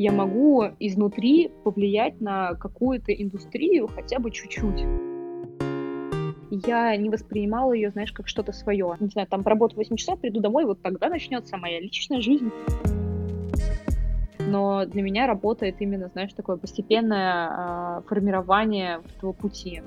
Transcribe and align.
я 0.00 0.12
могу 0.12 0.64
изнутри 0.78 1.52
повлиять 1.62 2.22
на 2.22 2.54
какую-то 2.54 3.12
индустрию 3.12 3.86
хотя 3.86 4.18
бы 4.18 4.30
чуть-чуть. 4.30 4.86
Я 6.66 6.96
не 6.96 7.10
воспринимала 7.10 7.74
ее, 7.74 7.90
знаешь, 7.90 8.10
как 8.10 8.26
что-то 8.26 8.52
свое. 8.52 8.96
Не 8.98 9.08
знаю, 9.08 9.28
там 9.28 9.44
поработаю 9.44 9.76
8 9.76 9.96
часов, 9.96 10.18
приду 10.18 10.40
домой, 10.40 10.64
вот 10.64 10.80
тогда 10.80 11.10
начнется 11.10 11.58
моя 11.58 11.80
личная 11.80 12.22
жизнь. 12.22 12.50
Но 14.38 14.86
для 14.86 15.02
меня 15.02 15.26
работает 15.26 15.76
именно, 15.80 16.08
знаешь, 16.08 16.32
такое 16.32 16.56
постепенное 16.56 17.98
э, 17.98 18.02
формирование 18.08 19.02
этого 19.18 19.34
пути. 19.34 19.82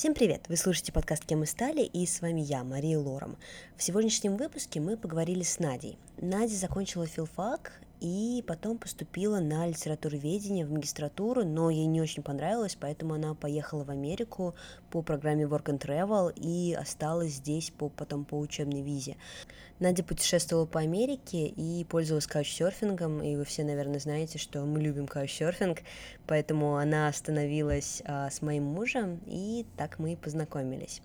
Всем 0.00 0.14
привет! 0.14 0.46
Вы 0.48 0.56
слушаете 0.56 0.92
подкаст 0.92 1.26
«Кем 1.26 1.40
мы 1.40 1.46
стали» 1.46 1.82
и 1.82 2.06
с 2.06 2.22
вами 2.22 2.40
я, 2.40 2.64
Мария 2.64 2.98
Лором. 2.98 3.36
В 3.76 3.82
сегодняшнем 3.82 4.38
выпуске 4.38 4.80
мы 4.80 4.96
поговорили 4.96 5.42
с 5.42 5.58
Надей. 5.58 5.98
Надя 6.16 6.54
закончила 6.54 7.06
филфак 7.06 7.72
и 8.00 8.42
потом 8.46 8.78
поступила 8.78 9.40
на 9.40 9.66
литературоведение 9.66 10.64
в 10.64 10.72
магистратуру, 10.72 11.44
но 11.44 11.70
ей 11.70 11.86
не 11.86 12.00
очень 12.00 12.22
понравилось, 12.22 12.76
поэтому 12.80 13.14
она 13.14 13.34
поехала 13.34 13.84
в 13.84 13.90
Америку 13.90 14.54
по 14.90 15.02
программе 15.02 15.44
Work 15.44 15.64
and 15.64 15.78
Travel 15.78 16.32
и 16.34 16.74
осталась 16.74 17.32
здесь 17.32 17.70
по, 17.70 17.90
потом 17.90 18.24
по 18.24 18.38
учебной 18.38 18.80
визе. 18.80 19.16
Надя 19.78 20.02
путешествовала 20.02 20.66
по 20.66 20.80
Америке 20.80 21.46
и 21.46 21.84
пользовалась 21.84 22.26
каучсерфингом, 22.26 23.22
и 23.22 23.36
вы 23.36 23.44
все, 23.44 23.64
наверное, 23.64 24.00
знаете, 24.00 24.38
что 24.38 24.64
мы 24.64 24.80
любим 24.80 25.06
каучсерфинг, 25.06 25.80
поэтому 26.26 26.76
она 26.76 27.08
остановилась 27.08 28.02
а, 28.04 28.30
с 28.30 28.42
моим 28.42 28.64
мужем, 28.64 29.20
и 29.26 29.66
так 29.76 29.98
мы 29.98 30.14
и 30.14 30.16
познакомились. 30.16 31.02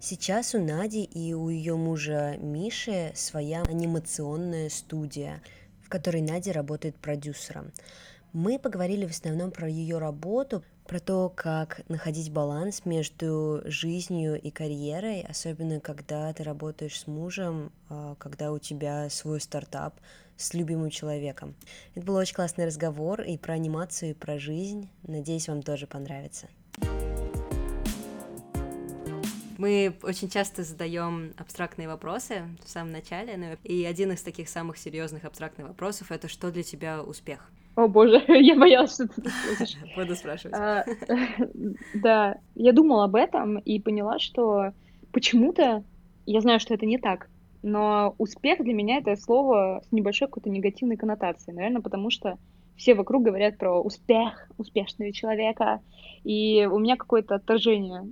Сейчас 0.00 0.54
у 0.54 0.58
Нади 0.58 1.04
и 1.04 1.34
у 1.34 1.50
ее 1.50 1.76
мужа 1.76 2.36
Миши 2.38 3.12
своя 3.14 3.62
анимационная 3.62 4.70
студия— 4.70 5.42
которой 5.90 6.22
Надя 6.22 6.54
работает 6.54 6.96
продюсером. 6.96 7.72
Мы 8.32 8.58
поговорили 8.58 9.06
в 9.06 9.10
основном 9.10 9.50
про 9.50 9.68
ее 9.68 9.98
работу, 9.98 10.62
про 10.86 11.00
то, 11.00 11.32
как 11.34 11.82
находить 11.88 12.32
баланс 12.32 12.84
между 12.84 13.60
жизнью 13.64 14.40
и 14.40 14.50
карьерой, 14.50 15.22
особенно 15.22 15.80
когда 15.80 16.32
ты 16.32 16.44
работаешь 16.44 17.00
с 17.00 17.06
мужем, 17.06 17.72
а, 17.88 18.14
когда 18.16 18.52
у 18.52 18.58
тебя 18.58 19.10
свой 19.10 19.40
стартап 19.40 20.00
с 20.36 20.54
любимым 20.54 20.90
человеком. 20.90 21.54
Это 21.94 22.06
был 22.06 22.14
очень 22.14 22.34
классный 22.34 22.66
разговор 22.66 23.20
и 23.20 23.36
про 23.36 23.54
анимацию, 23.54 24.12
и 24.12 24.14
про 24.14 24.38
жизнь. 24.38 24.88
Надеюсь, 25.02 25.48
вам 25.48 25.62
тоже 25.62 25.86
понравится. 25.86 26.48
Мы 29.60 29.92
очень 30.04 30.30
часто 30.30 30.62
задаем 30.62 31.34
абстрактные 31.36 31.86
вопросы 31.86 32.44
в 32.64 32.70
самом 32.70 32.92
начале, 32.92 33.58
и 33.62 33.84
один 33.84 34.10
из 34.10 34.22
таких 34.22 34.48
самых 34.48 34.78
серьезных 34.78 35.26
абстрактных 35.26 35.68
вопросов 35.68 36.10
это 36.10 36.28
что 36.28 36.50
для 36.50 36.62
тебя 36.62 37.02
успех? 37.02 37.50
О 37.76 37.86
боже, 37.86 38.24
я 38.28 38.58
боялась, 38.58 38.94
что 38.94 39.06
ты 39.06 39.28
спросишь. 39.28 39.76
Буду 39.96 40.16
спрашивать. 40.16 40.56
А, 40.56 40.86
да, 41.94 42.38
я 42.54 42.72
думала 42.72 43.04
об 43.04 43.16
этом 43.16 43.58
и 43.58 43.78
поняла, 43.80 44.18
что 44.18 44.72
почему-то 45.12 45.84
я 46.24 46.40
знаю, 46.40 46.58
что 46.58 46.72
это 46.72 46.86
не 46.86 46.96
так, 46.96 47.28
но 47.62 48.14
успех 48.16 48.62
для 48.64 48.72
меня 48.72 48.96
это 48.96 49.14
слово 49.14 49.82
с 49.86 49.92
небольшой 49.92 50.28
какой-то 50.28 50.48
негативной 50.48 50.96
коннотацией, 50.96 51.54
наверное, 51.54 51.82
потому 51.82 52.08
что 52.08 52.38
все 52.80 52.94
вокруг 52.94 53.22
говорят 53.22 53.58
про 53.58 53.78
успех, 53.78 54.48
успешного 54.56 55.12
человека, 55.12 55.80
и 56.24 56.66
у 56.70 56.78
меня 56.78 56.96
какое-то 56.96 57.34
отторжение 57.34 58.10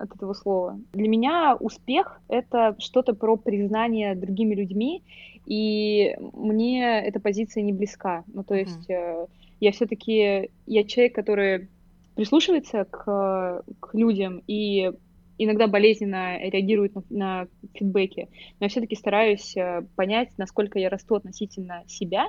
от 0.00 0.14
этого 0.14 0.32
слова. 0.32 0.80
Для 0.94 1.08
меня 1.08 1.54
успех— 1.60 2.22
это 2.28 2.74
что-то 2.78 3.12
про 3.14 3.36
признание 3.36 4.14
другими 4.14 4.54
людьми, 4.54 5.02
и 5.44 6.16
мне 6.32 7.02
эта 7.04 7.20
позиция 7.20 7.62
не 7.62 7.74
близка. 7.74 8.24
Ну, 8.32 8.42
то 8.42 8.54
есть 8.54 8.88
mm-hmm. 8.88 9.28
я 9.60 9.72
все-таки, 9.72 10.50
я 10.66 10.84
человек, 10.84 11.14
который 11.14 11.68
прислушивается 12.14 12.86
к, 12.86 13.62
к 13.80 13.94
людям 13.94 14.42
и 14.46 14.92
иногда 15.36 15.66
болезненно 15.66 16.38
реагирует 16.38 16.94
на, 16.94 17.02
на 17.10 17.48
фидбэки, 17.74 18.28
но 18.60 18.64
я 18.64 18.68
все-таки 18.70 18.96
стараюсь 18.96 19.54
э, 19.58 19.82
понять, 19.94 20.30
насколько 20.38 20.78
я 20.78 20.88
расту 20.88 21.16
относительно 21.16 21.82
себя, 21.86 22.28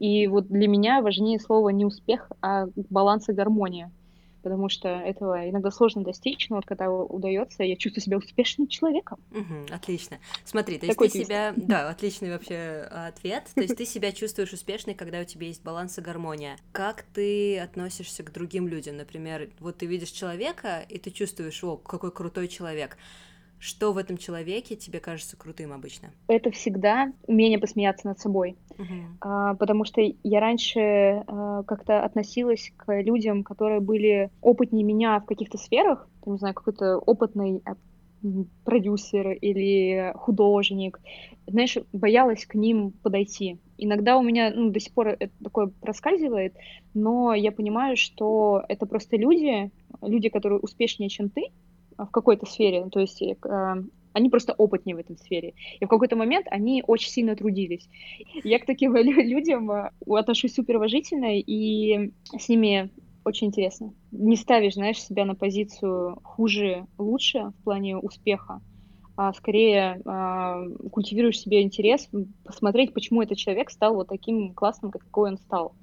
и 0.00 0.26
вот 0.26 0.48
для 0.48 0.68
меня 0.68 1.02
важнее 1.02 1.40
слово 1.40 1.70
не 1.70 1.84
успех, 1.84 2.30
а 2.40 2.66
баланс 2.90 3.28
и 3.28 3.32
гармония. 3.32 3.90
Потому 4.42 4.68
что 4.68 4.88
этого 4.90 5.48
иногда 5.48 5.70
сложно 5.70 6.04
достичь, 6.04 6.50
но 6.50 6.56
вот 6.56 6.66
когда 6.66 6.90
удается, 6.90 7.62
я 7.62 7.76
чувствую 7.76 8.02
себя 8.02 8.18
успешным 8.18 8.68
человеком. 8.68 9.18
Угу, 9.30 9.74
отлично. 9.74 10.18
Смотри, 10.44 10.78
то 10.78 10.84
есть 10.84 10.96
Такой 10.96 11.08
ты 11.08 11.12
твист. 11.12 11.28
себя... 11.28 11.54
Да, 11.56 11.88
отличный 11.88 12.30
вообще 12.30 12.86
ответ. 12.90 13.44
То 13.54 13.62
есть 13.62 13.74
ты 13.74 13.86
себя 13.86 14.12
чувствуешь 14.12 14.52
успешной, 14.52 14.94
когда 14.94 15.20
у 15.20 15.24
тебя 15.24 15.46
есть 15.46 15.64
баланс 15.64 15.96
и 15.96 16.02
гармония. 16.02 16.58
Как 16.72 17.06
ты 17.14 17.58
относишься 17.58 18.22
к 18.22 18.32
другим 18.32 18.68
людям? 18.68 18.98
Например, 18.98 19.48
вот 19.60 19.78
ты 19.78 19.86
видишь 19.86 20.10
человека, 20.10 20.84
и 20.90 20.98
ты 20.98 21.10
чувствуешь, 21.10 21.64
о, 21.64 21.78
какой 21.78 22.12
крутой 22.12 22.48
человек. 22.48 22.98
Что 23.58 23.94
в 23.94 23.96
этом 23.96 24.18
человеке 24.18 24.76
тебе 24.76 25.00
кажется 25.00 25.38
крутым 25.38 25.72
обычно? 25.72 26.10
Это 26.28 26.50
всегда 26.50 27.10
умение 27.26 27.58
посмеяться 27.58 28.06
над 28.06 28.20
собой. 28.20 28.58
Uh-huh. 28.78 29.56
Потому 29.56 29.84
что 29.84 30.00
я 30.00 30.40
раньше 30.40 31.24
а, 31.26 31.62
как-то 31.62 32.02
относилась 32.02 32.72
к 32.76 33.00
людям, 33.02 33.44
которые 33.44 33.80
были 33.80 34.30
опытнее 34.40 34.84
меня 34.84 35.20
в 35.20 35.26
каких-то 35.26 35.58
сферах, 35.58 36.08
не 36.26 36.38
знаю, 36.38 36.54
какой-то 36.54 36.98
опытный 36.98 37.62
а, 37.64 37.74
продюсер 38.64 39.32
или 39.32 40.12
художник, 40.16 41.00
знаешь, 41.46 41.76
боялась 41.92 42.46
к 42.46 42.54
ним 42.54 42.92
подойти. 43.02 43.58
Иногда 43.76 44.16
у 44.16 44.22
меня 44.22 44.52
ну, 44.54 44.70
до 44.70 44.80
сих 44.80 44.92
пор 44.92 45.08
это 45.08 45.32
такое 45.42 45.70
проскальзывает, 45.80 46.54
но 46.94 47.34
я 47.34 47.52
понимаю, 47.52 47.96
что 47.96 48.62
это 48.68 48.86
просто 48.86 49.16
люди, 49.16 49.70
люди, 50.00 50.28
которые 50.28 50.60
успешнее, 50.60 51.08
чем 51.08 51.28
ты, 51.28 51.48
в 51.96 52.10
какой-то 52.10 52.46
сфере, 52.46 52.88
то 52.90 53.00
есть 53.00 53.22
э, 53.22 53.36
они 54.14 54.30
просто 54.30 54.54
опытнее 54.54 54.96
в 54.96 55.00
этом 55.00 55.18
сфере. 55.18 55.54
И 55.80 55.84
в 55.84 55.88
какой-то 55.88 56.16
момент 56.16 56.46
они 56.50 56.82
очень 56.86 57.10
сильно 57.10 57.36
трудились. 57.36 57.88
Я 58.44 58.58
к 58.58 58.64
таким 58.64 58.96
людям 58.96 59.70
э, 59.70 59.90
отношусь 60.06 60.54
супер 60.54 60.76
уважительно, 60.76 61.38
и 61.38 62.12
с 62.38 62.48
ними 62.48 62.90
очень 63.24 63.48
интересно. 63.48 63.92
Не 64.12 64.36
ставишь, 64.36 64.74
знаешь, 64.74 65.02
себя 65.02 65.24
на 65.24 65.34
позицию 65.34 66.20
хуже, 66.22 66.86
лучше 66.96 67.52
в 67.58 67.64
плане 67.64 67.96
успеха, 67.96 68.60
а 69.16 69.32
скорее 69.32 70.00
э, 70.04 70.88
культивируешь 70.90 71.40
себе 71.40 71.62
интерес, 71.62 72.08
посмотреть, 72.44 72.94
почему 72.94 73.20
этот 73.20 73.36
человек 73.36 73.70
стал 73.70 73.94
вот 73.94 74.08
таким 74.08 74.54
классным, 74.54 74.92
какой 74.92 75.32
он 75.32 75.38
стал. 75.38 75.74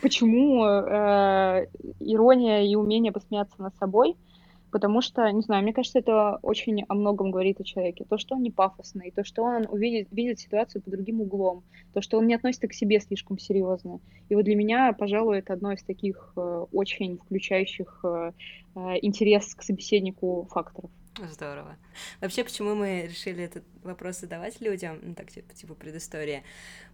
Почему 0.00 0.64
э, 0.64 1.66
ирония 2.00 2.62
и 2.62 2.74
умение 2.74 3.12
посмеяться 3.12 3.62
над 3.62 3.74
собой— 3.76 4.16
потому 4.72 5.02
что, 5.02 5.30
не 5.30 5.42
знаю, 5.42 5.62
мне 5.62 5.72
кажется, 5.72 5.98
это 5.98 6.38
очень 6.42 6.84
о 6.88 6.94
многом 6.94 7.30
говорит 7.30 7.60
о 7.60 7.64
человеке. 7.64 8.04
То, 8.08 8.18
что 8.18 8.34
он 8.34 8.42
не 8.42 8.50
пафосный, 8.50 9.12
то, 9.12 9.22
что 9.22 9.44
он 9.44 9.66
увидит, 9.68 10.08
видит 10.10 10.40
ситуацию 10.40 10.82
под 10.82 10.94
другим 10.94 11.20
углом, 11.20 11.62
то, 11.92 12.00
что 12.00 12.18
он 12.18 12.26
не 12.26 12.34
относится 12.34 12.66
к 12.66 12.72
себе 12.72 12.98
слишком 12.98 13.38
серьезно. 13.38 14.00
И 14.30 14.34
вот 14.34 14.44
для 14.44 14.56
меня, 14.56 14.92
пожалуй, 14.94 15.38
это 15.38 15.52
одно 15.52 15.72
из 15.72 15.82
таких 15.82 16.32
э, 16.36 16.66
очень 16.72 17.18
включающих 17.18 18.00
э, 18.02 18.32
э, 18.74 18.80
интерес 19.02 19.54
к 19.54 19.62
собеседнику 19.62 20.48
факторов. 20.50 20.90
Здорово. 21.30 21.76
Вообще, 22.22 22.42
почему 22.42 22.74
мы 22.74 23.06
решили 23.06 23.44
этот 23.44 23.64
вопрос 23.82 24.20
задавать 24.20 24.62
людям, 24.62 24.98
ну, 25.02 25.14
так, 25.14 25.30
типа, 25.30 25.52
типа 25.52 25.74
предыстория, 25.74 26.42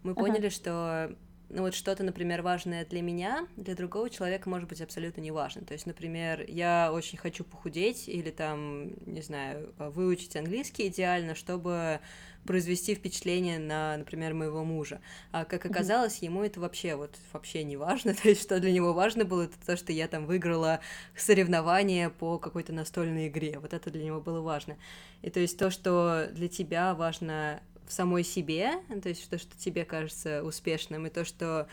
мы 0.03 0.13
поняли, 0.13 0.47
ага. 0.47 0.49
что 0.49 1.15
ну 1.49 1.63
вот 1.63 1.73
что-то, 1.73 2.03
например, 2.03 2.41
важное 2.41 2.85
для 2.85 3.01
меня, 3.01 3.47
для 3.57 3.75
другого 3.75 4.09
человека 4.09 4.49
может 4.49 4.69
быть 4.69 4.81
абсолютно 4.81 5.21
не 5.21 5.31
важно. 5.31 5.63
То 5.63 5.73
есть, 5.73 5.85
например, 5.85 6.45
я 6.47 6.91
очень 6.93 7.17
хочу 7.17 7.43
похудеть 7.43 8.07
или 8.07 8.29
там, 8.29 8.93
не 9.05 9.21
знаю, 9.21 9.73
выучить 9.77 10.35
английский 10.35 10.87
идеально, 10.87 11.33
чтобы 11.33 11.99
произвести 12.45 12.95
впечатление 12.95 13.59
на, 13.59 13.97
например, 13.97 14.33
моего 14.33 14.63
мужа. 14.63 15.01
А 15.31 15.45
как 15.45 15.65
оказалось, 15.65 16.19
ему 16.19 16.43
это 16.43 16.59
вообще 16.59 16.95
вот 16.95 17.15
вообще 17.33 17.63
не 17.63 17.77
важно. 17.77 18.13
То 18.23 18.29
есть, 18.29 18.41
что 18.41 18.59
для 18.59 18.71
него 18.71 18.93
важно 18.93 19.25
было, 19.25 19.43
это 19.43 19.55
то, 19.65 19.75
что 19.75 19.91
я 19.91 20.07
там 20.07 20.25
выиграла 20.25 20.79
соревнование 21.15 22.09
по 22.09 22.37
какой-то 22.37 22.73
настольной 22.73 23.27
игре. 23.27 23.59
Вот 23.59 23.73
это 23.73 23.89
для 23.89 24.03
него 24.03 24.21
было 24.21 24.41
важно. 24.41 24.77
И 25.21 25.29
то 25.29 25.39
есть 25.39 25.57
то, 25.57 25.69
что 25.69 26.27
для 26.31 26.47
тебя 26.47 26.93
важно 26.95 27.61
в 27.89 27.91
самой 27.91 28.23
себе, 28.23 28.73
то 29.01 29.09
есть 29.09 29.27
то, 29.29 29.39
что 29.39 29.57
тебе 29.57 29.83
кажется 29.83 30.43
успешным, 30.43 31.07
и 31.07 31.09
то, 31.09 31.25
что 31.25 31.67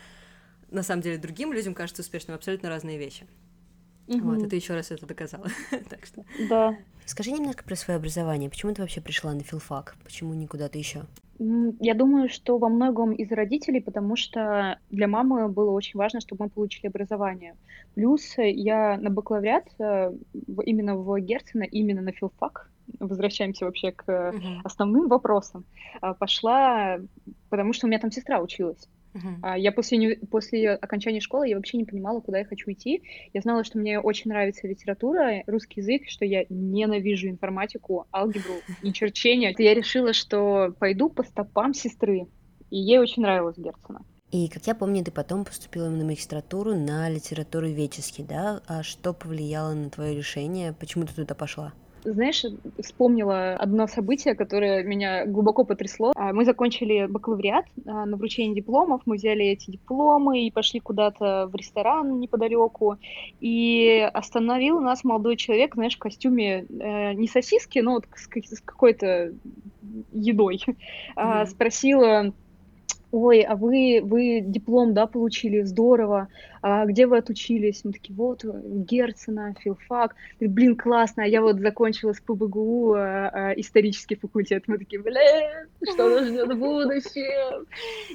на 0.71 0.81
самом 0.81 1.03
деле 1.03 1.19
другим 1.19 1.53
людям 1.53 1.75
кажется 1.75 2.01
успешным, 2.01 2.35
абсолютно 2.35 2.69
разные 2.69 2.97
вещи. 2.97 3.27
Угу. 4.07 4.19
Вот, 4.19 4.43
и 4.43 4.47
ты 4.47 4.55
еще 4.55 4.73
раз 4.73 4.89
это 4.89 5.05
доказала. 5.05 5.47
так 5.89 6.05
что. 6.07 6.25
Да. 6.49 6.75
Скажи 7.05 7.31
немножко 7.31 7.63
про 7.63 7.75
свое 7.75 7.97
образование. 7.97 8.49
Почему 8.49 8.73
ты 8.73 8.81
вообще 8.81 8.99
пришла 8.99 9.33
на 9.33 9.41
филфак? 9.41 9.95
Почему 10.03 10.33
не 10.33 10.47
куда-то 10.47 10.79
еще? 10.79 11.03
Я 11.37 11.93
думаю, 11.93 12.29
что 12.29 12.57
во 12.57 12.67
многом 12.67 13.11
из 13.11 13.31
родителей, 13.31 13.79
потому 13.79 14.15
что 14.15 14.79
для 14.89 15.07
мамы 15.07 15.49
было 15.49 15.69
очень 15.69 15.99
важно, 15.99 16.19
чтобы 16.19 16.45
мы 16.45 16.49
получили 16.49 16.87
образование. 16.87 17.55
Плюс 17.93 18.33
я 18.37 18.97
на 18.97 19.11
бакалавриат 19.11 19.67
э, 19.77 20.13
именно 20.65 20.97
в 20.97 21.19
Герцена, 21.19 21.63
именно 21.63 22.01
на 22.01 22.11
филфак, 22.11 22.71
возвращаемся 22.99 23.65
вообще 23.65 23.91
к 23.91 24.07
uh-huh. 24.07 24.61
основным 24.63 25.07
вопросам, 25.07 25.65
а, 26.01 26.13
пошла, 26.13 26.99
потому 27.49 27.73
что 27.73 27.85
у 27.85 27.89
меня 27.89 27.99
там 27.99 28.11
сестра 28.11 28.39
училась. 28.39 28.87
Uh-huh. 29.13 29.59
Я 29.59 29.71
после, 29.71 30.17
после 30.29 30.73
окончания 30.73 31.19
школы 31.19 31.47
я 31.47 31.55
вообще 31.55 31.77
не 31.77 31.85
понимала, 31.85 32.19
куда 32.19 32.39
я 32.39 32.45
хочу 32.45 32.71
идти. 32.71 33.01
Я 33.33 33.41
знала, 33.41 33.63
что 33.63 33.79
мне 33.79 33.99
очень 33.99 34.29
нравится 34.29 34.67
литература, 34.67 35.43
русский 35.47 35.81
язык, 35.81 36.03
что 36.07 36.25
я 36.25 36.45
ненавижу 36.49 37.27
информатику, 37.27 38.05
алгебру 38.13 38.55
и 38.83 38.93
черчение. 38.93 39.55
Я 39.57 39.73
решила, 39.73 40.13
что 40.13 40.73
пойду 40.79 41.09
по 41.09 41.23
стопам 41.23 41.73
сестры. 41.73 42.27
И 42.69 42.77
ей 42.77 42.99
очень 42.99 43.23
нравилось 43.23 43.57
Герцена. 43.57 44.01
И, 44.29 44.49
как 44.49 44.67
я 44.67 44.75
помню, 44.75 45.05
ты 45.05 45.11
потом 45.11 45.45
поступила 45.45 45.89
на 45.89 46.03
магистратуру 46.03 46.75
на 46.75 47.09
литературу 47.09 47.67
веческий, 47.67 48.23
да? 48.23 48.61
А 48.67 48.83
что 48.83 49.13
повлияло 49.13 49.73
на 49.73 49.89
твое 49.89 50.17
решение? 50.17 50.73
Почему 50.73 51.05
ты 51.05 51.13
туда 51.13 51.33
пошла? 51.33 51.73
Знаешь, 52.13 52.43
вспомнила 52.81 53.53
одно 53.55 53.87
событие, 53.87 54.33
которое 54.33 54.83
меня 54.83 55.25
глубоко 55.25 55.65
потрясло. 55.65 56.13
А, 56.15 56.31
мы 56.31 56.45
закончили 56.45 57.05
бакалавриат 57.05 57.65
а, 57.85 58.05
на 58.05 58.15
вручение 58.15 58.55
дипломов, 58.55 59.01
мы 59.05 59.15
взяли 59.15 59.45
эти 59.45 59.71
дипломы 59.71 60.47
и 60.47 60.51
пошли 60.51 60.79
куда-то 60.79 61.49
в 61.51 61.55
ресторан 61.55 62.19
неподалеку, 62.19 62.97
и 63.41 64.09
остановил 64.13 64.79
нас 64.79 65.03
молодой 65.03 65.35
человек, 65.35 65.75
знаешь, 65.75 65.95
в 65.95 65.99
костюме 65.99 66.65
э, 66.69 67.13
не 67.13 67.27
сосиски, 67.27 67.79
но 67.79 67.95
вот 67.95 68.05
с, 68.15 68.27
какой-то 68.61 69.33
едой. 70.13 70.63
Mm-hmm. 71.17 71.45
Спросила, 71.47 72.33
ой, 73.11 73.41
а 73.41 73.55
вы, 73.55 74.01
вы 74.03 74.41
диплом, 74.41 74.93
да, 74.93 75.07
получили, 75.07 75.61
здорово, 75.61 76.27
а 76.61 76.85
где 76.85 77.07
вы 77.07 77.17
отучились? 77.17 77.83
Мы 77.83 77.93
такие, 77.93 78.15
вот, 78.15 78.43
Герцена, 78.43 79.55
филфак. 79.59 80.15
Говорит, 80.39 80.55
блин, 80.55 80.75
классно, 80.75 81.23
а 81.23 81.25
я 81.25 81.41
вот 81.41 81.59
закончила 81.59 82.13
с 82.13 82.19
ПБГУ 82.19 82.93
а, 82.93 83.29
а, 83.29 83.53
исторический 83.53 84.15
факультет. 84.15 84.63
Мы 84.67 84.77
такие, 84.77 85.01
блин, 85.01 85.67
что 85.93 86.09
нас 86.09 86.27
ждет 86.27 86.53
в 86.53 86.57
будущем? 86.57 87.65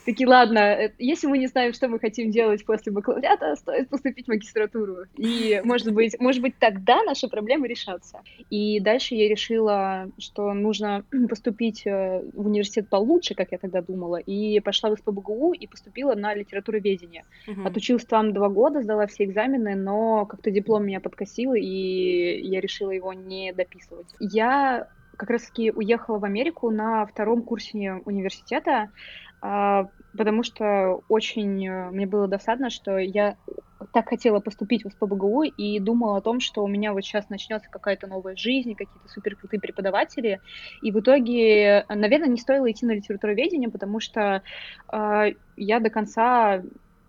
Такие, 0.04 0.28
ладно, 0.28 0.58
э, 0.58 0.92
если 0.98 1.26
мы 1.26 1.38
не 1.38 1.46
знаем, 1.46 1.72
что 1.72 1.88
мы 1.88 1.98
хотим 1.98 2.30
делать 2.30 2.64
после 2.64 2.92
бакалавриата, 2.92 3.56
стоит 3.56 3.88
поступить 3.88 4.26
в 4.26 4.28
магистратуру. 4.28 5.04
И, 5.16 5.60
может 5.64 5.92
быть, 5.92 6.18
может 6.20 6.42
быть, 6.42 6.58
тогда 6.58 7.02
наши 7.04 7.28
проблемы 7.28 7.68
решатся. 7.68 8.20
И 8.50 8.80
дальше 8.80 9.14
я 9.14 9.28
решила, 9.28 10.10
что 10.18 10.52
нужно 10.52 11.04
поступить 11.28 11.86
э, 11.86 12.22
в 12.34 12.46
университет 12.46 12.88
получше, 12.88 13.34
как 13.34 13.52
я 13.52 13.58
тогда 13.58 13.80
думала, 13.82 14.16
и 14.16 14.60
пошла 14.62 14.90
в 14.90 14.98
СПБГУ 14.98 15.52
и 15.52 15.66
поступила 15.66 16.14
на 16.14 16.34
литературоведение. 16.34 17.24
Uh-huh. 17.46 17.66
Отучилась 17.66 18.04
там 18.04 18.32
два 18.32 18.48
года, 18.48 18.82
сдала 18.82 19.06
все 19.06 19.24
экзамены, 19.24 19.74
но 19.74 20.26
как-то 20.26 20.50
диплом 20.50 20.86
меня 20.86 21.00
подкосил, 21.00 21.54
и 21.54 22.40
я 22.42 22.60
решила 22.60 22.90
его 22.90 23.12
не 23.12 23.52
дописывать. 23.52 24.08
Я 24.18 24.88
как 25.16 25.30
раз-таки 25.30 25.70
уехала 25.70 26.18
в 26.18 26.24
Америку 26.24 26.70
на 26.70 27.06
втором 27.06 27.42
курсе 27.42 28.00
университета, 28.04 28.90
а, 29.40 29.88
потому 30.16 30.42
что 30.42 31.02
очень 31.08 31.66
э, 31.66 31.90
мне 31.90 32.06
было 32.06 32.28
досадно, 32.28 32.70
что 32.70 32.96
я 32.98 33.36
так 33.92 34.08
хотела 34.08 34.40
поступить 34.40 34.84
в 34.84 34.90
СПБГУ 34.90 35.42
и 35.42 35.78
думала 35.78 36.18
о 36.18 36.20
том, 36.20 36.40
что 36.40 36.62
у 36.62 36.68
меня 36.68 36.92
вот 36.92 37.04
сейчас 37.04 37.28
начнется 37.28 37.68
какая-то 37.70 38.06
новая 38.06 38.36
жизнь, 38.36 38.74
какие-то 38.74 39.08
супер 39.08 39.36
крутые 39.36 39.60
преподаватели. 39.60 40.40
И 40.82 40.90
в 40.90 41.00
итоге, 41.00 41.84
наверное, 41.88 42.28
не 42.28 42.38
стоило 42.38 42.70
идти 42.70 42.86
на 42.86 42.92
литературоведение, 42.92 43.70
потому 43.70 44.00
что 44.00 44.42
э, 44.92 45.32
я 45.56 45.80
до 45.80 45.90
конца 45.90 46.62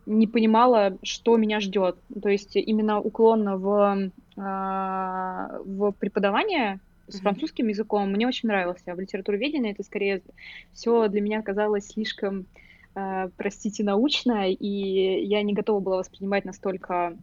не 0.05 0.27
понимала, 0.27 0.97
что 1.03 1.37
меня 1.37 1.59
ждет. 1.59 1.97
То 2.21 2.29
есть 2.29 2.55
именно 2.55 2.99
уклонно 2.99 3.57
в, 3.57 4.11
а, 4.37 5.59
в 5.63 5.91
преподавание 5.91 6.79
с 7.07 7.19
французским 7.19 7.67
языком 7.67 8.11
мне 8.11 8.27
очень 8.27 8.49
нравился. 8.49 8.91
А 8.91 8.95
в 8.95 8.99
литературоведении 8.99 9.71
это 9.71 9.83
скорее 9.83 10.21
все 10.73 11.07
для 11.07 11.21
меня 11.21 11.41
казалось 11.41 11.87
слишком, 11.87 12.41
э, 12.41 12.62
простите, 13.37 13.83
научно, 13.83 14.49
и 14.51 15.25
я 15.25 15.41
не 15.41 15.53
готова 15.53 15.79
была 15.79 15.97
воспринимать 15.97 16.45
настолько 16.45 17.17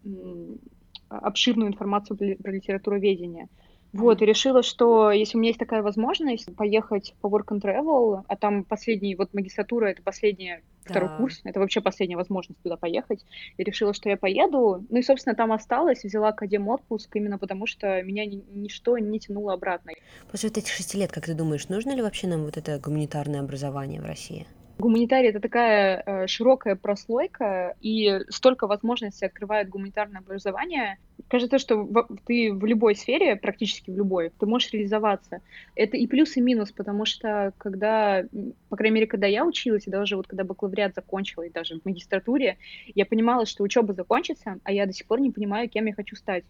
обширную 1.08 1.68
информацию 1.68 2.16
про 2.16 2.52
литературоведение. 2.52 3.48
Вот, 3.92 4.22
и 4.22 4.24
решила, 4.24 4.62
что 4.62 5.10
если 5.10 5.36
у 5.36 5.40
меня 5.40 5.48
есть 5.48 5.58
такая 5.58 5.82
возможность 5.82 6.54
поехать 6.54 7.14
по 7.20 7.26
work 7.26 7.48
and 7.48 7.60
travel, 7.60 8.22
а 8.28 8.36
там 8.36 8.62
последний, 8.62 9.16
вот 9.16 9.34
магистратура, 9.34 9.86
это 9.86 10.00
последний 10.00 10.60
да. 10.84 10.90
второй 10.90 11.16
курс, 11.16 11.40
это 11.42 11.58
вообще 11.58 11.80
последняя 11.80 12.16
возможность 12.16 12.62
туда 12.62 12.76
поехать, 12.76 13.24
и 13.56 13.64
решила, 13.64 13.92
что 13.92 14.08
я 14.08 14.16
поеду. 14.16 14.86
Ну 14.88 14.98
и, 14.98 15.02
собственно, 15.02 15.34
там 15.34 15.50
осталась, 15.50 16.04
взяла 16.04 16.28
академ 16.28 16.68
отпуск 16.68 17.16
именно 17.16 17.36
потому, 17.36 17.66
что 17.66 18.00
меня 18.02 18.24
ни, 18.26 18.44
ничто 18.52 18.96
не 18.96 19.18
тянуло 19.18 19.54
обратно. 19.54 19.92
После 20.30 20.50
вот 20.50 20.58
этих 20.58 20.72
шести 20.72 20.96
лет, 20.96 21.10
как 21.10 21.26
ты 21.26 21.34
думаешь, 21.34 21.68
нужно 21.68 21.90
ли 21.92 22.02
вообще 22.02 22.28
нам 22.28 22.44
вот 22.44 22.56
это 22.56 22.78
гуманитарное 22.78 23.40
образование 23.40 24.00
в 24.00 24.04
России? 24.04 24.46
Гуманитарий 24.80 25.28
это 25.28 25.40
такая 25.40 26.02
э, 26.04 26.26
широкая 26.26 26.74
прослойка, 26.74 27.76
и 27.80 28.20
столько 28.30 28.66
возможностей 28.66 29.26
открывает 29.26 29.68
гуманитарное 29.68 30.20
образование. 30.20 30.96
Кажется, 31.28 31.58
что 31.58 31.86
ты 32.26 32.52
в 32.52 32.64
любой 32.64 32.94
сфере, 32.94 33.36
практически 33.36 33.90
в 33.90 33.96
любой, 33.96 34.30
ты 34.30 34.46
можешь 34.46 34.72
реализоваться. 34.72 35.42
Это 35.74 35.98
и 35.98 36.06
плюс, 36.06 36.36
и 36.36 36.40
минус, 36.40 36.72
потому 36.72 37.04
что 37.04 37.52
когда, 37.58 38.24
по 38.70 38.76
крайней 38.76 38.94
мере, 38.94 39.06
когда 39.06 39.26
я 39.26 39.44
училась, 39.44 39.86
и 39.86 39.90
даже 39.90 40.16
вот 40.16 40.26
когда 40.26 40.44
бакалавриат 40.44 40.94
закончила, 40.94 41.42
и 41.42 41.50
даже 41.50 41.78
в 41.78 41.84
магистратуре, 41.84 42.56
я 42.94 43.04
понимала, 43.04 43.44
что 43.44 43.62
учеба 43.62 43.92
закончится, 43.92 44.60
а 44.64 44.72
я 44.72 44.86
до 44.86 44.92
сих 44.92 45.06
пор 45.06 45.20
не 45.20 45.30
понимаю, 45.30 45.68
кем 45.68 45.86
я 45.86 45.92
хочу 45.92 46.16
стать. 46.16 46.44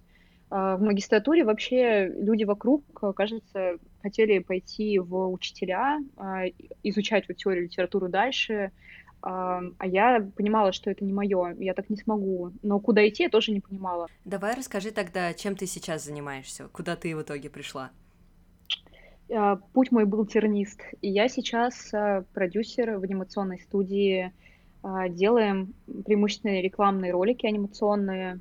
А, 0.50 0.76
в 0.76 0.82
магистратуре 0.82 1.44
вообще 1.44 2.08
люди 2.08 2.42
вокруг, 2.44 2.84
кажется, 3.14 3.78
хотели 4.02 4.40
пойти 4.40 4.98
в 4.98 5.30
учителя, 5.30 6.00
а, 6.16 6.42
изучать 6.82 7.28
вот 7.28 7.36
теорию 7.36 7.64
литературы 7.64 8.08
дальше, 8.08 8.72
а, 9.22 9.60
а 9.78 9.86
я 9.86 10.28
понимала, 10.36 10.72
что 10.72 10.90
это 10.90 11.04
не 11.04 11.12
мое, 11.12 11.54
я 11.58 11.72
так 11.72 11.88
не 11.88 11.96
смогу. 11.96 12.52
Но 12.62 12.80
куда 12.80 13.06
идти, 13.08 13.24
я 13.24 13.28
тоже 13.28 13.52
не 13.52 13.60
понимала. 13.60 14.08
Давай 14.24 14.56
расскажи 14.56 14.90
тогда, 14.90 15.32
чем 15.34 15.54
ты 15.54 15.66
сейчас 15.66 16.04
занимаешься, 16.04 16.68
куда 16.72 16.96
ты 16.96 17.14
в 17.16 17.22
итоге 17.22 17.48
пришла? 17.48 17.90
Путь 19.72 19.92
мой 19.92 20.06
был 20.06 20.26
тернист, 20.26 20.80
и 21.00 21.08
я 21.08 21.28
сейчас 21.28 21.92
продюсер 22.34 22.98
в 22.98 23.04
анимационной 23.04 23.60
студии. 23.60 24.32
Делаем 25.10 25.72
преимущественно 26.04 26.60
рекламные 26.60 27.12
ролики 27.12 27.46
анимационные, 27.46 28.40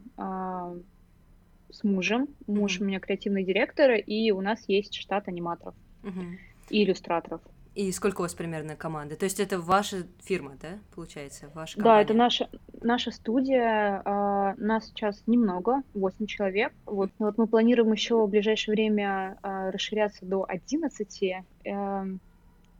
с 1.71 1.83
мужем. 1.83 2.27
Муж 2.47 2.77
mm-hmm. 2.77 2.83
у 2.83 2.85
меня 2.85 2.99
креативный 2.99 3.43
директор, 3.43 3.91
и 3.91 4.31
у 4.31 4.41
нас 4.41 4.63
есть 4.67 4.95
штат 4.95 5.27
аниматоров 5.27 5.75
mm-hmm. 6.03 6.37
и 6.69 6.83
иллюстраторов. 6.83 7.41
И 7.75 7.91
сколько 7.91 8.21
у 8.21 8.23
вас 8.23 8.33
примерно 8.33 8.75
команды? 8.75 9.15
То 9.15 9.23
есть 9.23 9.39
это 9.39 9.59
ваша 9.59 10.07
фирма, 10.23 10.57
да, 10.61 10.79
получается? 10.93 11.49
Ваша 11.53 11.75
компания? 11.75 11.95
Да, 11.95 12.01
это 12.01 12.13
наша, 12.13 12.49
наша 12.81 13.11
студия. 13.11 14.01
А, 14.03 14.55
нас 14.57 14.87
сейчас 14.87 15.23
немного, 15.27 15.83
8 15.93 16.25
человек. 16.25 16.73
Вот, 16.85 17.11
вот 17.19 17.37
мы 17.37 17.47
планируем 17.47 17.93
еще 17.93 18.25
в 18.25 18.29
ближайшее 18.29 18.73
время 18.73 19.37
а, 19.43 19.71
расширяться 19.71 20.25
до 20.25 20.45
11. 20.45 21.23
Э, 21.23 21.43
эм, 21.63 22.19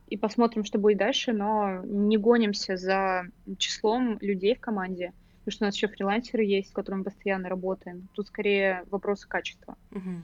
и 0.08 0.18
посмотрим, 0.18 0.66
что 0.66 0.80
будет 0.80 0.98
дальше, 0.98 1.34
но 1.34 1.82
не 1.86 2.18
гонимся 2.18 2.76
за 2.76 3.28
числом 3.58 4.18
людей 4.20 4.56
в 4.56 4.60
команде 4.60 5.14
потому 5.40 5.52
что 5.52 5.66
у 5.66 5.68
нас 5.68 5.76
еще 5.76 5.88
фрилансеры 5.88 6.44
есть, 6.44 6.70
с 6.70 6.74
которыми 6.74 7.04
постоянно 7.04 7.50
работаем. 7.50 8.08
Тут 8.14 8.28
скорее 8.28 8.84
вопрос 8.90 9.26
качества. 9.26 9.78
Угу. 9.92 10.22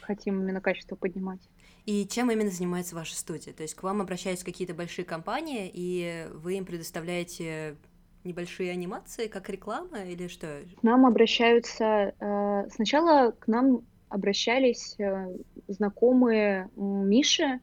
Хотим 0.00 0.42
именно 0.42 0.60
качество 0.60 0.96
поднимать. 0.96 1.40
И 1.84 2.06
чем 2.06 2.30
именно 2.30 2.50
занимается 2.50 2.96
ваша 2.96 3.14
студия? 3.14 3.52
То 3.52 3.62
есть 3.62 3.74
к 3.74 3.82
вам 3.84 4.00
обращаются 4.00 4.44
какие-то 4.44 4.74
большие 4.74 5.04
компании, 5.04 5.70
и 5.72 6.26
вы 6.34 6.54
им 6.54 6.64
предоставляете 6.64 7.76
небольшие 8.24 8.72
анимации, 8.72 9.28
как 9.28 9.48
реклама 9.48 10.02
или 10.02 10.26
что? 10.26 10.62
К 10.80 10.82
нам 10.82 11.06
обращаются... 11.06 12.12
Э, 12.18 12.68
сначала 12.70 13.30
к 13.30 13.46
нам 13.46 13.82
обращались 14.08 14.96
э, 14.98 15.28
знакомые 15.68 16.68
Миши 16.76 17.60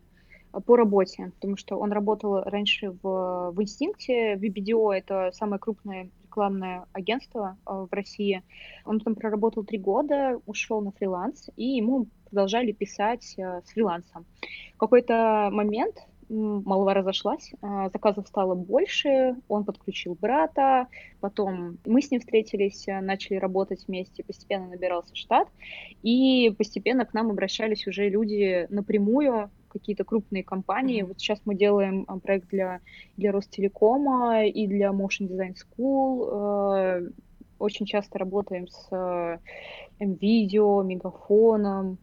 по 0.66 0.78
работе, 0.78 1.32
потому 1.36 1.58
что 1.58 1.78
он 1.78 1.92
работал 1.92 2.44
раньше 2.44 2.92
в, 2.92 3.52
в 3.52 3.62
Инстинкте, 3.62 4.36
в 4.36 4.40
BBDO, 4.40 4.94
это 4.94 5.32
самое 5.34 5.60
крупное 5.60 6.10
рекламное 6.34 6.86
агентство 6.94 7.58
э, 7.66 7.86
в 7.90 7.94
России. 7.94 8.42
Он 8.86 9.00
там 9.00 9.16
проработал 9.16 9.63
три 9.63 9.78
года, 9.78 10.40
ушел 10.48 10.82
на 10.82 10.92
фриланс, 10.92 11.50
и 11.58 11.66
ему 11.78 12.08
продолжали 12.30 12.72
писать 12.72 13.36
э, 13.38 13.62
с 13.63 13.70
фрилансом. 13.72 14.25
В 14.75 14.78
какой-то 14.78 15.50
момент 15.52 15.96
молва 16.30 16.96
разошлась, 16.96 17.52
э, 17.62 17.90
заказов 17.94 18.28
стало 18.28 18.56
больше, 18.56 19.36
он 19.48 19.63
подключил 19.63 20.18
брата, 20.20 20.88
потом 21.20 21.78
мы 21.86 22.02
с 22.02 22.10
ним 22.10 22.22
встретились, 22.22 22.86
начали 22.88 23.36
работать 23.36 23.88
вместе, 23.88 24.24
постепенно 24.24 24.68
набирался 24.68 25.16
штат, 25.16 25.48
и 26.02 26.52
постепенно 26.58 27.06
к 27.06 27.13
нам 27.13 27.30
обращались 27.30 27.86
уже 27.86 28.10
люди 28.10 28.66
напрямую, 28.70 29.52
какие-то 29.74 30.03
крупные 30.03 30.44
компании. 30.44 31.01
Mm-hmm. 31.01 31.08
Вот 31.08 31.20
сейчас 31.20 31.42
мы 31.46 31.56
делаем 31.56 32.06
а, 32.08 32.20
проект 32.20 32.50
для, 32.50 32.80
для 33.18 33.32
Ростелекома 33.32 34.46
и 34.46 34.68
для 34.68 34.92
Motion 34.92 35.27
Design 35.27 35.56
School. 35.56 36.30
Э, 36.32 37.10
очень 37.60 37.86
часто 37.86 38.20
работаем 38.20 38.68
с 38.68 38.89
NVIDIA, 40.00 40.84
Мегафоном. 40.84 41.98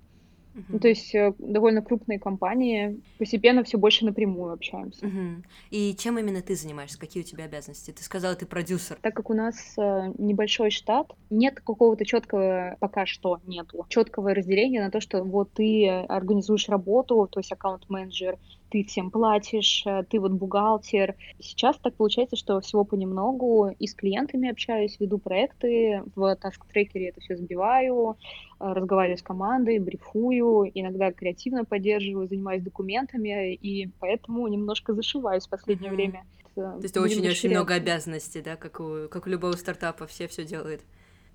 Uh-huh. 0.61 0.73
Ну, 0.75 0.79
то 0.79 0.89
есть 0.89 1.15
э, 1.15 1.33
довольно 1.39 1.83
крупные 1.83 2.19
компании, 2.19 3.01
постепенно 3.19 3.65
все 3.65 3.79
больше 3.79 4.05
напрямую 4.05 4.53
общаемся. 4.53 5.07
Uh-huh. 5.07 5.45
И 5.71 5.95
чем 5.97 6.19
именно 6.19 6.43
ты 6.43 6.55
занимаешься? 6.55 6.99
Какие 6.99 7.23
у 7.23 7.27
тебя 7.27 7.45
обязанности? 7.45 7.91
Ты 7.91 8.03
сказала, 8.03 8.35
ты 8.35 8.47
продюсер. 8.47 8.99
Так 9.01 9.15
как 9.15 9.31
у 9.31 9.35
нас 9.35 9.75
э, 9.79 10.13
небольшой 10.19 10.71
штат, 10.71 11.13
нет 11.31 11.61
какого-то 11.61 12.05
четкого, 12.05 12.77
пока 12.81 13.07
что 13.07 13.41
нету, 13.47 13.87
четкого 13.89 14.35
разделения 14.35 14.83
на 14.83 14.91
то, 14.91 15.01
что 15.01 15.23
вот 15.23 15.53
ты 15.53 15.89
организуешь 15.89 16.69
работу, 16.69 17.29
то 17.31 17.41
есть 17.41 17.53
аккаунт-менеджер, 17.53 18.39
ты 18.71 18.85
всем 18.85 19.11
платишь, 19.11 19.83
э, 19.87 20.05
ты 20.09 20.19
вот 20.21 20.33
бухгалтер. 20.33 21.17
Сейчас 21.39 21.77
так 21.79 21.95
получается, 21.95 22.37
что 22.37 22.61
всего 22.61 22.85
понемногу 22.85 23.75
и 23.79 23.87
с 23.87 23.95
клиентами 23.95 24.51
общаюсь, 24.51 24.99
веду 25.01 25.19
проекты, 25.19 26.03
в 26.15 26.37
таск-трекере 26.37 27.09
это 27.09 27.21
все 27.21 27.37
вбиваю, 27.37 28.17
э, 28.61 28.73
разговариваю 28.73 29.19
с 29.19 29.23
командой, 29.23 29.79
брифую, 29.79 30.71
иногда 30.75 31.13
креативно 31.13 31.65
поддерживаю, 31.65 32.29
занимаюсь 32.29 32.63
документами, 32.63 33.55
и 33.55 33.89
поэтому 33.99 34.47
немножко 34.49 34.95
зашиваюсь 34.95 35.47
в 35.47 35.51
последнее 35.51 35.91
mm-hmm. 35.91 35.95
время. 35.95 36.25
То 36.55 36.79
есть 36.83 36.97
очень-очень 36.97 37.51
много 37.51 37.75
обязанностей, 37.75 38.43
да, 38.43 38.57
как 38.57 38.81
у, 38.81 39.09
как 39.09 39.27
у 39.27 39.31
любого 39.31 39.53
стартапа, 39.53 40.07
все 40.07 40.29
все 40.29 40.45
делают. 40.45 40.83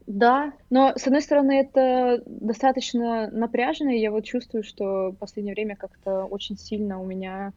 Да, 0.07 0.53
но 0.69 0.93
с 0.95 1.07
одной 1.07 1.21
стороны 1.21 1.59
это 1.59 2.21
достаточно 2.25 3.29
напряжно, 3.31 3.89
и 3.89 3.99
я 3.99 4.11
вот 4.11 4.23
чувствую, 4.23 4.63
что 4.63 5.11
в 5.11 5.15
последнее 5.15 5.55
время 5.55 5.75
как-то 5.75 6.25
очень 6.25 6.57
сильно 6.57 7.01
у 7.01 7.05
меня 7.05 7.53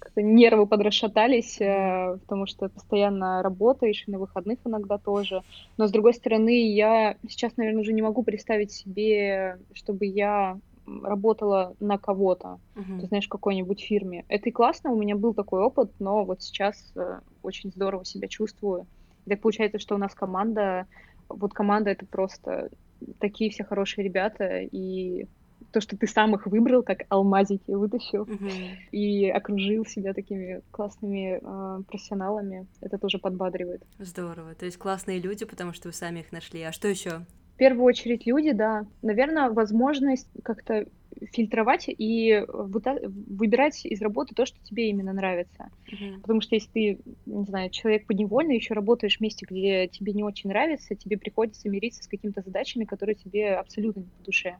как-то 0.00 0.22
нервы 0.22 0.66
подрасшатались, 0.66 1.60
э, 1.60 2.16
потому 2.22 2.46
что 2.46 2.68
постоянно 2.68 3.42
работаешь, 3.42 4.04
и 4.06 4.10
на 4.10 4.18
выходных 4.18 4.58
иногда 4.64 4.98
тоже. 4.98 5.42
Но 5.76 5.86
с 5.86 5.90
другой 5.92 6.14
стороны, 6.14 6.72
я 6.72 7.16
сейчас, 7.28 7.56
наверное, 7.56 7.82
уже 7.82 7.92
не 7.92 8.02
могу 8.02 8.22
представить 8.22 8.72
себе, 8.72 9.58
чтобы 9.74 10.06
я 10.06 10.58
работала 10.86 11.74
на 11.78 11.98
кого-то, 11.98 12.58
uh-huh. 12.74 13.00
ты 13.00 13.06
знаешь, 13.06 13.26
в 13.26 13.30
какой-нибудь 13.30 13.80
фирме. 13.80 14.24
Это 14.28 14.48
и 14.48 14.52
классно, 14.52 14.90
у 14.90 14.96
меня 14.96 15.14
был 15.14 15.34
такой 15.34 15.62
опыт, 15.62 15.92
но 16.00 16.24
вот 16.24 16.42
сейчас 16.42 16.92
э, 16.96 17.20
очень 17.42 17.70
здорово 17.70 18.04
себя 18.04 18.26
чувствую. 18.26 18.86
И 19.26 19.30
так 19.30 19.40
получается, 19.40 19.78
что 19.78 19.94
у 19.94 19.98
нас 19.98 20.14
команда, 20.14 20.86
вот 21.28 21.52
команда 21.52 21.90
это 21.90 22.06
просто 22.06 22.70
такие 23.18 23.50
все 23.50 23.64
хорошие 23.64 24.04
ребята, 24.04 24.60
и 24.60 25.26
то, 25.72 25.80
что 25.80 25.96
ты 25.96 26.06
сам 26.06 26.34
их 26.34 26.46
выбрал, 26.46 26.82
как 26.82 27.00
алмазики 27.08 27.70
вытащил, 27.70 28.24
uh-huh. 28.24 28.76
и 28.90 29.28
окружил 29.28 29.84
себя 29.84 30.14
такими 30.14 30.62
классными 30.70 31.38
э, 31.40 31.82
профессионалами, 31.84 32.66
это 32.80 32.98
тоже 32.98 33.18
подбадривает. 33.18 33.82
Здорово. 33.98 34.54
То 34.54 34.64
есть 34.64 34.78
классные 34.78 35.20
люди, 35.20 35.44
потому 35.44 35.72
что 35.72 35.88
вы 35.88 35.92
сами 35.92 36.20
их 36.20 36.32
нашли. 36.32 36.62
А 36.62 36.72
что 36.72 36.88
еще? 36.88 37.20
В 37.54 37.56
первую 37.56 37.84
очередь 37.84 38.26
люди, 38.26 38.52
да. 38.52 38.86
Наверное, 39.02 39.50
возможность 39.50 40.28
как-то 40.42 40.86
фильтровать 41.32 41.86
и 41.88 42.44
выбирать 42.48 43.84
из 43.84 44.00
работы 44.02 44.34
то, 44.34 44.46
что 44.46 44.58
тебе 44.62 44.88
именно 44.90 45.12
нравится. 45.12 45.70
Mm-hmm. 45.90 46.20
Потому 46.20 46.40
что 46.40 46.54
если 46.54 46.70
ты, 46.70 46.98
не 47.26 47.44
знаю, 47.44 47.70
человек 47.70 48.06
подневольный, 48.06 48.56
еще 48.56 48.74
работаешь 48.74 49.18
в 49.18 49.20
месте, 49.20 49.46
где 49.48 49.88
тебе 49.88 50.12
не 50.12 50.22
очень 50.22 50.50
нравится, 50.50 50.94
тебе 50.94 51.18
приходится 51.18 51.68
мириться 51.68 52.02
с 52.02 52.06
какими-то 52.06 52.42
задачами, 52.42 52.84
которые 52.84 53.16
тебе 53.16 53.54
абсолютно 53.54 54.00
не 54.00 54.06
по 54.06 54.24
душе. 54.24 54.56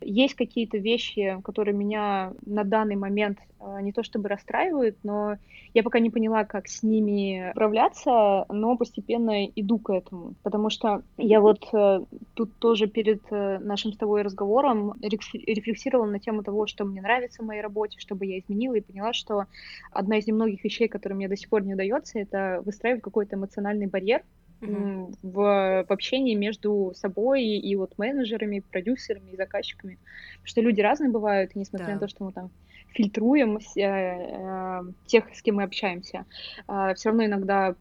Есть 0.00 0.34
какие-то 0.34 0.78
вещи, 0.78 1.38
которые 1.44 1.74
меня 1.74 2.32
на 2.46 2.64
данный 2.64 2.96
момент 2.96 3.38
а, 3.60 3.82
не 3.82 3.92
то 3.92 4.02
чтобы 4.02 4.28
расстраивают, 4.28 4.96
но 5.02 5.36
я 5.74 5.82
пока 5.82 5.98
не 5.98 6.08
поняла, 6.10 6.44
как 6.44 6.68
с 6.68 6.82
ними 6.82 7.50
справляться, 7.52 8.46
но 8.48 8.76
постепенно 8.76 9.44
иду 9.44 9.78
к 9.78 9.90
этому. 9.92 10.34
Потому 10.42 10.70
что 10.70 11.02
я 11.18 11.40
вот 11.40 11.68
э, 11.72 12.00
тут 12.34 12.56
тоже 12.58 12.86
перед 12.86 13.20
э, 13.30 13.58
нашим 13.58 13.92
с 13.92 13.98
тобой 13.98 14.22
разговором 14.22 14.94
рефлексировала 15.02 15.89
на 15.90 16.20
тему 16.20 16.42
того, 16.42 16.66
что 16.66 16.84
мне 16.84 17.00
нравится 17.00 17.42
в 17.42 17.46
моей 17.46 17.60
работе, 17.60 17.98
чтобы 17.98 18.26
я 18.26 18.38
изменила, 18.38 18.74
и 18.74 18.80
поняла, 18.80 19.12
что 19.12 19.46
одна 19.92 20.18
из 20.18 20.26
немногих 20.26 20.62
вещей, 20.64 20.88
которые 20.88 21.16
мне 21.16 21.28
до 21.28 21.36
сих 21.36 21.48
пор 21.48 21.62
не 21.62 21.74
удается, 21.74 22.18
это 22.18 22.62
выстраивать 22.64 23.02
какой-то 23.02 23.36
эмоциональный 23.36 23.86
барьер 23.86 24.22
в, 24.60 25.14
в 25.22 25.86
общении 25.88 26.34
между 26.34 26.92
собой 26.94 27.44
и 27.44 27.76
вот 27.76 27.96
менеджерами, 27.98 28.60
продюсерами 28.60 29.30
и 29.30 29.36
заказчиками. 29.36 29.98
Потому 30.34 30.46
что 30.46 30.60
люди 30.60 30.80
разные 30.80 31.10
бывают, 31.10 31.52
и 31.54 31.58
несмотря 31.58 31.86
да. 31.86 31.94
на 31.94 31.98
то, 32.00 32.08
что 32.08 32.24
мы 32.24 32.32
там 32.32 32.50
фильтруем 32.92 33.56
э, 33.56 33.80
э, 33.80 34.82
тех, 35.06 35.24
с 35.34 35.42
кем 35.42 35.56
мы 35.56 35.62
общаемся, 35.62 36.26
э, 36.68 36.94
все 36.94 37.08
равно 37.08 37.24
иногда 37.24 37.74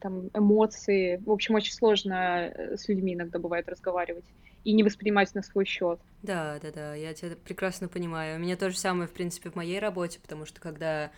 там 0.00 0.30
эмоции, 0.34 1.22
в 1.24 1.30
общем, 1.30 1.54
очень 1.54 1.72
сложно 1.72 2.48
э, 2.48 2.76
с 2.76 2.88
людьми 2.88 3.14
иногда 3.14 3.38
бывает 3.38 3.68
разговаривать 3.68 4.24
и 4.64 4.72
не 4.72 4.82
воспринимать 4.82 5.34
на 5.34 5.42
свой 5.42 5.64
счет. 5.64 6.00
Да, 6.22 6.58
да, 6.60 6.72
да, 6.72 6.94
я 6.94 7.14
тебя 7.14 7.36
прекрасно 7.36 7.88
понимаю. 7.88 8.36
У 8.36 8.40
меня 8.40 8.56
то 8.56 8.68
же 8.70 8.76
самое, 8.76 9.08
в 9.08 9.12
принципе, 9.12 9.50
в 9.50 9.54
моей 9.54 9.78
работе, 9.78 10.18
потому 10.20 10.44
что 10.44 10.60
когда 10.60 11.12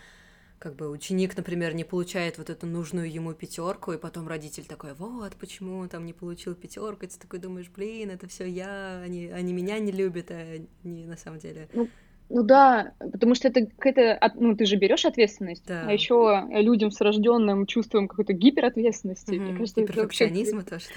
как 0.58 0.74
бы 0.74 0.90
ученик, 0.90 1.36
например, 1.36 1.74
не 1.74 1.84
получает 1.84 2.36
вот 2.38 2.50
эту 2.50 2.66
нужную 2.66 3.10
ему 3.10 3.32
пятерку, 3.32 3.92
и 3.92 3.98
потом 3.98 4.26
родитель 4.26 4.66
такой, 4.66 4.92
вот, 4.94 5.34
почему 5.36 5.78
он 5.78 5.88
там 5.88 6.04
не 6.04 6.12
получил 6.12 6.54
пятерку, 6.54 7.04
и 7.04 7.08
ты 7.08 7.18
такой 7.18 7.38
думаешь, 7.38 7.70
блин, 7.70 8.10
это 8.10 8.26
все 8.28 8.44
я, 8.44 9.00
они, 9.00 9.28
они 9.28 9.52
меня 9.52 9.78
не 9.78 9.92
любят, 9.92 10.30
а 10.30 10.58
не 10.82 11.06
на 11.06 11.16
самом 11.16 11.38
деле. 11.38 11.68
Ну, 11.72 11.88
ну 12.30 12.42
да, 12.42 12.92
потому 12.98 13.34
что 13.34 13.48
это 13.48 13.66
какая-то, 13.66 14.32
ну 14.34 14.54
ты 14.54 14.66
же 14.66 14.76
берешь 14.76 15.04
ответственность, 15.04 15.64
да. 15.66 15.84
а 15.86 15.92
еще 15.92 16.46
людям 16.50 16.90
с 16.90 17.00
рожденным 17.00 17.66
чувством 17.66 18.06
какой-то 18.06 18.34
гиперответственности. 18.34 19.34
Угу. 19.34 19.40
Мне 19.40 19.52
кажется, 19.56 19.82
перфекционизма 19.86 20.60
вообще... 20.68 20.88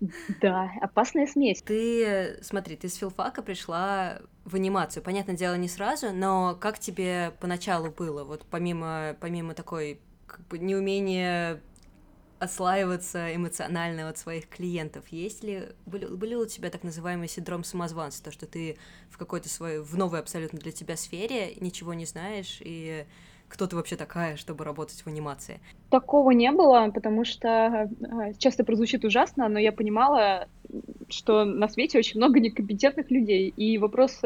тоже. 0.00 0.10
Да, 0.40 0.70
опасная 0.80 1.26
смесь. 1.26 1.62
Ты, 1.62 2.38
смотри, 2.42 2.76
ты 2.76 2.88
с 2.88 2.96
филфака 2.96 3.42
пришла 3.42 4.18
в 4.44 4.54
анимацию. 4.54 5.02
Понятное 5.02 5.36
дело, 5.36 5.54
не 5.54 5.68
сразу, 5.68 6.12
но 6.12 6.56
как 6.60 6.78
тебе 6.78 7.32
поначалу 7.40 7.90
было, 7.90 8.24
вот 8.24 8.44
помимо, 8.48 9.16
помимо 9.20 9.54
такой 9.54 10.00
как 10.26 10.46
бы 10.46 10.58
неумения 10.58 11.60
отслаиваться 12.38 13.34
эмоционально 13.34 14.08
от 14.08 14.18
своих 14.18 14.48
клиентов? 14.48 15.04
Есть 15.08 15.42
ли, 15.44 15.62
были, 15.86 16.06
были 16.06 16.34
у 16.34 16.46
тебя 16.46 16.70
так 16.70 16.84
называемый 16.84 17.28
синдром 17.28 17.64
самозванца, 17.64 18.22
то, 18.22 18.30
что 18.30 18.46
ты 18.46 18.76
в 19.10 19.18
какой-то 19.18 19.48
свой, 19.48 19.82
в 19.82 19.96
новой 19.96 20.20
абсолютно 20.20 20.58
для 20.58 20.72
тебя 20.72 20.96
сфере 20.96 21.54
ничего 21.60 21.94
не 21.94 22.04
знаешь, 22.04 22.58
и 22.60 23.04
кто 23.48 23.66
ты 23.66 23.76
вообще 23.76 23.96
такая, 23.96 24.36
чтобы 24.36 24.64
работать 24.64 25.00
в 25.00 25.06
анимации? 25.06 25.60
Такого 25.90 26.32
не 26.32 26.50
было, 26.50 26.90
потому 26.92 27.24
что 27.24 27.48
э, 27.48 28.32
часто 28.38 28.64
прозвучит 28.64 29.04
ужасно, 29.04 29.48
но 29.48 29.58
я 29.58 29.72
понимала, 29.72 30.48
что 31.08 31.44
на 31.44 31.68
свете 31.68 31.98
очень 31.98 32.18
много 32.18 32.40
некомпетентных 32.40 33.10
людей, 33.10 33.48
и 33.56 33.78
вопрос 33.78 34.20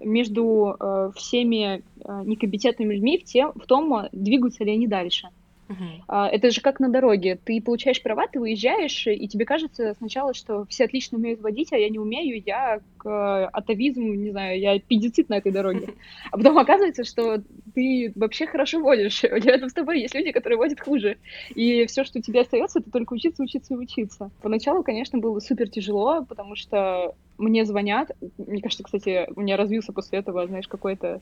между 0.00 0.76
э, 0.80 1.10
всеми 1.14 1.82
э, 2.00 2.22
некомпетентными 2.24 2.94
людьми 2.94 3.18
в, 3.18 3.24
тем, 3.24 3.52
в 3.54 3.66
том, 3.66 4.08
двигаются 4.12 4.64
ли 4.64 4.72
они 4.72 4.86
дальше. 4.86 5.28
Uh-huh. 5.68 6.28
Это 6.28 6.50
же 6.50 6.60
как 6.60 6.78
на 6.80 6.88
дороге. 6.88 7.38
Ты 7.42 7.60
получаешь 7.60 8.02
права, 8.02 8.26
ты 8.26 8.38
выезжаешь, 8.38 9.06
и 9.06 9.26
тебе 9.28 9.44
кажется 9.44 9.94
сначала, 9.98 10.34
что 10.34 10.66
все 10.68 10.84
отлично 10.84 11.18
умеют 11.18 11.40
водить, 11.40 11.72
а 11.72 11.78
я 11.78 11.88
не 11.88 11.98
умею, 11.98 12.42
я 12.44 12.80
к 12.98 13.46
атовизм, 13.48 14.02
не 14.02 14.30
знаю, 14.30 14.58
я 14.58 14.78
педицит 14.78 15.28
на 15.28 15.38
этой 15.38 15.52
дороге. 15.52 15.88
А 16.30 16.36
потом 16.36 16.58
оказывается, 16.58 17.04
что 17.04 17.42
ты 17.74 18.12
вообще 18.14 18.46
хорошо 18.46 18.80
водишь. 18.80 19.22
Рядом 19.22 19.68
с 19.68 19.72
тобой 19.72 20.00
есть 20.00 20.14
люди, 20.14 20.32
которые 20.32 20.58
водят 20.58 20.80
хуже. 20.80 21.18
И 21.54 21.86
все, 21.86 22.04
что 22.04 22.20
тебе 22.20 22.40
остается, 22.40 22.80
это 22.80 22.90
только 22.90 23.12
учиться, 23.12 23.42
учиться 23.42 23.74
и 23.74 23.76
учиться. 23.76 24.30
Поначалу, 24.42 24.82
конечно, 24.82 25.18
было 25.18 25.38
супер 25.40 25.68
тяжело, 25.68 26.24
потому 26.24 26.56
что 26.56 27.14
мне 27.38 27.64
звонят. 27.64 28.10
Мне 28.38 28.62
кажется, 28.62 28.84
кстати, 28.84 29.28
у 29.34 29.40
меня 29.40 29.56
развился 29.56 29.92
после 29.92 30.20
этого, 30.20 30.46
знаешь, 30.46 30.68
какой-то 30.68 31.20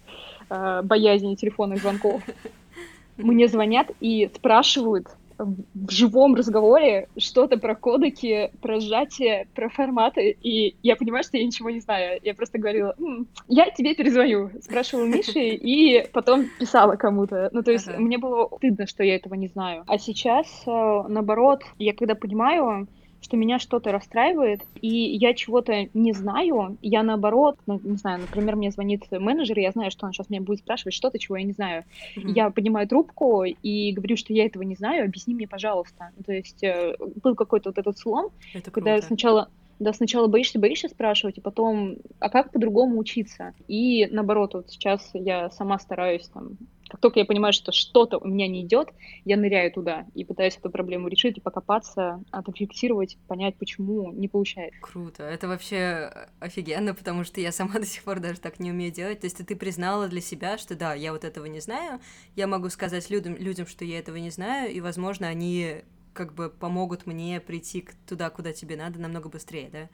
э, 0.51 0.81
боязнь 0.83 1.35
телефонных 1.37 1.81
звонков 1.81 2.23
мне 3.17 3.49
звонят 3.49 3.91
и 4.01 4.31
спрашивают 4.35 5.09
в 5.39 5.91
живом 5.91 6.35
разговоре 6.35 7.09
что-то 7.17 7.59
про 7.59 7.75
кодеки, 7.75 8.51
про 8.61 8.81
сжатие, 8.81 9.49
про 9.55 9.69
форматы, 9.69 10.37
и 10.41 10.77
я 10.83 10.97
понимаю, 10.97 11.25
что 11.25 11.37
я 11.37 11.45
ничего 11.45 11.71
не 11.71 11.81
знаю. 11.81 12.21
Я 12.23 12.35
просто 12.35 12.59
говорила, 12.59 12.95
М, 12.99 13.29
я 13.49 13.71
тебе 13.71 13.95
перезвоню, 13.95 14.51
спрашивала 14.61 15.07
Миши, 15.07 15.49
и 15.49 16.07
потом 16.13 16.47
писала 16.59 16.97
кому-то. 16.97 17.49
Ну, 17.53 17.63
то 17.63 17.73
есть 17.73 17.89
ага. 17.89 17.99
мне 17.99 18.19
было 18.19 18.49
стыдно, 18.57 18.87
что 18.87 19.03
я 19.03 19.17
этого 19.17 19.35
не 19.35 19.49
знаю. 19.49 19.85
А 19.87 19.99
сейчас, 19.99 20.47
э, 20.67 21.03
наоборот, 21.09 21.63
я 21.79 21.95
когда 21.95 22.15
понимаю, 22.15 22.87
что 23.23 23.37
меня 23.37 23.59
что-то 23.59 23.93
расстраивает, 23.93 24.63
и 24.81 24.89
я 24.89 25.33
чего-то 25.35 25.89
не 25.95 26.13
знаю, 26.13 26.77
я 26.83 27.03
наоборот, 27.03 27.59
ну, 27.67 27.81
не 27.83 27.97
знаю, 27.97 28.21
например, 28.21 28.57
мне 28.57 28.71
звонит 28.71 29.05
менеджер, 29.11 29.59
и 29.59 29.63
я 29.63 29.71
знаю, 29.71 29.91
что 29.91 30.07
он 30.07 30.13
сейчас 30.13 30.29
меня 30.29 30.43
будет 30.43 30.59
спрашивать 30.59 30.95
что-то, 30.95 31.19
чего 31.19 31.37
я 31.37 31.45
не 31.45 31.53
знаю. 31.53 31.85
Mm-hmm. 32.17 32.33
Я 32.35 32.51
поднимаю 32.51 32.89
трубку 32.89 33.45
и 33.45 33.93
говорю, 33.93 34.17
что 34.17 34.33
я 34.33 34.47
этого 34.47 34.63
не 34.63 34.75
знаю, 34.75 35.05
объясни 35.05 35.35
мне, 35.35 35.47
пожалуйста. 35.47 36.11
То 36.27 36.33
есть 36.33 36.63
э, 36.63 36.95
был 37.23 37.35
какой-то 37.35 37.71
вот 37.71 37.79
этот 37.79 37.99
слом, 37.99 38.31
Это 38.55 38.71
когда 38.71 38.93
круто. 38.93 39.07
сначала 39.07 39.49
Да, 39.79 39.93
сначала 39.93 40.29
боишься, 40.29 40.59
боишься 40.59 40.89
спрашивать, 40.89 41.39
и 41.39 41.41
потом, 41.41 41.97
а 42.21 42.29
как 42.29 42.53
по-другому 42.53 42.99
учиться? 42.99 43.55
И 43.69 44.07
наоборот, 44.11 44.55
вот 44.55 44.71
сейчас 44.71 45.11
я 45.15 45.51
сама 45.51 45.79
стараюсь 45.79 46.29
там 46.29 46.57
как 46.93 47.01
только 47.01 47.21
я 47.21 47.25
понимаю, 47.25 47.55
что 47.55 47.73
что-то 47.73 48.19
у 48.19 48.29
меня 48.29 48.47
не 48.47 48.67
идет, 48.67 48.91
я 49.25 49.39
ныряю 49.39 49.73
туда 49.73 50.05
и 50.15 50.27
пытаюсь 50.27 50.59
эту 50.59 50.69
проблему 50.69 51.09
решить 51.09 51.39
и 51.39 51.41
покопаться, 51.41 52.23
отрефлексировать, 52.31 53.17
понять, 53.29 53.57
почему 53.57 54.13
не 54.13 54.29
получается. 54.29 54.79
Круто. 54.83 55.23
Это 55.23 55.49
вообще 55.49 56.13
офигенно, 56.39 56.95
потому 56.95 57.25
что 57.25 57.41
я 57.41 57.51
сама 57.51 57.75
до 57.81 57.87
сих 57.87 58.03
пор 58.05 58.21
даже 58.21 58.41
так 58.41 58.61
не 58.61 58.71
умею 58.71 58.93
делать. 58.93 59.21
То 59.21 59.25
есть 59.25 59.39
ты 59.39 59.57
признала 59.57 60.07
для 60.07 60.21
себя, 60.21 60.59
что 60.59 60.75
да, 60.75 60.93
я 60.93 61.13
вот 61.13 61.25
этого 61.25 61.47
не 61.47 61.61
знаю, 61.61 61.99
я 62.37 62.47
могу 62.47 62.69
сказать 62.69 63.09
людям, 63.09 63.37
людям 63.37 63.67
что 63.67 63.87
я 63.87 63.99
этого 63.99 64.17
не 64.17 64.29
знаю, 64.29 64.71
и, 64.71 64.83
возможно, 64.83 65.29
они 65.29 65.85
как 66.13 66.35
бы 66.35 66.49
помогут 66.51 67.07
мне 67.07 67.41
прийти 67.41 67.85
туда, 68.07 68.31
куда 68.31 68.53
тебе 68.53 68.77
надо, 68.77 69.01
намного 69.01 69.29
быстрее, 69.29 69.69
да, 69.73 69.89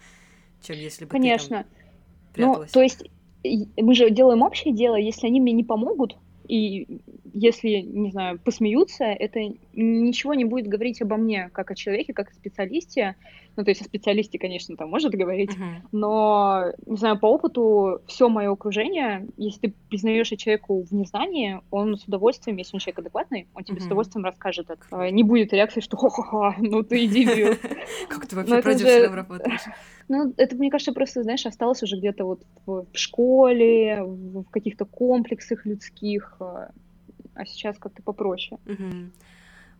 чем 0.63 0.77
если 0.77 1.05
бы 1.05 1.13
Конечно. 1.13 1.65
ты 2.35 2.43
там 2.43 2.55
Ну, 2.55 2.65
то 2.73 2.83
есть 2.83 3.05
мы 3.77 3.95
же 3.95 4.11
делаем 4.11 4.43
общее 4.43 4.75
дело, 4.75 4.97
если 4.97 5.27
они 5.27 5.41
мне 5.41 5.53
не 5.53 5.65
помогут, 5.65 6.17
и 6.49 7.01
если, 7.35 7.81
не 7.81 8.11
знаю, 8.11 8.39
посмеются, 8.39 9.05
это 9.05 9.41
ничего 9.73 10.35
не 10.35 10.45
будет 10.45 10.67
говорить 10.67 11.03
обо 11.03 11.17
мне, 11.17 11.51
как 11.53 11.71
о 11.71 11.75
человеке, 11.75 12.13
как 12.13 12.31
о 12.31 12.35
специалисте. 12.35 13.17
Ну, 13.57 13.65
то 13.65 13.71
есть 13.71 13.81
о 13.81 13.85
специалисте, 13.85 14.39
конечно, 14.39 14.77
там 14.77 14.89
может 14.89 15.13
говорить, 15.13 15.51
uh-huh. 15.51 15.89
но, 15.91 16.67
не 16.87 16.97
знаю, 16.97 17.19
по 17.19 17.27
опыту 17.27 18.01
все 18.07 18.29
мое 18.29 18.53
окружение, 18.53 19.27
если 19.37 19.61
ты 19.69 19.75
признаешь 19.89 20.29
человеку 20.29 20.85
в 20.85 20.93
незнании, 20.93 21.61
он 21.73 21.97
с 21.97 22.05
удовольствием, 22.05 22.57
если 22.57 22.77
он 22.77 22.81
человек 22.81 23.01
адекватный, 23.01 23.49
он 23.55 23.65
тебе 23.65 23.79
uh-huh. 23.79 23.83
с 23.83 23.87
удовольствием 23.87 24.25
расскажет 24.25 24.71
это. 24.71 24.81
А, 24.93 25.11
не 25.11 25.25
будет 25.25 25.53
реакции, 25.53 25.81
что 25.81 25.97
ха-ха-ха, 25.97 26.55
ну 26.61 26.85
ты 26.85 27.05
иди 27.07 27.25
Как 28.09 28.27
ты 28.27 28.37
вообще 28.37 28.63
продюсером 28.63 29.15
работаешь? 29.15 29.63
Ну, 30.11 30.33
это, 30.39 30.57
мне 30.57 30.71
кажется, 30.71 30.93
просто, 30.93 31.23
знаешь, 31.23 31.45
осталось 31.45 31.83
уже 31.83 31.99
где-то 31.99 32.25
вот 32.25 32.41
в 32.65 32.87
школе, 32.95 34.03
в 34.03 34.45
каких-то 34.45 34.87
комплексах 34.87 35.67
людских, 35.67 36.41
а, 37.39 37.43
а 37.43 37.47
сейчас 37.47 37.79
как-то 37.79 38.03
попроще. 38.03 38.59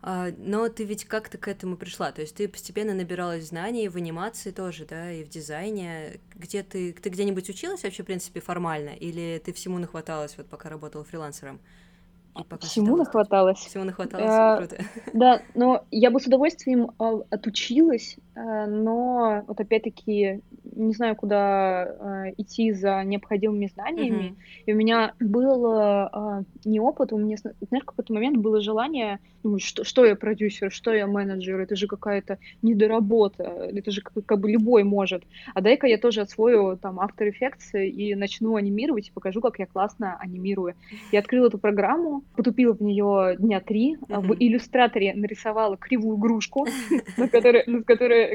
А, 0.01 0.29
но 0.37 0.69
ты 0.69 0.85
ведь 0.85 1.05
как-то 1.05 1.37
к 1.37 1.47
этому 1.49 1.75
пришла, 1.75 2.13
то 2.13 2.21
есть 2.21 2.35
ты 2.35 2.47
постепенно 2.47 2.93
набиралась 2.93 3.49
знаний 3.49 3.89
в 3.89 3.97
анимации 3.97 4.51
тоже, 4.51 4.85
да, 4.85 5.11
и 5.11 5.25
в 5.25 5.29
дизайне. 5.29 6.21
Где 6.35 6.63
ты, 6.63 6.93
ты 6.93 7.09
где-нибудь 7.09 7.49
училась 7.49 7.83
вообще, 7.83 8.03
в 8.03 8.05
принципе, 8.05 8.39
формально, 8.39 8.91
или 8.91 9.41
ты 9.43 9.51
всему 9.51 9.77
нахваталась, 9.77 10.37
вот 10.37 10.47
пока 10.47 10.69
работала 10.69 11.03
фрилансером? 11.03 11.59
Всему 12.61 12.95
нахваталось. 12.95 13.57
Всему 13.57 13.83
нахваталось, 13.83 14.29
а, 14.29 14.57
круто. 14.57 14.77
Да, 15.13 15.41
но 15.55 15.85
я 15.91 16.11
бы 16.11 16.21
с 16.21 16.27
удовольствием 16.27 16.91
а, 16.97 17.19
отучилась, 17.29 18.15
а, 18.28 18.28
но 18.67 19.43
вот 19.47 19.59
опять-таки 19.59 20.41
не 20.75 20.93
знаю, 20.93 21.15
куда 21.15 21.83
а, 21.83 22.29
идти 22.37 22.71
за 22.71 23.03
необходимыми 23.03 23.67
знаниями. 23.67 24.29
Uh-huh. 24.29 24.63
И 24.65 24.73
у 24.73 24.75
меня 24.75 25.13
был 25.19 25.65
а, 25.67 26.43
не 26.65 26.79
опыт, 26.79 27.11
у 27.13 27.17
меня, 27.17 27.37
знаешь, 27.37 27.83
в 27.83 27.85
какой-то 27.85 28.13
момент 28.13 28.37
было 28.37 28.61
желание, 28.61 29.19
думаю, 29.43 29.59
что, 29.59 29.83
что 29.83 30.05
я 30.05 30.15
продюсер, 30.15 30.71
что 30.71 30.93
я 30.93 31.07
менеджер, 31.07 31.59
это 31.59 31.75
же 31.75 31.87
какая-то 31.87 32.39
недоработа, 32.61 33.43
это 33.43 33.91
же 33.91 34.01
как, 34.01 34.13
как 34.25 34.39
бы 34.39 34.51
любой 34.51 34.83
может. 34.83 35.23
А 35.53 35.61
дай-ка 35.61 35.87
я 35.87 35.97
тоже 35.97 36.21
освою 36.21 36.77
там 36.77 36.99
After 36.99 37.29
Effects 37.29 37.85
и 37.85 38.15
начну 38.15 38.55
анимировать, 38.55 39.09
и 39.09 39.11
покажу, 39.11 39.41
как 39.41 39.59
я 39.59 39.65
классно 39.65 40.17
анимирую. 40.19 40.75
Я 41.11 41.19
открыла 41.19 41.47
эту 41.47 41.57
программу, 41.57 42.23
потупила 42.35 42.73
в 42.73 42.81
нее 42.81 43.35
дня 43.37 43.59
три, 43.59 43.95
uh-huh. 43.95 44.21
в 44.21 44.35
иллюстраторе 44.39 45.13
нарисовала 45.13 45.77
кривую 45.77 46.17
игрушку, 46.17 46.67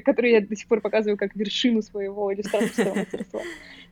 которую 0.02 0.32
я 0.32 0.40
до 0.40 0.56
сих 0.56 0.66
пор 0.68 0.80
показываю 0.80 1.16
как 1.16 1.34
вершину 1.34 1.82
своего 1.82 2.32
иллюстраторского 2.32 2.94
мастерства. 2.96 3.40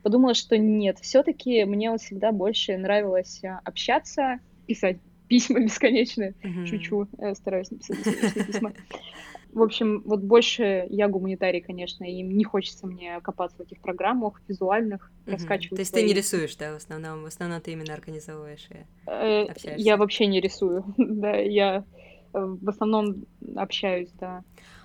Подумала, 0.03 0.35
что 0.35 0.59
нет, 0.59 0.99
все-таки 1.01 1.65
мне 1.65 1.91
вот 1.91 2.01
всегда 2.01 2.33
больше 2.33 2.77
нравилось 2.77 3.43
а, 3.45 3.61
общаться, 3.65 4.41
писать 4.67 4.99
письма 5.29 5.61
бесконечные. 5.65 6.35
Mm-hmm. 6.43 6.67
Шучу, 6.67 7.09
я 7.19 7.35
стараюсь 7.35 7.71
написать 7.71 7.99
бесконечные 7.99 8.45
письма. 8.47 8.73
В 9.53 9.61
общем, 9.61 10.03
вот 10.07 10.21
больше 10.21 10.87
я 10.89 11.09
гуманитарий, 11.09 11.61
конечно, 11.61 12.05
и 12.05 12.23
не 12.23 12.43
хочется 12.43 12.87
мне 12.87 13.21
копаться 13.21 13.59
в 13.59 13.61
этих 13.61 13.81
программах 13.81 14.41
визуальных, 14.49 15.13
угу. 15.27 15.33
раскачивать. 15.33 15.77
То 15.77 15.81
есть 15.81 15.91
свои... 15.91 16.03
ты 16.03 16.09
не 16.09 16.15
рисуешь, 16.15 16.57
да, 16.57 16.73
в 16.73 16.77
основном, 16.77 17.23
в 17.23 17.27
основном 17.27 17.61
ты 17.61 17.73
именно 17.73 17.93
организовываешь 17.93 18.67
и 18.71 19.11
э, 19.11 19.43
общаешься? 19.43 19.75
Я 19.77 19.99
вообще 19.99 20.27
не 20.27 20.41
рисую, 20.41 20.85
да, 20.97 21.37
я 21.37 21.85
э, 22.33 22.39
в 22.63 22.69
основном 22.69 23.27
общаюсь, 23.55 24.11
да. 24.19 24.43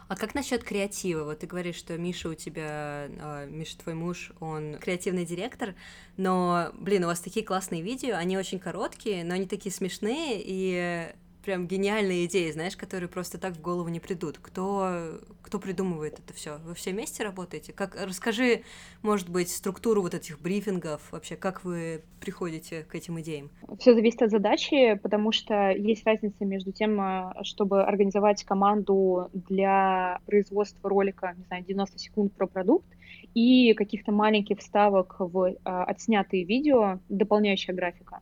А 0.07 0.15
как 0.15 0.35
насчет 0.35 0.63
креатива? 0.63 1.25
Вот 1.25 1.39
ты 1.39 1.47
говоришь, 1.47 1.75
что 1.75 1.97
Миша 1.97 2.29
у 2.29 2.33
тебя, 2.33 3.07
э, 3.09 3.47
Миша 3.49 3.77
твой 3.77 3.93
муж, 3.93 4.31
он 4.39 4.77
креативный 4.79 5.25
директор, 5.25 5.75
но, 6.15 6.71
блин, 6.73 7.03
у 7.03 7.07
вас 7.07 7.19
такие 7.19 7.45
классные 7.45 7.81
видео, 7.81 8.15
они 8.15 8.37
очень 8.37 8.59
короткие, 8.59 9.25
но 9.25 9.33
они 9.33 9.47
такие 9.47 9.73
смешные, 9.73 10.41
и 10.43 11.13
прям 11.47 11.65
гениальные 11.65 12.25
идеи, 12.25 12.51
знаешь, 12.51 12.75
которые 12.75 13.07
просто 13.07 13.37
так 13.37 13.53
в 13.53 13.61
голову 13.61 13.87
не 13.87 14.01
придут. 14.01 14.37
Кто, 14.37 15.17
кто 15.41 15.59
придумывает 15.59 16.19
это 16.19 16.33
все? 16.33 16.57
Вы 16.65 16.75
все 16.75 16.91
вместе 16.91 17.23
работаете? 17.23 17.71
Как, 17.71 17.95
расскажи, 17.95 18.63
может 19.01 19.29
быть, 19.29 19.49
структуру 19.49 20.01
вот 20.01 20.13
этих 20.13 20.41
брифингов, 20.41 21.09
вообще, 21.09 21.37
как 21.37 21.63
вы 21.63 22.01
приходите 22.19 22.83
к 22.83 22.95
этим 22.95 23.21
идеям? 23.21 23.49
Все 23.79 23.93
зависит 23.93 24.23
от 24.23 24.31
задачи, 24.31 24.95
потому 25.01 25.31
что 25.31 25.71
есть 25.71 26.05
разница 26.05 26.43
между 26.43 26.73
тем, 26.73 26.99
а, 26.99 27.33
чтобы 27.43 27.81
организовать 27.81 28.43
команду 28.43 29.29
для 29.31 30.19
производства 30.25 30.89
ролика, 30.89 31.33
не 31.37 31.45
знаю, 31.45 31.63
90 31.63 31.97
секунд 31.97 32.33
про 32.33 32.45
продукт, 32.45 32.87
и 33.33 33.73
каких-то 33.73 34.11
маленьких 34.11 34.59
вставок 34.59 35.15
в 35.19 35.55
а, 35.63 35.83
отснятые 35.85 36.43
видео, 36.43 36.99
дополняющая 37.07 37.73
графика. 37.73 38.19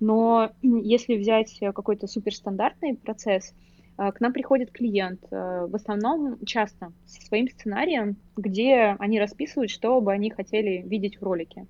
Но 0.00 0.50
если 0.62 1.16
взять 1.16 1.58
какой-то 1.60 2.06
суперстандартный 2.06 2.96
процесс, 2.96 3.54
а, 3.98 4.12
к 4.12 4.20
нам 4.20 4.32
приходит 4.32 4.70
клиент, 4.70 5.20
а, 5.30 5.66
в 5.66 5.74
основном 5.74 6.38
часто 6.46 6.92
со 7.04 7.20
своим 7.20 7.48
сценарием, 7.48 8.16
где 8.36 8.96
они 9.00 9.18
расписывают, 9.18 9.70
что 9.70 10.00
бы 10.00 10.12
они 10.12 10.30
хотели 10.30 10.82
видеть 10.86 11.20
в 11.20 11.24
ролике. 11.24 11.66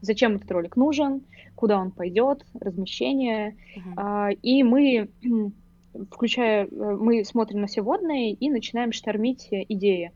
Зачем 0.00 0.36
этот 0.36 0.50
ролик 0.50 0.76
нужен, 0.76 1.22
куда 1.56 1.78
он 1.78 1.90
пойдет, 1.90 2.44
размещение. 2.58 3.56
Uh-huh. 3.76 4.34
И 4.42 4.64
мы, 4.64 5.10
включая, 6.10 6.66
э, 6.66 6.68
мы 6.68 7.24
смотрим 7.24 7.60
на 7.60 7.68
все 7.68 7.82
водные 7.82 8.32
и 8.32 8.50
начинаем 8.50 8.90
штормить 8.90 9.46
идеи. 9.50 10.10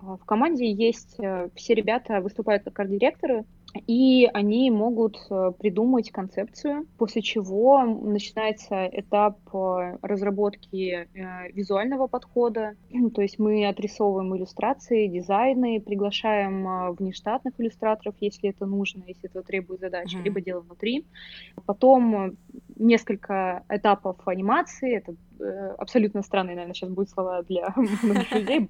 В 0.00 0.24
команде 0.24 0.70
есть 0.72 1.14
э, 1.20 1.50
все 1.54 1.74
ребята 1.74 2.20
выступают 2.20 2.64
как 2.64 2.80
арт-директоры, 2.80 3.44
и 3.86 4.28
они 4.32 4.70
могут 4.70 5.18
э, 5.30 5.52
придумать 5.58 6.10
концепцию, 6.10 6.86
после 6.96 7.20
чего 7.20 7.82
начинается 7.84 8.86
этап 8.86 9.38
э, 9.52 9.98
разработки 10.02 11.06
э, 11.14 11.52
визуального 11.52 12.06
подхода. 12.06 12.76
То 13.14 13.20
есть 13.20 13.38
мы 13.38 13.66
отрисовываем 13.66 14.34
иллюстрации, 14.36 15.06
дизайны, 15.06 15.80
приглашаем 15.80 16.94
внештатных 16.94 17.54
иллюстраторов, 17.58 18.14
если 18.20 18.50
это 18.50 18.64
нужно, 18.64 19.02
если 19.06 19.28
это 19.28 19.42
требует 19.42 19.80
задачи, 19.80 20.16
mm-hmm. 20.16 20.24
либо 20.24 20.40
делаем 20.40 20.64
внутри. 20.64 21.06
Потом 21.66 22.36
несколько 22.76 23.64
этапов 23.68 24.16
анимации, 24.26 24.96
это 24.96 25.14
абсолютно 25.78 26.22
странные, 26.22 26.56
наверное, 26.56 26.74
сейчас 26.74 26.90
будут 26.90 27.10
слова 27.10 27.42
для 27.42 27.72
многих 27.76 28.32
людей. 28.32 28.68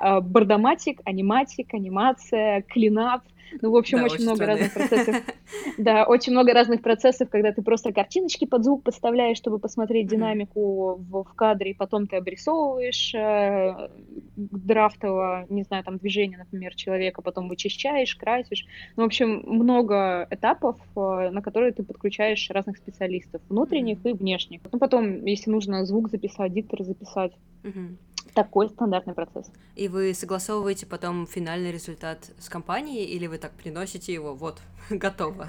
Бардоматик, 0.00 1.00
аниматик, 1.04 1.74
анимация, 1.74 2.62
клинап— 2.62 3.22
ну, 3.60 3.70
в 3.70 3.76
общем, 3.76 3.98
да, 3.98 4.04
очень, 4.04 4.22
много 4.24 4.36
странные. 4.36 4.62
разных 4.62 4.72
процессов. 4.72 5.16
Да, 5.78 6.04
очень 6.04 6.32
много 6.32 6.52
разных 6.52 6.82
процессов, 6.82 7.30
когда 7.30 7.52
ты 7.52 7.62
просто 7.62 7.92
картиночки 7.92 8.44
под 8.44 8.64
звук 8.64 8.82
подставляешь, 8.82 9.38
чтобы 9.38 9.58
посмотреть 9.58 10.08
динамику 10.08 10.96
в, 10.96 11.22
в 11.22 11.34
кадре, 11.34 11.70
и 11.70 11.74
потом 11.74 12.06
ты 12.06 12.16
обрисовываешь 12.16 13.14
э, 13.14 13.88
драфтово, 14.36 15.46
не 15.48 15.62
знаю, 15.62 15.84
там 15.84 15.98
движение, 15.98 16.38
например, 16.38 16.74
человека, 16.74 17.22
потом 17.22 17.48
вычищаешь, 17.48 18.14
красишь. 18.16 18.66
Ну, 18.96 19.04
в 19.04 19.06
общем, 19.06 19.42
много 19.46 20.26
этапов, 20.30 20.76
э, 20.96 21.30
на 21.30 21.40
которые 21.42 21.72
ты 21.72 21.82
подключаешь 21.82 22.50
разных 22.50 22.76
специалистов, 22.76 23.40
внутренних 23.48 24.04
и 24.04 24.12
внешних. 24.12 24.60
Ну, 24.70 24.78
потом, 24.78 25.24
если 25.24 25.50
нужно 25.50 25.86
звук 25.86 26.10
записать, 26.10 26.52
диктор 26.52 26.82
записать. 26.82 27.32
Mm-hmm 27.62 27.96
такой 28.38 28.68
стандартный 28.68 29.14
процесс. 29.14 29.50
И 29.74 29.88
вы 29.88 30.14
согласовываете 30.14 30.86
потом 30.86 31.26
финальный 31.26 31.72
результат 31.72 32.30
с 32.38 32.48
компанией, 32.48 33.04
или 33.04 33.26
вы 33.26 33.36
так 33.38 33.50
приносите 33.50 34.14
его, 34.14 34.32
вот, 34.32 34.60
готово? 34.90 35.48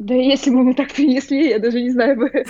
Да 0.00 0.14
если 0.14 0.50
бы 0.50 0.64
мы 0.64 0.74
так 0.74 0.92
принесли, 0.92 1.50
я 1.50 1.60
даже 1.60 1.80
не 1.80 1.90
знаю 1.90 2.16
бы. 2.16 2.30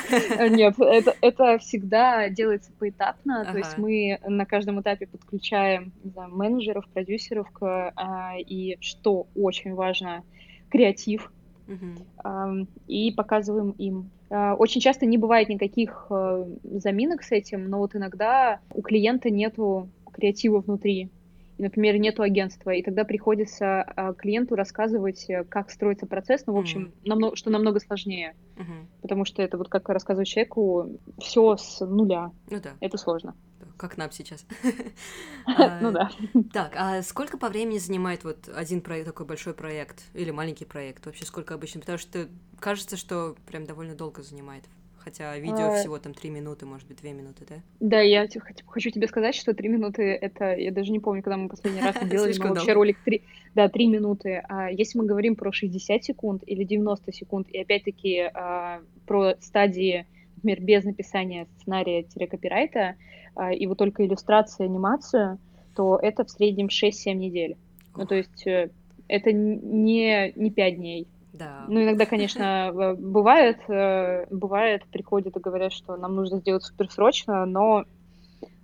Нет, 0.51 0.75
это, 0.79 1.15
это 1.21 1.59
всегда 1.59 2.31
делается 2.31 2.71
поэтапно. 2.79 3.43
Ага. 3.43 3.53
То 3.53 3.59
есть 3.59 3.77
мы 3.77 4.19
на 4.27 4.47
каждом 4.47 4.81
этапе 4.81 5.07
подключаем 5.07 5.93
знаю, 6.03 6.35
менеджеров, 6.35 6.87
продюсеров, 6.89 7.49
а, 7.61 8.37
и 8.39 8.79
что 8.81 9.27
очень 9.35 9.75
важно, 9.75 10.25
креатив. 10.71 11.31
Угу. 11.69 12.67
И 12.87 13.13
показываем 13.13 13.71
им 13.73 14.11
а, 14.31 14.55
очень 14.55 14.81
часто 14.81 15.07
не 15.07 15.19
бывает 15.19 15.49
никаких 15.49 16.07
э, 16.11 16.47
заминок 16.65 17.23
с 17.23 17.33
этим, 17.33 17.69
но 17.69 17.79
вот 17.79 17.95
иногда 17.97 18.61
у 18.73 18.83
клиента 18.83 19.31
нету 19.31 19.89
креатива 20.13 20.61
внутри. 20.61 21.09
и, 21.57 21.63
например, 21.63 21.97
нету 21.97 22.23
агентства, 22.23 22.71
и 22.71 22.83
тогда 22.83 23.05
приходится 23.05 23.83
а, 23.83 24.13
клиенту 24.13 24.55
рассказывать, 24.55 25.29
э, 25.31 25.45
как 25.45 25.71
строится 25.71 26.07
процесс, 26.07 26.45
ну, 26.47 26.53
в 26.53 26.59
общем, 26.59 26.87
mm-hmm. 26.87 27.09
намного, 27.09 27.37
что 27.37 27.51
намного 27.51 27.81
сложнее, 27.81 28.35
mm-hmm. 28.57 28.87
потому 29.03 29.25
что 29.25 29.43
это 29.43 29.57
вот 29.57 29.69
как 29.69 29.89
рассказывать 29.89 30.29
человеку 30.29 30.91
все 31.19 31.57
с 31.57 31.85
нуля. 31.85 32.31
Ну 32.51 32.61
да. 32.61 32.71
Это 32.81 32.99
сложно. 32.99 33.35
Как 33.79 33.97
нам 33.97 34.11
сейчас. 34.13 34.45
Ну 35.81 35.93
да. 35.93 36.11
Так, 36.53 36.75
а 36.77 37.03
сколько 37.03 37.39
по 37.39 37.49
времени 37.49 37.79
занимает 37.79 38.25
вот 38.25 38.49
один 38.55 38.83
проект, 38.83 39.07
такой 39.07 39.25
большой 39.25 39.55
проект 39.55 40.03
или 40.13 40.31
маленький 40.31 40.67
проект? 40.67 41.07
Вообще 41.07 41.25
сколько 41.25 41.55
обычно? 41.55 41.81
Потому 41.81 41.97
что 41.97 42.29
кажется, 42.61 42.99
что 42.99 43.37
прям 43.47 43.65
довольно 43.65 43.95
долго 43.95 44.23
занимает 44.23 44.65
хотя 45.09 45.39
видео 45.39 45.73
а... 45.73 45.77
всего 45.77 45.99
там 45.99 46.13
три 46.13 46.29
минуты, 46.29 46.67
может 46.67 46.87
быть, 46.87 46.99
две 46.99 47.13
минуты, 47.13 47.47
да? 47.49 47.55
Да, 47.81 48.01
я 48.01 48.29
хочу 48.67 48.91
тебе 48.91 49.09
сказать, 49.09 49.35
что 49.35 49.55
три 49.55 49.69
минуты— 49.69 50.03
это... 50.21 50.55
Я 50.55 50.71
даже 50.71 50.93
не 50.93 51.01
помню, 51.01 51.23
когда 51.23 51.37
мы 51.39 51.49
последний 51.49 51.81
раз 51.81 51.97
делали, 52.11 52.37
вообще 52.39 52.73
ролик 52.73 52.99
три... 53.05 53.23
Да, 53.55 53.69
три 53.69 53.87
минуты. 53.87 54.43
А 54.49 54.71
если 54.71 54.99
мы 54.99 55.07
говорим 55.07 55.35
про 55.35 55.51
60 55.51 56.05
секунд 56.05 56.43
или 56.47 56.65
90 56.65 57.13
секунд, 57.13 57.49
и 57.49 57.59
опять-таки 57.59 58.31
а, 58.35 58.83
про 59.07 59.35
стадии, 59.41 60.07
например, 60.37 60.61
без 60.61 60.85
написания 60.85 61.47
сценария-копирайта, 61.61 62.81
а, 62.81 62.95
и 63.53 63.67
вот 63.67 63.79
только 63.79 64.05
иллюстрация, 64.05 64.67
анимацию, 64.67 65.39
то 65.75 65.99
это 66.01 66.25
в 66.25 66.31
среднем 66.31 66.67
6-7 66.67 67.15
недель. 67.15 67.57
Ну, 67.97 68.07
то 68.07 68.15
есть 68.15 68.47
э, 68.47 68.71
это 69.07 69.33
не, 69.33 70.33
не 70.35 70.51
5 70.51 70.77
дней, 70.77 71.07
да. 71.33 71.65
Ну, 71.69 71.83
иногда, 71.83 72.07
конечно, 72.07 72.73
бывает, 72.99 73.59
э, 73.69 74.27
бывает, 74.31 74.85
приходят 74.91 75.37
и 75.37 75.41
говорят, 75.41 75.73
что 75.73 75.97
нам 75.97 76.15
нужно 76.15 76.39
сделать 76.39 76.65
суперсрочно, 76.65 77.47
но 77.47 77.85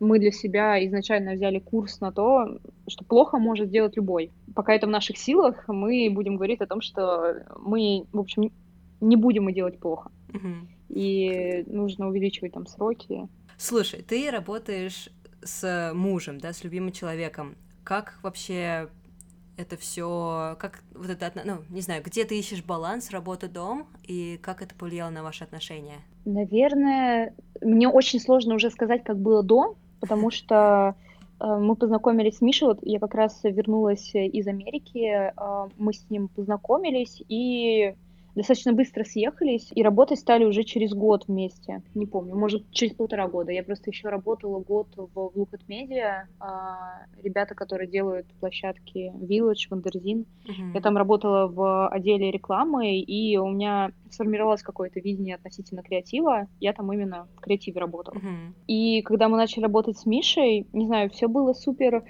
мы 0.01 0.19
для 0.19 0.31
себя 0.31 0.85
изначально 0.87 1.33
взяли 1.33 1.59
курс 1.59 2.01
на 2.01 2.13
то, 2.13 2.59
что 2.89 3.05
плохо 3.05 3.39
может 3.39 3.69
сделать 3.69 3.97
любой. 3.97 4.31
Пока 4.55 4.75
это 4.75 4.87
в 4.87 4.91
наших 4.91 5.17
силах, 5.17 5.65
мы 5.69 6.09
будем 6.11 6.37
говорить 6.37 6.61
о 6.61 6.67
том, 6.67 6.81
что 6.81 7.43
мы, 7.59 8.05
в 8.13 8.21
общем, 8.21 8.51
не 9.01 9.17
будем 9.17 9.45
мы 9.45 9.53
делать 9.53 9.79
плохо. 9.79 10.11
Угу. 10.33 10.49
И 10.91 11.65
нужно 11.67 12.09
увеличивать 12.09 12.53
там 12.53 12.67
сроки. 12.67 13.29
Слушай, 13.59 14.03
ты 14.03 14.31
работаешь 14.31 15.09
с 15.43 15.93
мужем, 15.95 16.39
да, 16.39 16.53
с 16.53 16.65
любимым 16.65 16.93
человеком. 16.93 17.57
Как 17.85 18.19
вообще 18.23 18.89
это 19.57 19.77
все, 19.77 20.57
как 20.59 20.83
вот 20.95 21.11
это, 21.11 21.33
ну, 21.45 21.59
не 21.71 21.81
знаю, 21.81 22.03
где 22.03 22.25
ты 22.25 22.39
ищешь 22.39 22.65
баланс 22.65 23.11
работа-дом, 23.11 23.87
и 24.03 24.39
как 24.43 24.63
это 24.63 24.75
повлияло 24.75 25.11
на 25.11 25.23
ваши 25.23 25.45
отношения? 25.45 25.99
Наверное, 26.25 27.35
мне 27.61 27.89
очень 27.89 28.21
сложно 28.21 28.55
уже 28.55 28.71
сказать, 28.71 29.05
как 29.05 29.19
было 29.19 29.43
до, 29.43 29.77
потому 30.01 30.31
что 30.31 30.97
э, 31.41 31.45
мы 31.47 31.77
познакомились 31.77 32.39
с 32.39 32.41
Мишей, 32.41 32.69
вот 32.69 32.79
я 32.83 32.99
как 32.99 33.15
раз 33.15 33.41
вернулась 33.45 34.15
из 34.15 34.47
Америки, 34.49 35.07
э, 35.07 35.69
мы 35.77 35.93
с 35.93 36.09
ним 36.11 36.29
познакомились, 36.29 37.23
и 37.29 37.95
достаточно 38.35 38.73
быстро 38.73 39.05
съехались 39.05 39.71
и 39.75 39.83
работать 39.83 40.19
стали 40.19 40.45
уже 40.45 40.65
через 40.65 40.93
год 40.93 41.25
вместе. 41.29 41.83
Не 41.95 42.07
помню, 42.07 42.35
может, 42.37 42.71
через 42.71 42.95
полтора 42.95 43.29
года. 43.29 43.53
Я 43.53 43.63
просто 43.63 43.91
еще 43.91 44.09
работала 44.09 44.59
год 44.61 44.89
в 44.97 45.33
Look 45.35 45.51
at 45.53 45.61
Media. 45.69 46.25
А, 46.41 47.07
ребята, 47.23 47.55
которые 47.55 47.89
делают 47.89 48.27
площадки 48.41 49.13
Village, 49.17 49.69
Wonderzine. 49.71 50.27
Угу. 50.47 50.75
Я 50.75 50.81
там 50.81 50.97
работала 50.97 51.47
в 51.47 51.89
отделе 51.89 52.31
рекламы, 52.31 52.99
и 52.99 53.37
у 53.37 53.49
меня 53.49 53.93
сформировалось 54.11 54.63
какое-то 54.63 55.01
видение 55.01 55.37
относительно 55.37 55.83
креатива. 55.83 56.49
Я 56.61 56.73
там 56.73 56.93
именно 56.93 57.29
в 57.37 57.41
креативе 57.41 57.81
работала. 57.81 58.15
Uh-huh. 58.15 58.53
И 58.67 59.03
когда 59.03 59.29
мы 59.29 59.37
начали 59.37 59.65
работать 59.65 59.99
с 59.99 60.07
Мишей, 60.07 60.67
не 60.73 60.87
знаю, 60.87 61.11
все 61.11 61.29
было 61.29 61.53
супер 61.53 62.05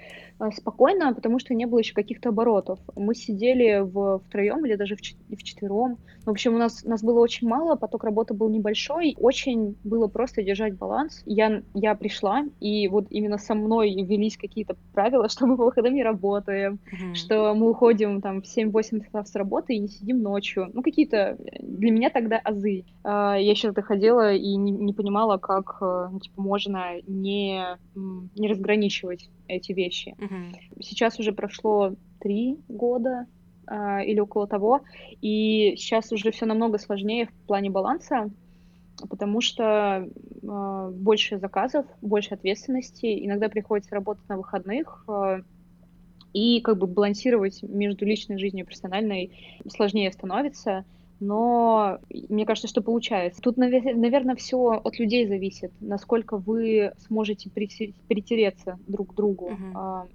спокойно, 0.55 1.13
потому 1.13 1.39
что 1.39 1.53
не 1.53 1.65
было 1.65 1.79
еще 1.79 1.93
каких-то 1.93 2.29
оборотов. 2.29 2.79
Мы 2.95 3.15
сидели 3.15 3.79
в 3.79 4.19
втроем 4.19 4.65
или 4.65 4.75
даже 4.75 4.95
в, 4.95 4.99
в 4.99 5.43
четвером. 5.43 5.97
В 6.25 6.29
общем, 6.29 6.55
у 6.55 6.57
нас, 6.57 6.83
нас 6.83 7.03
было 7.03 7.19
очень 7.19 7.47
мало, 7.47 7.75
поток 7.75 8.03
работы 8.03 8.33
был 8.33 8.49
небольшой. 8.49 9.15
Очень 9.19 9.77
было 9.83 10.07
просто 10.07 10.43
держать 10.43 10.75
баланс. 10.75 11.21
Я, 11.25 11.61
я 11.73 11.95
пришла, 11.95 12.43
и 12.59 12.87
вот 12.87 13.05
именно 13.11 13.37
со 13.37 13.53
мной 13.53 13.93
велись 13.93 14.37
какие-то 14.37 14.75
правила, 14.93 15.29
что 15.29 15.45
мы 15.45 15.55
по 15.55 15.65
выходам 15.65 15.93
не 15.93 16.03
работаем, 16.03 16.79
mm-hmm. 16.91 17.13
что 17.13 17.53
мы 17.53 17.69
уходим 17.69 18.21
там 18.21 18.41
в 18.41 18.45
7-8 18.45 19.05
часов 19.05 19.27
с 19.27 19.35
работы 19.35 19.75
и 19.75 19.79
не 19.79 19.87
сидим 19.87 20.21
ночью. 20.21 20.69
Ну, 20.73 20.81
какие-то 20.81 21.37
для 21.61 21.91
меня 21.91 22.09
тогда 22.09 22.37
азы. 22.37 22.85
А, 23.03 23.35
я 23.35 23.51
еще 23.51 23.67
тогда 23.67 23.83
ходила 23.83 24.33
и 24.33 24.55
не, 24.55 24.71
не 24.71 24.93
понимала, 24.93 25.37
как 25.37 25.77
э, 25.81 26.07
ну, 26.11 26.19
типа, 26.19 26.41
можно 26.41 27.01
не, 27.07 27.63
не 27.95 28.47
разграничивать 28.47 29.29
эти 29.47 29.71
вещи. 29.73 30.15
Mm-hmm. 30.25 30.81
Сейчас 30.81 31.19
уже 31.19 31.31
прошло 31.31 31.95
три 32.19 32.57
года, 32.67 33.27
а, 33.67 34.01
или 34.01 34.19
около 34.19 34.47
того. 34.47 34.81
И 35.21 35.75
сейчас 35.77 36.11
уже 36.11 36.31
все 36.31 36.45
намного 36.45 36.77
сложнее 36.77 37.27
в 37.27 37.47
плане 37.47 37.69
баланса, 37.69 38.29
потому 39.09 39.41
что 39.41 40.07
э, 40.41 40.91
больше 40.93 41.37
заказов, 41.37 41.85
больше 42.01 42.33
ответственности. 42.33 43.25
Иногда 43.25 43.49
приходится 43.49 43.93
работать 43.93 44.27
на 44.29 44.37
выходных, 44.37 45.03
э, 45.07 45.41
и 46.33 46.61
как 46.61 46.77
бы 46.77 46.87
балансировать 46.87 47.63
между 47.63 48.05
личной 48.05 48.37
жизнью 48.37 48.63
и 48.63 48.65
профессиональной 48.65 49.31
сложнее 49.69 50.11
становится. 50.11 50.85
Но 51.19 51.99
мне 52.29 52.45
кажется, 52.45 52.67
что 52.67 52.81
получается. 52.81 53.41
Тут, 53.41 53.57
наверное, 53.57 54.35
все 54.35 54.81
от 54.83 54.99
людей 54.99 55.27
зависит, 55.27 55.71
насколько 55.79 56.37
вы 56.37 56.91
сможете 57.07 57.49
притереться 57.49 58.77
друг 58.87 59.13
к 59.13 59.15
другу. 59.15 59.51
Uh-huh 59.51 60.07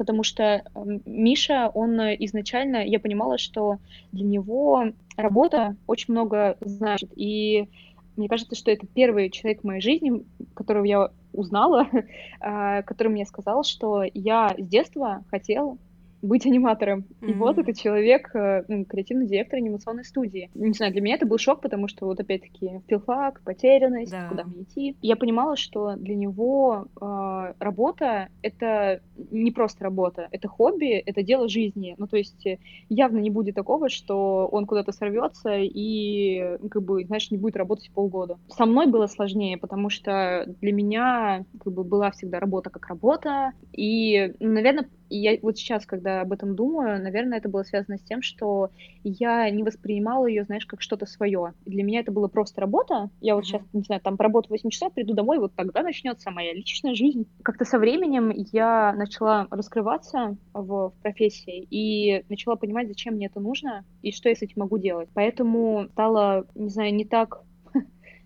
потому 0.00 0.22
что 0.22 0.64
Миша, 1.04 1.70
он 1.74 2.00
изначально, 2.00 2.78
я 2.86 2.98
понимала, 2.98 3.36
что 3.36 3.76
для 4.12 4.24
него 4.24 4.84
работа 5.14 5.76
очень 5.86 6.14
много 6.14 6.56
значит, 6.62 7.10
и 7.16 7.68
мне 8.16 8.26
кажется, 8.26 8.54
что 8.54 8.70
это 8.70 8.86
первый 8.86 9.28
человек 9.28 9.60
в 9.60 9.64
моей 9.64 9.82
жизни, 9.82 10.24
которого 10.54 10.84
я 10.84 11.10
узнала, 11.34 11.86
а, 12.40 12.80
который 12.80 13.08
мне 13.08 13.26
сказал, 13.26 13.62
что 13.62 14.02
я 14.14 14.54
с 14.56 14.66
детства 14.66 15.22
хотел 15.30 15.76
быть 16.22 16.46
аниматором. 16.46 17.06
Mm-hmm. 17.20 17.30
И 17.30 17.32
вот 17.34 17.58
этот 17.58 17.78
человек, 17.78 18.30
ну, 18.68 18.84
креативный 18.84 19.26
директор 19.26 19.58
анимационной 19.58 20.04
студии. 20.04 20.50
Не 20.54 20.72
знаю, 20.72 20.92
для 20.92 21.00
меня 21.00 21.16
это 21.16 21.26
был 21.26 21.38
шок, 21.38 21.60
потому 21.60 21.88
что 21.88 22.06
вот 22.06 22.20
опять-таки 22.20 22.80
филфак, 22.88 23.42
потерянность, 23.42 24.12
да. 24.12 24.28
куда 24.28 24.44
мне 24.44 24.62
идти. 24.62 24.96
Я 25.02 25.16
понимала, 25.16 25.56
что 25.56 25.96
для 25.96 26.14
него 26.14 26.86
э, 27.00 27.54
работа— 27.58 28.28
это 28.42 29.00
не 29.30 29.50
просто 29.50 29.84
работа, 29.84 30.28
это 30.30 30.48
хобби, 30.48 30.92
это 30.92 31.22
дело 31.22 31.48
жизни. 31.48 31.94
Ну, 31.98 32.06
то 32.06 32.16
есть 32.16 32.46
э, 32.46 32.58
явно 32.88 33.18
не 33.18 33.30
будет 33.30 33.54
такого, 33.54 33.88
что 33.88 34.48
он 34.50 34.66
куда-то 34.66 34.92
сорвется 34.92 35.56
и, 35.58 36.58
как 36.70 36.82
бы, 36.82 37.04
знаешь, 37.04 37.30
не 37.30 37.38
будет 37.38 37.56
работать 37.56 37.90
полгода. 37.92 38.38
Со 38.48 38.66
мной 38.66 38.86
было 38.86 39.06
сложнее, 39.06 39.58
потому 39.58 39.90
что 39.90 40.44
для 40.60 40.72
меня, 40.72 41.44
как 41.62 41.72
бы, 41.72 41.84
была 41.84 42.10
всегда 42.10 42.40
работа 42.40 42.70
как 42.70 42.86
работа. 42.86 43.52
И, 43.72 44.34
наверное, 44.40 44.88
я 45.18 45.38
вот 45.42 45.58
сейчас, 45.58 45.86
когда 45.86 46.20
об 46.20 46.32
этом 46.32 46.54
думаю, 46.54 47.02
наверное, 47.02 47.38
это 47.38 47.48
было 47.48 47.62
связано 47.62 47.98
с 47.98 48.02
тем, 48.02 48.22
что 48.22 48.70
я 49.02 49.50
не 49.50 49.62
воспринимала 49.62 50.26
ее, 50.26 50.44
знаешь, 50.44 50.66
как 50.66 50.80
что-то 50.80 51.06
свое. 51.06 51.54
Для 51.66 51.82
меня 51.82 52.00
это 52.00 52.12
было 52.12 52.28
просто 52.28 52.60
работа. 52.60 53.10
Я 53.20 53.34
вот 53.34 53.42
mm-hmm. 53.42 53.46
сейчас, 53.46 53.62
не 53.72 53.82
знаю, 53.82 54.00
там 54.00 54.16
поработаю 54.16 54.50
8 54.50 54.70
часов, 54.70 54.94
приду 54.94 55.14
домой, 55.14 55.38
вот 55.38 55.54
тогда 55.54 55.82
начнется 55.82 56.30
моя 56.30 56.52
личная 56.52 56.94
жизнь. 56.94 57.26
Как-то 57.42 57.64
со 57.64 57.78
временем 57.78 58.30
я 58.52 58.92
начала 58.92 59.46
раскрываться 59.50 60.36
в, 60.52 60.90
в 60.90 61.02
профессии 61.02 61.66
и 61.70 62.24
начала 62.28 62.56
понимать, 62.56 62.88
зачем 62.88 63.14
мне 63.14 63.26
это 63.26 63.40
нужно 63.40 63.84
и 64.02 64.12
что 64.12 64.28
я 64.28 64.34
с 64.34 64.42
этим 64.42 64.60
могу 64.60 64.78
делать. 64.78 65.08
Поэтому 65.14 65.88
стало, 65.92 66.46
не 66.54 66.68
знаю, 66.68 66.94
не 66.94 67.04
так 67.04 67.42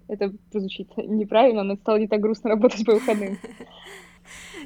это 0.09 0.33
звучит 0.53 0.91
неправильно, 0.97 1.63
но 1.63 1.77
стало 1.77 1.97
не 1.97 2.09
так 2.09 2.21
грустно 2.21 2.51
работать 2.51 2.85
по 2.85 2.93
выходным. 2.93 3.39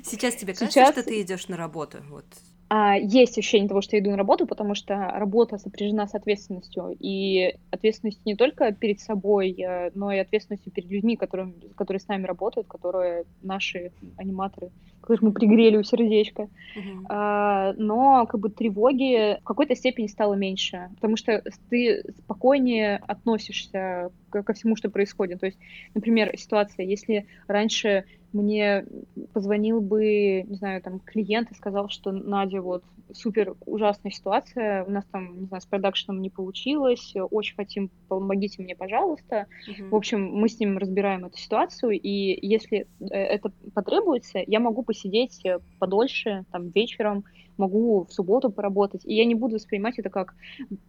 Сейчас 0.04 0.34
тебе 0.34 0.54
кажется, 0.54 0.80
Сейчас... 0.80 0.92
что 0.92 1.02
ты 1.02 1.20
идешь 1.20 1.48
на 1.48 1.56
работу? 1.56 1.98
Вот. 2.08 2.24
А, 2.70 2.96
есть 2.96 3.38
ощущение 3.38 3.68
того, 3.68 3.80
что 3.80 3.96
я 3.96 4.02
иду 4.02 4.10
на 4.10 4.16
работу, 4.16 4.46
потому 4.46 4.74
что 4.74 4.94
работа 4.94 5.56
сопряжена 5.56 6.06
с 6.06 6.14
ответственностью. 6.14 6.94
И 7.00 7.54
ответственностью 7.70 8.22
не 8.26 8.36
только 8.36 8.72
перед 8.72 9.00
собой, 9.00 9.52
э, 9.52 9.90
но 9.94 10.12
и 10.12 10.18
ответственностью 10.18 10.70
перед 10.70 10.90
людьми, 10.90 11.16
которые, 11.16 11.52
которые 11.76 12.00
с 12.00 12.08
нами 12.08 12.26
работают, 12.26 12.66
которые 12.66 13.24
наши 13.42 13.90
аниматоры, 14.18 14.70
которых 15.00 15.22
мы 15.22 15.32
пригрели 15.32 15.78
у 15.78 15.82
сердечка. 15.82 16.42
Uh-huh. 16.42 17.06
А, 17.08 17.72
но 17.78 18.26
как 18.26 18.40
бы 18.40 18.50
тревоги 18.50 19.40
в 19.40 19.44
какой-то 19.44 19.74
степени 19.74 20.06
стало 20.06 20.34
меньше, 20.34 20.90
потому 20.96 21.16
что 21.16 21.42
ты 21.70 22.04
спокойнее 22.18 22.96
относишься 23.06 24.10
ко 24.28 24.52
всему, 24.52 24.76
что 24.76 24.90
происходит. 24.90 25.40
То 25.40 25.46
есть, 25.46 25.58
например, 25.94 26.36
ситуация, 26.36 26.84
если 26.84 27.26
раньше 27.46 28.04
мне 28.38 28.84
позвонил 29.32 29.80
бы, 29.80 30.42
не 30.42 30.56
знаю, 30.56 30.82
там, 30.82 31.00
клиент 31.00 31.50
и 31.50 31.54
сказал, 31.54 31.88
что 31.88 32.12
Надя, 32.12 32.62
вот, 32.62 32.84
супер 33.12 33.54
ужасная 33.66 34.12
ситуация, 34.12 34.84
у 34.84 34.90
нас 34.90 35.04
там, 35.10 35.40
не 35.40 35.46
знаю, 35.46 35.60
с 35.60 35.66
продакшеном 35.66 36.20
не 36.20 36.30
получилось, 36.30 37.14
очень 37.30 37.56
хотим, 37.56 37.90
помогите 38.08 38.62
мне, 38.62 38.76
пожалуйста. 38.76 39.46
Uh-huh. 39.68 39.88
В 39.88 39.94
общем, 39.94 40.24
мы 40.24 40.48
с 40.48 40.58
ним 40.60 40.78
разбираем 40.78 41.24
эту 41.24 41.38
ситуацию, 41.38 41.92
и 41.92 42.46
если 42.46 42.86
э, 43.00 43.06
это 43.10 43.50
потребуется, 43.74 44.40
я 44.46 44.60
могу 44.60 44.82
посидеть 44.82 45.42
подольше, 45.78 46.44
там, 46.52 46.68
вечером, 46.70 47.24
могу 47.58 48.04
в 48.04 48.12
субботу 48.12 48.50
поработать, 48.50 49.04
и 49.04 49.14
я 49.14 49.24
не 49.24 49.34
буду 49.34 49.56
воспринимать 49.56 49.98
это 49.98 50.10
как 50.10 50.34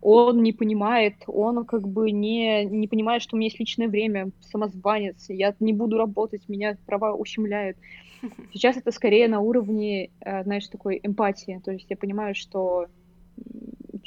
он 0.01 0.41
не 0.43 0.53
понимает, 0.53 1.15
он 1.27 1.65
как 1.65 1.87
бы 1.87 2.11
не, 2.11 2.65
не 2.65 2.87
понимает, 2.87 3.21
что 3.21 3.35
у 3.35 3.39
меня 3.39 3.47
есть 3.47 3.59
личное 3.59 3.87
время, 3.87 4.31
самозванец, 4.41 5.25
я 5.29 5.53
не 5.59 5.73
буду 5.73 5.97
работать, 5.97 6.47
меня 6.47 6.77
права 6.85 7.13
ущемляют. 7.13 7.77
Сейчас 8.53 8.77
это 8.77 8.91
скорее 8.91 9.27
на 9.27 9.39
уровне, 9.39 10.11
э, 10.21 10.43
знаешь, 10.43 10.67
такой 10.67 10.99
эмпатии, 11.01 11.61
то 11.63 11.71
есть 11.71 11.87
я 11.89 11.97
понимаю, 11.97 12.35
что 12.35 12.87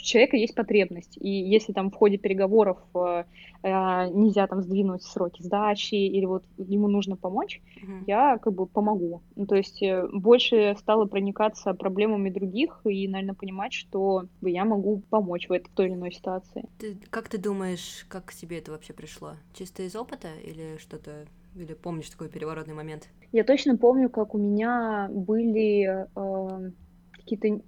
человека 0.02 0.36
есть 0.36 0.54
потребность. 0.54 1.16
И 1.20 1.28
если 1.28 1.72
там 1.72 1.90
в 1.90 1.94
ходе 1.94 2.18
переговоров 2.18 2.78
э, 2.94 3.24
э, 3.62 4.08
нельзя 4.10 4.46
там 4.46 4.62
сдвинуть 4.62 5.02
сроки 5.02 5.42
сдачи 5.42 5.94
или 5.94 6.24
вот 6.26 6.44
ему 6.58 6.88
нужно 6.88 7.16
помочь, 7.16 7.60
mm-hmm. 7.76 8.04
я 8.06 8.38
как 8.38 8.52
бы 8.52 8.66
помогу. 8.66 9.22
Ну, 9.36 9.46
то 9.46 9.56
есть 9.56 9.82
э, 9.82 10.06
больше 10.12 10.76
стала 10.78 11.06
проникаться 11.06 11.74
проблемами 11.74 12.30
других 12.30 12.80
и, 12.84 13.08
наверное, 13.08 13.34
понимать, 13.34 13.72
что 13.72 14.26
я 14.42 14.64
могу 14.64 15.02
помочь 15.10 15.48
в, 15.48 15.52
этой, 15.52 15.70
той 15.74 15.86
или 15.86 15.94
иной 15.94 16.12
ситуации. 16.12 16.68
Ты, 16.78 16.96
как 17.10 17.28
ты 17.28 17.38
думаешь, 17.38 18.04
как 18.08 18.26
к 18.26 18.34
тебе 18.34 18.58
это 18.58 18.72
вообще 18.72 18.92
пришло? 18.92 19.32
Чисто 19.54 19.82
из 19.82 19.96
опыта 19.96 20.28
или 20.44 20.78
что-то 20.78 21.26
или 21.54 21.74
помнишь 21.74 22.10
такой 22.10 22.28
переворотный 22.28 22.74
момент? 22.74 23.08
Я 23.32 23.44
точно 23.44 23.76
помню, 23.76 24.08
как 24.08 24.34
у 24.34 24.38
меня 24.38 25.08
были 25.10 26.06
э, 26.14 26.70
какие-то 27.12 27.62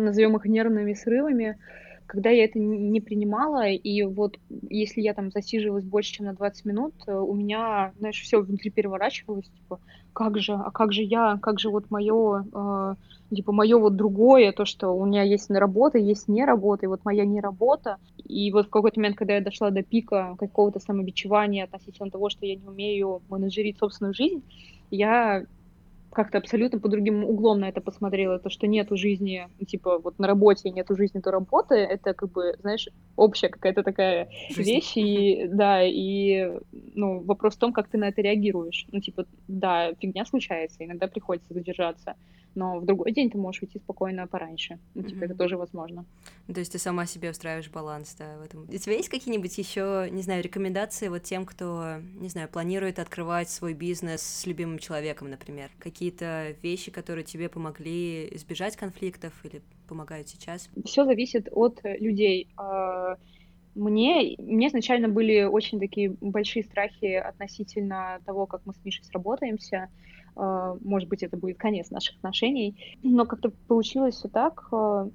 назовем 0.00 0.36
их 0.36 0.44
нервными 0.46 0.94
срывами, 0.94 1.58
когда 2.06 2.28
я 2.28 2.44
это 2.44 2.58
не 2.58 3.00
принимала, 3.00 3.68
и 3.68 4.02
вот 4.02 4.38
если 4.68 5.00
я 5.00 5.14
там 5.14 5.30
засиживалась 5.30 5.84
больше, 5.84 6.12
чем 6.12 6.26
на 6.26 6.34
20 6.34 6.64
минут, 6.66 6.94
э, 7.06 7.14
у 7.14 7.34
меня, 7.34 7.92
знаешь, 7.98 8.20
все 8.20 8.42
внутри 8.42 8.70
переворачивалось, 8.70 9.46
типа, 9.46 9.80
как 10.12 10.38
же, 10.38 10.52
а 10.52 10.70
как 10.70 10.92
же 10.92 11.02
я, 11.02 11.38
как 11.40 11.58
же 11.58 11.70
вот 11.70 11.90
мое, 11.90 12.44
э, 12.52 12.94
типа, 13.34 13.52
мое 13.52 13.78
вот 13.78 13.96
другое, 13.96 14.52
то, 14.52 14.66
что 14.66 14.90
у 14.90 15.06
меня 15.06 15.22
есть 15.22 15.50
работа, 15.50 15.96
есть 15.96 16.28
не 16.28 16.44
работа, 16.44 16.84
и 16.84 16.88
вот 16.88 17.00
моя 17.04 17.24
не 17.24 17.40
работа. 17.40 17.96
И 18.24 18.52
вот 18.52 18.66
в 18.66 18.70
какой-то 18.70 19.00
момент, 19.00 19.16
когда 19.16 19.34
я 19.36 19.40
дошла 19.40 19.70
до 19.70 19.82
пика 19.82 20.36
какого-то 20.38 20.80
самобичевания 20.80 21.64
относительно 21.64 22.10
того, 22.10 22.28
что 22.28 22.44
я 22.44 22.56
не 22.56 22.66
умею 22.66 23.22
менеджерить 23.30 23.78
собственную 23.78 24.14
жизнь, 24.14 24.42
я 24.90 25.46
как-то 26.12 26.38
абсолютно 26.38 26.78
по 26.78 26.88
другим 26.88 27.24
углом 27.24 27.60
на 27.60 27.68
это 27.68 27.80
посмотрела, 27.80 28.38
то, 28.38 28.50
что 28.50 28.66
нету 28.66 28.96
жизни, 28.96 29.48
типа, 29.66 29.98
вот 29.98 30.18
на 30.18 30.26
работе 30.26 30.70
нету 30.70 30.96
жизни, 30.96 31.20
то 31.20 31.30
работы, 31.30 31.74
это 31.74 32.14
как 32.14 32.30
бы, 32.30 32.54
знаешь, 32.60 32.88
общая 33.16 33.48
какая-то 33.48 33.82
такая 33.82 34.28
Жизнь. 34.48 34.70
вещь, 34.70 34.96
и, 34.96 35.46
да, 35.52 35.82
и, 35.82 36.52
ну, 36.94 37.20
вопрос 37.20 37.54
в 37.54 37.58
том, 37.58 37.72
как 37.72 37.88
ты 37.88 37.98
на 37.98 38.08
это 38.08 38.22
реагируешь. 38.22 38.86
Ну, 38.92 39.00
типа, 39.00 39.26
да, 39.48 39.94
фигня 39.94 40.24
случается, 40.24 40.84
иногда 40.84 41.06
приходится 41.06 41.54
задержаться, 41.54 42.14
но 42.54 42.78
в 42.78 42.84
другой 42.84 43.12
день 43.12 43.30
ты 43.30 43.38
можешь 43.38 43.62
уйти 43.62 43.78
спокойно 43.78 44.26
пораньше. 44.26 44.78
Ну, 44.94 45.02
типа, 45.02 45.20
mm-hmm. 45.20 45.24
это 45.24 45.34
тоже 45.34 45.56
возможно. 45.56 46.04
То 46.52 46.60
есть 46.60 46.72
ты 46.72 46.78
сама 46.78 47.06
себе 47.06 47.30
устраиваешь 47.30 47.70
баланс, 47.70 48.14
да, 48.18 48.38
в 48.38 48.42
этом. 48.42 48.62
У 48.62 48.78
тебя 48.78 48.94
есть 48.94 49.08
какие-нибудь 49.08 49.56
еще, 49.56 50.08
не 50.10 50.22
знаю, 50.22 50.42
рекомендации 50.42 51.08
вот 51.08 51.22
тем, 51.22 51.46
кто, 51.46 51.96
не 52.14 52.28
знаю, 52.28 52.48
планирует 52.48 52.98
открывать 52.98 53.48
свой 53.48 53.74
бизнес 53.74 54.22
с 54.22 54.46
любимым 54.46 54.78
человеком, 54.78 55.30
например? 55.30 55.70
Какие-то 55.78 56.54
вещи, 56.62 56.90
которые 56.90 57.24
тебе 57.24 57.48
помогли 57.48 58.28
избежать 58.34 58.76
конфликтов 58.76 59.32
или 59.44 59.62
помогают 59.88 60.28
сейчас? 60.28 60.68
Все 60.84 61.04
зависит 61.04 61.48
от 61.50 61.80
людей. 61.82 62.48
А, 62.56 63.16
мне, 63.74 64.34
мне 64.38 64.68
изначально 64.68 65.08
были 65.08 65.44
очень 65.44 65.80
такие 65.80 66.10
большие 66.20 66.62
страхи 66.62 67.14
относительно 67.14 68.20
того, 68.26 68.46
как 68.46 68.62
мы 68.66 68.74
с 68.74 68.84
Мишей 68.84 69.04
сработаемся. 69.04 69.88
А, 70.36 70.76
может 70.82 71.08
быть, 71.08 71.22
это 71.22 71.36
будет 71.36 71.58
конец 71.58 71.90
наших 71.90 72.16
отношений. 72.16 72.76
Но 73.02 73.26
как-то 73.26 73.50
получилось 73.68 74.16
все 74.16 74.28
так. 74.28 74.68
А, 74.72 75.08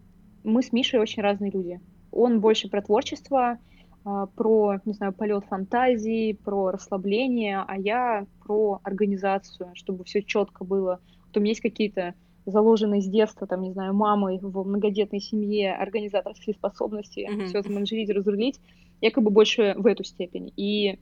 мы 0.44 0.64
с 0.64 0.72
Мишей 0.72 1.00
очень 1.00 1.22
разные 1.22 1.52
люди. 1.52 1.80
Он 2.12 2.40
больше 2.40 2.70
про 2.70 2.82
творчество, 2.82 3.60
а, 4.06 4.28
про, 4.28 4.80
не 4.86 4.94
знаю, 4.94 5.14
полет 5.14 5.46
фантазии, 5.46 6.34
про 6.34 6.72
расслабление, 6.72 7.64
а 7.68 7.78
я 7.78 8.26
про 8.46 8.80
организацию, 8.84 9.72
чтобы 9.74 10.04
все 10.04 10.22
четко 10.24 10.64
было. 10.64 11.00
Меня 11.36 11.50
есть 11.50 11.62
какие-то 11.62 12.16
заложенные 12.48 13.02
с 13.02 13.06
детства, 13.06 13.46
там, 13.46 13.62
не 13.62 13.72
знаю, 13.72 13.94
мамой 13.94 14.40
в 14.42 14.66
многодетной 14.66 15.20
семье 15.20 15.76
организаторские 15.76 16.56
способности, 16.56 17.30
mm-hmm. 17.30 17.46
все 17.46 17.62
заменеджерить, 17.62 18.10
разрулить. 18.10 18.60
Я 19.02 19.12
как 19.12 19.24
бы 19.24 19.30
больше 19.30 19.76
в 19.78 19.86
эту 19.86 20.04
степень. 20.04 20.52
И 20.56 20.98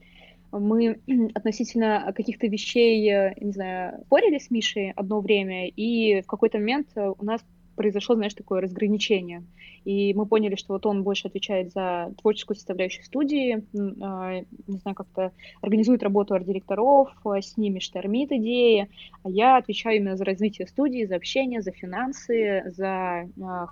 мы 0.52 1.00
относительно 1.34 2.12
каких-то 2.14 2.46
вещей, 2.46 3.08
э, 3.10 3.34
не 3.40 3.52
знаю, 3.52 4.02
спорили 4.06 4.38
с 4.38 4.50
Мишей 4.50 4.92
одно 4.92 5.20
время, 5.20 5.68
и 5.68 6.20
в 6.22 6.26
какой-то 6.26 6.58
момент 6.58 6.88
э, 6.96 7.12
у 7.18 7.24
нас 7.24 7.42
произошло, 7.74 8.14
знаешь, 8.14 8.34
такое 8.34 8.62
разграничение. 8.62 9.44
И 9.84 10.14
мы 10.14 10.26
поняли, 10.26 10.56
что 10.56 10.72
вот 10.72 10.86
он 10.86 11.04
больше 11.04 11.28
отвечает 11.28 11.72
за 11.72 12.12
творческую 12.20 12.56
составляющую 12.56 13.04
студии, 13.04 13.64
а, 14.02 14.40
не 14.66 14.78
знаю, 14.78 14.94
как-то 14.94 15.32
организует 15.60 16.02
работу 16.02 16.34
арт-директоров, 16.34 17.10
э, 17.24 17.42
с 17.42 17.56
ними 17.56 17.78
штормит 17.78 18.32
идеи, 18.32 18.88
а 19.22 19.28
я 19.28 19.58
отвечаю 19.58 19.98
именно 19.98 20.16
за 20.16 20.24
развитие 20.24 20.66
студии, 20.66 21.04
за 21.04 21.16
общение, 21.16 21.60
за 21.60 21.70
финансы, 21.70 22.64
за 22.74 23.28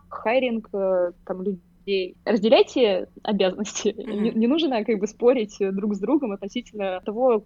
хайринг, 0.09 0.71
там, 0.71 1.43
людей 1.43 1.61
людей. 1.85 2.17
Разделяйте 2.25 3.09
обязанности. 3.23 3.89
Mm-hmm. 3.89 4.21
Не, 4.21 4.31
не 4.31 4.47
нужно 4.47 4.85
как 4.85 4.99
бы 4.99 5.07
спорить 5.07 5.57
друг 5.59 5.95
с 5.95 5.99
другом 5.99 6.33
относительно 6.33 7.01
того, 7.05 7.45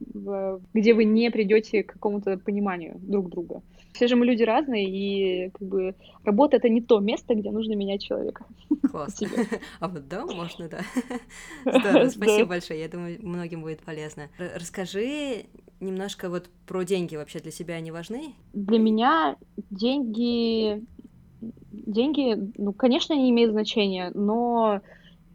где 0.74 0.94
вы 0.94 1.04
не 1.04 1.30
придете 1.30 1.82
к 1.82 1.92
какому-то 1.92 2.38
пониманию 2.38 2.96
друг 3.00 3.30
друга. 3.30 3.62
Все 3.92 4.06
же 4.06 4.16
мы 4.16 4.26
люди 4.26 4.42
разные, 4.44 4.88
и 4.88 5.50
как 5.50 5.66
бы 5.68 5.94
работа 6.24 6.56
это 6.56 6.68
не 6.68 6.80
то 6.80 7.00
место, 7.00 7.34
где 7.34 7.50
нужно 7.50 7.74
менять 7.74 8.02
человека. 8.02 8.44
Классно. 8.90 9.28
А 9.80 9.88
вот 9.88 10.08
да, 10.08 10.24
можно, 10.34 10.68
да. 10.68 10.80
Здорово, 11.78 12.08
спасибо 12.08 12.48
большое. 12.48 12.80
Я 12.80 12.88
думаю, 12.88 13.18
многим 13.20 13.62
будет 13.62 13.80
полезно. 13.80 14.28
Расскажи 14.54 15.46
немножко 15.80 16.28
вот 16.28 16.48
про 16.66 16.82
деньги 16.82 17.16
вообще 17.16 17.40
для 17.40 17.50
себя 17.50 17.74
они 17.74 17.90
важны? 17.90 18.34
Для 18.52 18.78
меня 18.78 19.36
деньги 19.70 20.84
деньги, 21.88 22.52
ну, 22.56 22.72
конечно, 22.72 23.14
они 23.14 23.30
имеют 23.30 23.52
значение, 23.52 24.10
но, 24.14 24.80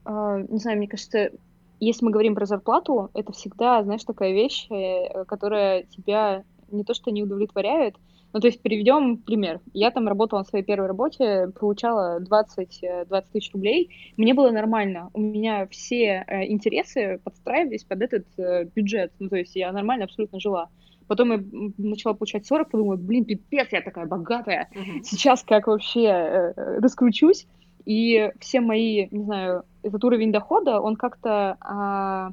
э, 0.05 0.45
не 0.49 0.59
знаю, 0.59 0.77
мне 0.77 0.87
кажется, 0.87 1.31
если 1.79 2.05
мы 2.05 2.11
говорим 2.11 2.35
про 2.35 2.45
зарплату, 2.45 3.09
это 3.13 3.33
всегда, 3.33 3.83
знаешь, 3.83 4.03
такая 4.03 4.31
вещь, 4.31 4.67
э, 4.69 5.25
которая 5.25 5.83
тебя 5.83 6.43
не 6.71 6.83
то 6.83 6.93
что 6.93 7.11
не 7.11 7.23
удовлетворяет, 7.23 7.95
ну, 8.31 8.39
то 8.39 8.47
есть 8.47 8.61
приведем 8.61 9.17
пример. 9.17 9.59
Я 9.73 9.91
там 9.91 10.07
работала 10.07 10.39
на 10.39 10.45
своей 10.45 10.65
первой 10.65 10.87
работе, 10.87 11.51
получала 11.59 12.19
20, 12.19 12.79
20 13.07 13.11
э, 13.11 13.31
тысяч 13.31 13.53
рублей. 13.53 13.89
Мне 14.17 14.33
было 14.33 14.49
нормально. 14.49 15.11
У 15.13 15.21
меня 15.21 15.67
все 15.67 16.25
э, 16.27 16.45
интересы 16.47 17.19
подстраивались 17.23 17.83
под 17.83 18.01
этот 18.01 18.25
бюджет. 18.73 19.11
Ну, 19.19 19.29
то 19.29 19.35
есть 19.35 19.55
я 19.55 19.71
нормально 19.71 20.05
абсолютно 20.05 20.39
жила. 20.39 20.69
Потом 21.07 21.31
я 21.31 21.43
начала 21.77 22.13
получать 22.13 22.45
40, 22.45 22.69
подумала, 22.69 22.95
блин, 22.95 23.25
пипец, 23.25 23.67
я 23.71 23.81
такая 23.81 24.05
богатая. 24.05 24.69
Uh-huh. 24.73 25.03
Сейчас 25.03 25.43
как 25.43 25.67
вообще 25.67 26.05
э, 26.05 26.79
раскручусь. 26.79 27.47
И 27.85 28.31
все 28.39 28.61
мои, 28.61 29.07
не 29.11 29.23
знаю, 29.23 29.63
этот 29.81 30.03
уровень 30.03 30.31
дохода, 30.31 30.79
он 30.79 30.95
как-то 30.95 31.57
а, 31.59 32.31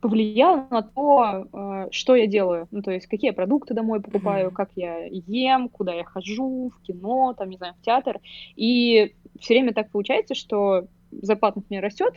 повлиял 0.00 0.66
на 0.70 0.80
то, 0.80 1.46
а, 1.52 1.88
что 1.90 2.14
я 2.14 2.26
делаю. 2.26 2.66
Ну, 2.70 2.80
то 2.80 2.90
есть, 2.90 3.06
какие 3.06 3.28
я 3.28 3.34
продукты 3.34 3.74
домой 3.74 4.00
покупаю, 4.00 4.48
uh-huh. 4.48 4.54
как 4.54 4.70
я 4.76 5.04
ем, 5.04 5.68
куда 5.68 5.92
я 5.92 6.04
хожу, 6.04 6.72
в 6.74 6.82
кино, 6.82 7.34
там, 7.36 7.50
не 7.50 7.58
знаю, 7.58 7.74
в 7.78 7.84
театр. 7.84 8.20
И 8.56 9.14
все 9.38 9.54
время 9.54 9.74
так 9.74 9.90
получается, 9.90 10.34
что 10.34 10.86
зарплата, 11.10 11.58
например, 11.58 11.84
растет, 11.84 12.14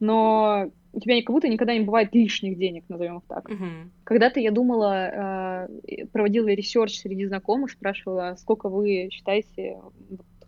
но 0.00 0.70
у 0.96 1.00
тебя 1.00 1.20
как 1.22 1.34
будто 1.34 1.48
никогда 1.48 1.74
не 1.74 1.84
бывает 1.84 2.14
лишних 2.14 2.56
денег, 2.56 2.84
назовем 2.88 3.18
их 3.18 3.24
так. 3.28 3.48
Uh-huh. 3.50 3.90
Когда-то 4.04 4.40
я 4.40 4.50
думала, 4.50 5.68
э, 5.86 6.06
проводила 6.10 6.48
research 6.48 6.98
среди 6.98 7.26
знакомых, 7.26 7.70
спрашивала, 7.70 8.34
сколько 8.38 8.70
вы 8.70 9.10
считаете 9.12 9.78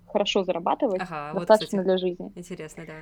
хорошо 0.06 0.44
зарабатывать, 0.44 1.02
ага, 1.02 1.38
достаточно 1.38 1.78
вот, 1.78 1.82
кстати, 1.82 1.84
для 1.84 1.98
жизни. 1.98 2.32
Интересно, 2.34 2.84
да. 2.86 2.94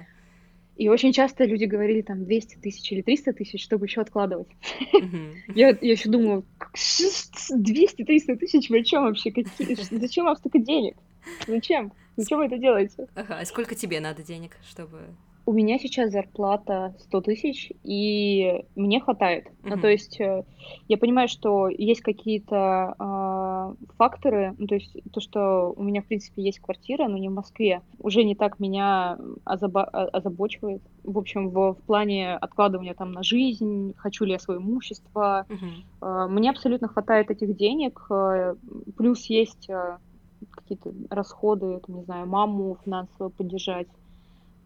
И 0.76 0.88
очень 0.88 1.12
часто 1.12 1.44
люди 1.44 1.64
говорили 1.64 2.02
там 2.02 2.24
200 2.24 2.56
тысяч 2.56 2.90
или 2.92 3.00
300 3.00 3.32
тысяч, 3.32 3.62
чтобы 3.62 3.86
еще 3.86 4.00
откладывать. 4.00 4.48
Uh-huh. 4.92 5.34
я, 5.54 5.68
я 5.68 5.92
еще 5.92 6.10
думала, 6.10 6.42
200-300 6.74 8.36
тысяч, 8.36 8.68
вы 8.70 8.80
о 8.80 8.84
чем 8.84 9.04
вообще? 9.04 9.30
Какие? 9.30 9.98
Зачем 9.98 10.24
вам 10.24 10.34
столько 10.34 10.58
денег? 10.58 10.96
Зачем? 11.46 11.92
Зачем 12.16 12.38
вы 12.38 12.46
это 12.46 12.58
делаете? 12.58 13.06
Ага, 13.14 13.38
а 13.38 13.44
сколько 13.44 13.74
тебе 13.74 14.00
надо 14.00 14.22
денег, 14.22 14.56
чтобы 14.68 15.14
У 15.48 15.52
меня 15.52 15.78
сейчас 15.78 16.10
зарплата 16.10 16.96
100 16.98 17.20
тысяч, 17.20 17.72
и 17.84 18.64
мне 18.74 19.00
хватает. 19.00 19.46
Uh-huh. 19.46 19.76
Ну, 19.76 19.80
то 19.80 19.86
есть 19.86 20.20
э, 20.20 20.42
я 20.88 20.98
понимаю, 20.98 21.28
что 21.28 21.68
есть 21.68 22.00
какие-то 22.00 22.96
э, 22.98 23.84
факторы, 23.96 24.56
ну, 24.58 24.66
то 24.66 24.74
есть 24.74 24.96
то, 25.12 25.20
что 25.20 25.72
у 25.76 25.84
меня, 25.84 26.02
в 26.02 26.06
принципе, 26.06 26.42
есть 26.42 26.58
квартира, 26.58 27.06
но 27.06 27.16
не 27.16 27.28
в 27.28 27.32
Москве, 27.32 27.82
уже 28.00 28.24
не 28.24 28.34
так 28.34 28.58
меня 28.58 29.18
озаба- 29.44 29.84
озабочивает. 29.84 30.82
В 31.04 31.16
общем, 31.16 31.50
в, 31.50 31.74
в 31.74 31.82
плане 31.82 32.34
откладывания 32.34 32.94
там 32.94 33.12
на 33.12 33.22
жизнь, 33.22 33.94
хочу 33.96 34.24
ли 34.24 34.32
я 34.32 34.40
свое 34.40 34.58
имущество. 34.58 35.46
Uh-huh. 35.48 36.26
Э, 36.26 36.28
мне 36.28 36.50
абсолютно 36.50 36.88
хватает 36.88 37.30
этих 37.30 37.56
денег. 37.56 38.04
Э, 38.10 38.56
плюс 38.96 39.24
есть 39.26 39.70
э, 39.70 39.98
какие-то 40.50 40.92
расходы, 41.08 41.80
там, 41.86 41.98
не 41.98 42.02
знаю, 42.02 42.26
маму 42.26 42.78
финансово 42.84 43.28
поддержать 43.28 43.86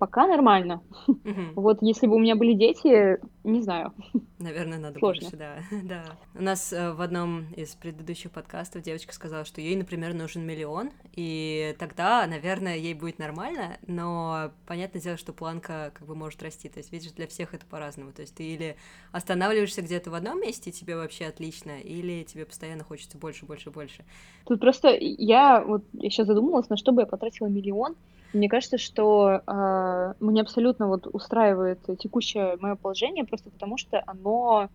пока 0.00 0.26
нормально. 0.26 0.82
Угу. 1.06 1.60
Вот 1.60 1.82
если 1.82 2.06
бы 2.06 2.16
у 2.16 2.18
меня 2.18 2.34
были 2.34 2.54
дети, 2.54 3.20
не 3.44 3.60
знаю. 3.60 3.92
Наверное, 4.38 4.78
надо 4.78 4.98
Сложно. 4.98 5.20
больше, 5.20 5.36
да. 5.36 5.58
да. 5.84 6.04
У 6.34 6.42
нас 6.42 6.72
э, 6.72 6.92
в 6.92 7.02
одном 7.02 7.52
из 7.52 7.74
предыдущих 7.74 8.30
подкастов 8.30 8.82
девочка 8.82 9.12
сказала, 9.12 9.44
что 9.44 9.60
ей, 9.60 9.76
например, 9.76 10.14
нужен 10.14 10.42
миллион, 10.42 10.90
и 11.14 11.76
тогда, 11.78 12.26
наверное, 12.26 12.78
ей 12.78 12.94
будет 12.94 13.18
нормально, 13.18 13.76
но 13.86 14.52
понятное 14.66 15.02
дело, 15.02 15.18
что 15.18 15.34
планка 15.34 15.92
как 15.94 16.08
бы 16.08 16.14
может 16.14 16.42
расти. 16.42 16.70
То 16.70 16.78
есть, 16.78 16.90
видишь, 16.92 17.12
для 17.12 17.26
всех 17.26 17.52
это 17.52 17.66
по-разному. 17.66 18.12
То 18.12 18.22
есть 18.22 18.34
ты 18.34 18.44
или 18.44 18.76
останавливаешься 19.12 19.82
где-то 19.82 20.10
в 20.10 20.14
одном 20.14 20.40
месте, 20.40 20.70
и 20.70 20.72
тебе 20.72 20.96
вообще 20.96 21.26
отлично, 21.26 21.78
или 21.78 22.24
тебе 22.24 22.46
постоянно 22.46 22.84
хочется 22.84 23.18
больше, 23.18 23.44
больше, 23.44 23.70
больше. 23.70 24.02
Тут 24.46 24.60
просто 24.60 24.96
я 24.98 25.62
вот 25.62 25.84
я 25.92 26.08
сейчас 26.08 26.26
задумалась, 26.26 26.70
на 26.70 26.78
что 26.78 26.92
бы 26.92 27.02
я 27.02 27.06
потратила 27.06 27.48
миллион, 27.48 27.96
мне 28.32 28.48
кажется, 28.48 28.78
что 28.78 29.42
э, 29.46 30.14
мне 30.20 30.42
абсолютно 30.42 30.86
вот 30.88 31.06
устраивает 31.12 31.80
текущее 31.98 32.56
мое 32.60 32.76
положение, 32.76 33.24
просто 33.24 33.50
потому 33.50 33.76
что 33.76 34.02
оно, 34.06 34.68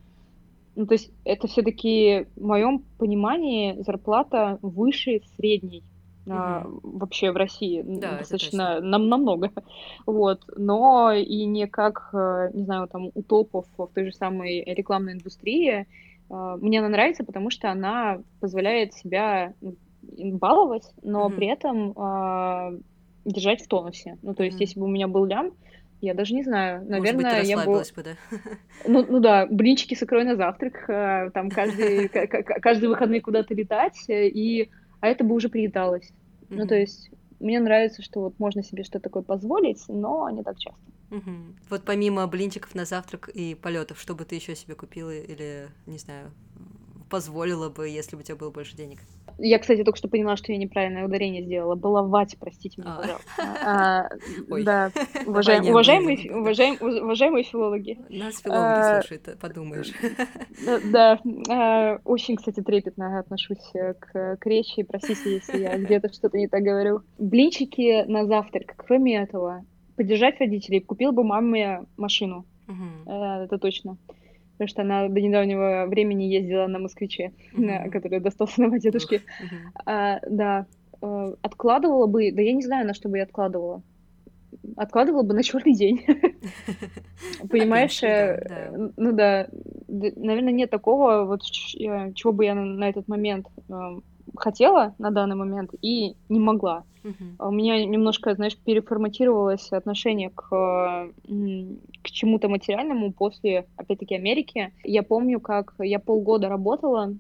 ну 0.76 0.86
то 0.86 0.94
есть 0.94 1.12
это 1.24 1.48
все-таки 1.48 2.28
в 2.36 2.46
моем 2.46 2.84
понимании 2.98 3.82
зарплата 3.82 4.60
выше 4.62 5.22
средней 5.38 5.84
mm-hmm. 6.26 6.80
вообще 6.84 7.32
в 7.32 7.38
России 7.38 7.82
да, 7.86 8.20
достаточно 8.20 8.82
нам 8.82 9.08
намного, 9.08 9.52
вот, 10.06 10.44
но 10.58 11.14
и 11.14 11.46
не 11.46 11.68
как, 11.68 12.10
э, 12.14 12.50
не 12.54 12.66
знаю, 12.66 12.88
там 12.88 13.10
у 13.14 13.24
топов 13.24 13.66
в 13.78 13.88
той 13.88 14.06
же 14.06 14.12
самой 14.12 14.64
рекламной 14.64 15.14
индустрии. 15.14 15.88
Мне 16.28 16.80
она 16.80 16.90
нравится, 16.90 17.24
потому 17.24 17.52
что 17.52 17.70
она 17.70 18.20
позволяет 18.40 18.96
себя 18.96 19.54
баловать, 20.02 20.92
но 21.04 21.28
mm-hmm. 21.28 21.36
при 21.36 21.48
этом 21.48 22.84
держать 23.26 23.62
в 23.62 23.68
тонусе. 23.68 24.18
Ну, 24.22 24.34
то 24.34 24.44
есть, 24.44 24.58
mm. 24.58 24.62
если 24.62 24.80
бы 24.80 24.86
у 24.86 24.90
меня 24.90 25.08
был 25.08 25.26
лям, 25.26 25.52
я 26.02 26.14
даже 26.14 26.34
не 26.34 26.44
знаю, 26.44 26.86
наверное, 26.86 27.14
Может 27.14 27.40
быть, 27.40 27.50
я 27.50 27.66
бы... 27.66 27.84
бы 27.96 28.04
да? 28.04 28.16
Ну, 28.88 29.06
ну 29.08 29.20
да, 29.20 29.48
блинчики 29.48 29.96
с 29.96 30.04
икрой 30.04 30.24
на 30.24 30.36
завтрак, 30.36 30.90
э, 30.90 31.32
там 31.34 31.50
каждый, 31.50 32.10
каждые 32.10 32.90
выходные 32.90 33.22
куда-то 33.22 33.54
летать, 33.54 33.98
э, 34.08 34.28
и... 34.28 34.70
а 35.00 35.08
это 35.08 35.24
бы 35.24 35.34
уже 35.34 35.50
приедалось. 35.50 36.10
Mm-hmm. 36.10 36.56
Ну, 36.56 36.68
то 36.68 36.76
есть, 36.76 37.10
мне 37.40 37.60
нравится, 37.60 38.02
что 38.02 38.22
вот 38.22 38.40
можно 38.40 38.64
себе 38.64 38.84
что-то 38.84 39.04
такое 39.04 39.24
позволить, 39.24 39.84
но 39.88 40.30
не 40.30 40.44
так 40.44 40.58
часто. 40.60 40.80
Угу. 41.12 41.32
Вот 41.70 41.84
помимо 41.86 42.26
блинчиков 42.28 42.74
на 42.76 42.86
завтрак 42.86 43.30
и 43.30 43.56
полетов, 43.56 44.00
что 44.00 44.16
бы 44.16 44.26
ты 44.26 44.36
еще 44.36 44.56
себе 44.56 44.76
купила 44.76 45.16
или, 45.16 45.68
не 45.86 45.98
знаю, 45.98 46.32
позволила 47.16 47.70
бы, 47.70 47.88
если 47.88 48.18
бы 48.18 48.24
у 48.24 48.26
тебя 48.26 48.36
было 48.36 48.52
больше 48.52 48.76
денег? 48.76 49.00
Я, 49.38 49.58
кстати, 49.58 49.86
только 49.86 49.98
что 49.98 50.10
поняла, 50.10 50.36
что 50.36 50.52
я 50.52 50.58
неправильное 50.58 51.06
ударение 51.06 51.44
сделала. 51.44 51.76
Баловать, 51.76 52.36
простите 52.38 52.82
меня, 52.82 52.96
а. 52.96 53.02
пожалуйста. 53.02 53.32
А, 53.66 54.10
да, 54.64 54.92
уважаемые, 55.26 55.72
филологи. 57.44 57.98
Нас 58.10 58.42
филологи 58.42 58.80
а, 58.80 59.02
слушают, 59.02 59.40
подумаешь. 59.40 59.94
Да, 60.92 62.00
очень, 62.04 62.36
кстати, 62.36 62.62
трепетно 62.62 63.20
отношусь 63.20 63.72
к, 63.72 64.36
к 64.36 64.46
речи. 64.46 64.84
Простите, 64.84 65.36
если 65.36 65.60
я 65.60 65.78
где-то 65.78 66.12
что-то 66.12 66.38
не 66.38 66.50
так 66.50 66.64
говорю. 66.64 67.04
Блинчики 67.18 68.04
на 68.10 68.26
завтрак. 68.26 68.74
Кроме 68.76 69.24
этого, 69.24 69.64
поддержать 69.96 70.38
родителей. 70.42 70.82
Купил 70.82 71.14
бы 71.14 71.24
маме 71.24 71.86
машину. 71.96 72.46
Это 73.06 73.58
точно 73.58 73.98
потому 74.58 74.68
что 74.70 74.82
она 74.82 75.08
до 75.10 75.22
недавнего 75.22 75.86
времени 75.88 76.24
ездила 76.24 76.68
на 76.68 76.80
москвиче, 76.80 77.34
mm-hmm. 77.54 77.90
который 77.90 78.20
достался 78.20 78.62
на 78.68 78.80
дедушке. 78.80 79.18
Mm-hmm. 79.18 79.82
А, 79.86 80.20
да, 80.30 80.66
э, 81.02 81.34
откладывала 81.42 82.08
бы, 82.08 82.32
да 82.32 82.42
я 82.42 82.54
не 82.54 82.64
знаю, 82.64 82.88
на 82.88 82.94
что 82.94 83.10
бы 83.10 83.18
я 83.18 83.24
откладывала. 83.24 83.82
Откладывала 84.78 85.24
бы 85.24 85.34
на 85.34 85.44
черный 85.44 85.74
день. 85.74 86.06
Понимаешь? 87.50 88.02
Э, 88.02 88.90
ну 88.96 89.12
да, 89.12 89.48
наверное, 89.88 90.54
нет 90.54 90.70
такого, 90.70 91.26
вот 91.26 91.44
чего 91.44 92.32
бы 92.32 92.46
я 92.46 92.56
на 92.56 92.88
этот 92.90 93.08
момент 93.08 93.48
хотела 94.36 94.96
на 94.98 95.12
данный 95.12 95.36
момент 95.36 95.72
и 95.82 96.16
не 96.30 96.40
могла. 96.40 96.84
Uh-huh. 97.04 97.48
У 97.48 97.52
меня 97.52 97.86
немножко, 97.86 98.34
знаешь, 98.34 98.58
переформатировалось 98.58 99.72
отношение 99.72 100.32
к, 100.32 100.50
к 102.02 102.10
чему-то 102.10 102.50
материальному 102.50 103.14
после, 103.14 103.68
опять-таки, 103.78 104.16
Америки. 104.16 104.74
Я 104.84 105.04
помню, 105.04 105.40
как 105.40 105.76
я 105.80 106.00
полгода 106.00 106.50
работала, 106.50 107.14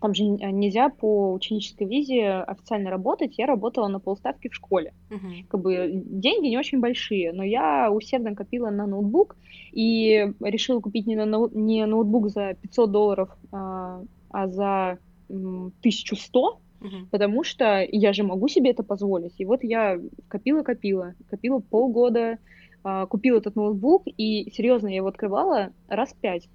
там 0.00 0.14
же 0.14 0.24
нельзя 0.24 0.90
по 0.90 1.32
ученической 1.32 1.86
визе 1.86 2.30
официально 2.30 2.90
работать. 2.90 3.38
Я 3.38 3.46
работала 3.46 3.88
на 3.88 4.00
полставки 4.00 4.48
в 4.48 4.54
школе. 4.54 4.92
Uh-huh. 5.10 5.46
Как 5.48 5.60
бы 5.60 5.90
деньги 6.04 6.48
не 6.48 6.58
очень 6.58 6.80
большие, 6.80 7.32
но 7.32 7.42
я 7.42 7.90
усердно 7.90 8.34
копила 8.34 8.70
на 8.70 8.86
ноутбук 8.86 9.36
и 9.72 10.32
решила 10.40 10.80
купить 10.80 11.06
не, 11.06 11.16
на 11.16 11.48
не 11.52 11.86
ноутбук 11.86 12.28
за 12.28 12.54
500 12.54 12.90
долларов, 12.90 13.30
а, 13.52 14.02
а 14.30 14.48
за 14.48 14.98
1100, 15.28 16.60
Uh-huh. 16.78 17.06
Потому 17.10 17.42
что 17.42 17.86
я 17.90 18.12
же 18.12 18.22
могу 18.22 18.48
себе 18.48 18.70
это 18.70 18.82
позволить. 18.82 19.32
И 19.38 19.46
вот 19.46 19.64
я 19.64 19.98
копила-копила, 20.28 21.14
копила 21.30 21.58
полгода, 21.58 22.38
а, 22.84 23.06
купила 23.06 23.38
этот 23.38 23.56
ноутбук, 23.56 24.02
и 24.06 24.50
серьезно, 24.50 24.88
я 24.88 24.96
его 24.96 25.08
открывала 25.08 25.70
раз 25.88 26.14
пять. 26.20 26.48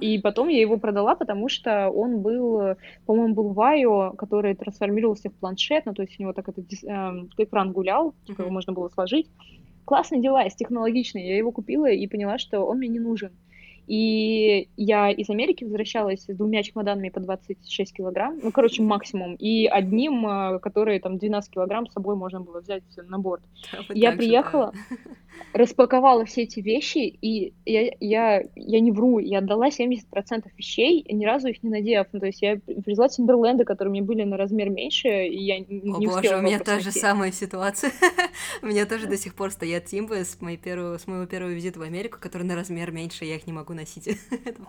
И 0.00 0.18
потом 0.18 0.48
я 0.48 0.60
его 0.60 0.76
продала, 0.76 1.14
потому 1.14 1.48
что 1.48 1.88
он 1.90 2.20
был, 2.20 2.74
по-моему, 3.06 3.34
был 3.34 3.52
Вайо, 3.52 4.12
который 4.18 4.56
трансформировался 4.56 5.30
в 5.30 5.34
планшет, 5.34 5.86
ну, 5.86 5.94
то 5.94 6.02
есть 6.02 6.18
у 6.18 6.22
него 6.24 6.32
так 6.32 6.48
этот 6.48 6.66
э, 6.72 7.26
экран 7.36 7.72
гулял, 7.72 8.08
uh-huh. 8.26 8.42
его 8.42 8.50
можно 8.50 8.72
было 8.72 8.88
сложить. 8.88 9.28
Классный 9.84 10.20
девайс, 10.20 10.54
технологичный. 10.56 11.26
Я 11.26 11.36
его 11.36 11.52
купила 11.52 11.88
и 11.88 12.06
поняла, 12.08 12.38
что 12.38 12.60
он 12.64 12.78
мне 12.78 12.88
не 12.88 12.98
нужен. 12.98 13.30
И 13.88 14.68
я 14.76 15.10
из 15.10 15.30
Америки 15.30 15.64
возвращалась 15.64 16.24
с 16.24 16.26
двумя 16.26 16.62
чемоданами 16.62 17.08
по 17.08 17.20
26 17.20 17.94
килограмм, 17.94 18.38
ну, 18.42 18.52
короче, 18.52 18.82
максимум, 18.82 19.34
и 19.34 19.66
одним, 19.66 20.26
э, 20.26 20.58
который 20.58 21.00
там 21.00 21.16
12 21.16 21.50
килограмм 21.50 21.86
с 21.86 21.94
собой 21.94 22.14
можно 22.14 22.40
было 22.40 22.60
взять 22.60 22.82
на 22.96 23.18
борт. 23.18 23.42
Да, 23.72 23.78
я 23.94 24.12
приехала, 24.12 24.72
да. 24.90 24.96
распаковала 25.54 26.26
все 26.26 26.42
эти 26.42 26.60
вещи, 26.60 26.98
и 26.98 27.54
я, 27.64 27.90
я, 27.98 28.42
я 28.54 28.80
не 28.80 28.92
вру, 28.92 29.18
я 29.18 29.38
отдала 29.38 29.68
70% 29.68 30.02
вещей, 30.56 31.04
ни 31.08 31.24
разу 31.24 31.48
их 31.48 31.62
не 31.62 31.70
надев. 31.70 32.08
Ну, 32.12 32.20
то 32.20 32.26
есть 32.26 32.42
я 32.42 32.56
привезла 32.58 33.08
Тимберленды, 33.08 33.64
которые 33.64 33.90
мне 33.90 34.02
были 34.02 34.24
на 34.24 34.36
размер 34.36 34.68
меньше, 34.68 35.08
и 35.08 35.42
я 35.42 35.58
не 35.60 35.90
О, 35.90 35.98
боже, 35.98 36.36
у 36.36 36.42
меня 36.42 36.58
та 36.58 36.80
же 36.80 36.92
самая 36.92 37.32
ситуация. 37.32 37.90
у 38.62 38.66
меня 38.66 38.84
тоже 38.84 39.06
до 39.06 39.16
сих 39.16 39.34
пор 39.34 39.50
стоят 39.50 39.86
Тимбы 39.86 40.18
с, 40.18 40.40
моей 40.40 40.58
первого, 40.58 40.98
с 40.98 41.06
моего 41.06 41.26
первого 41.26 41.50
визита 41.50 41.78
в 41.78 41.82
Америку, 41.82 42.18
которые 42.20 42.46
на 42.46 42.54
размер 42.54 42.90
меньше, 42.90 43.24
я 43.24 43.36
их 43.36 43.46
не 43.46 43.52
могу 43.52 43.72
носить. 43.78 44.08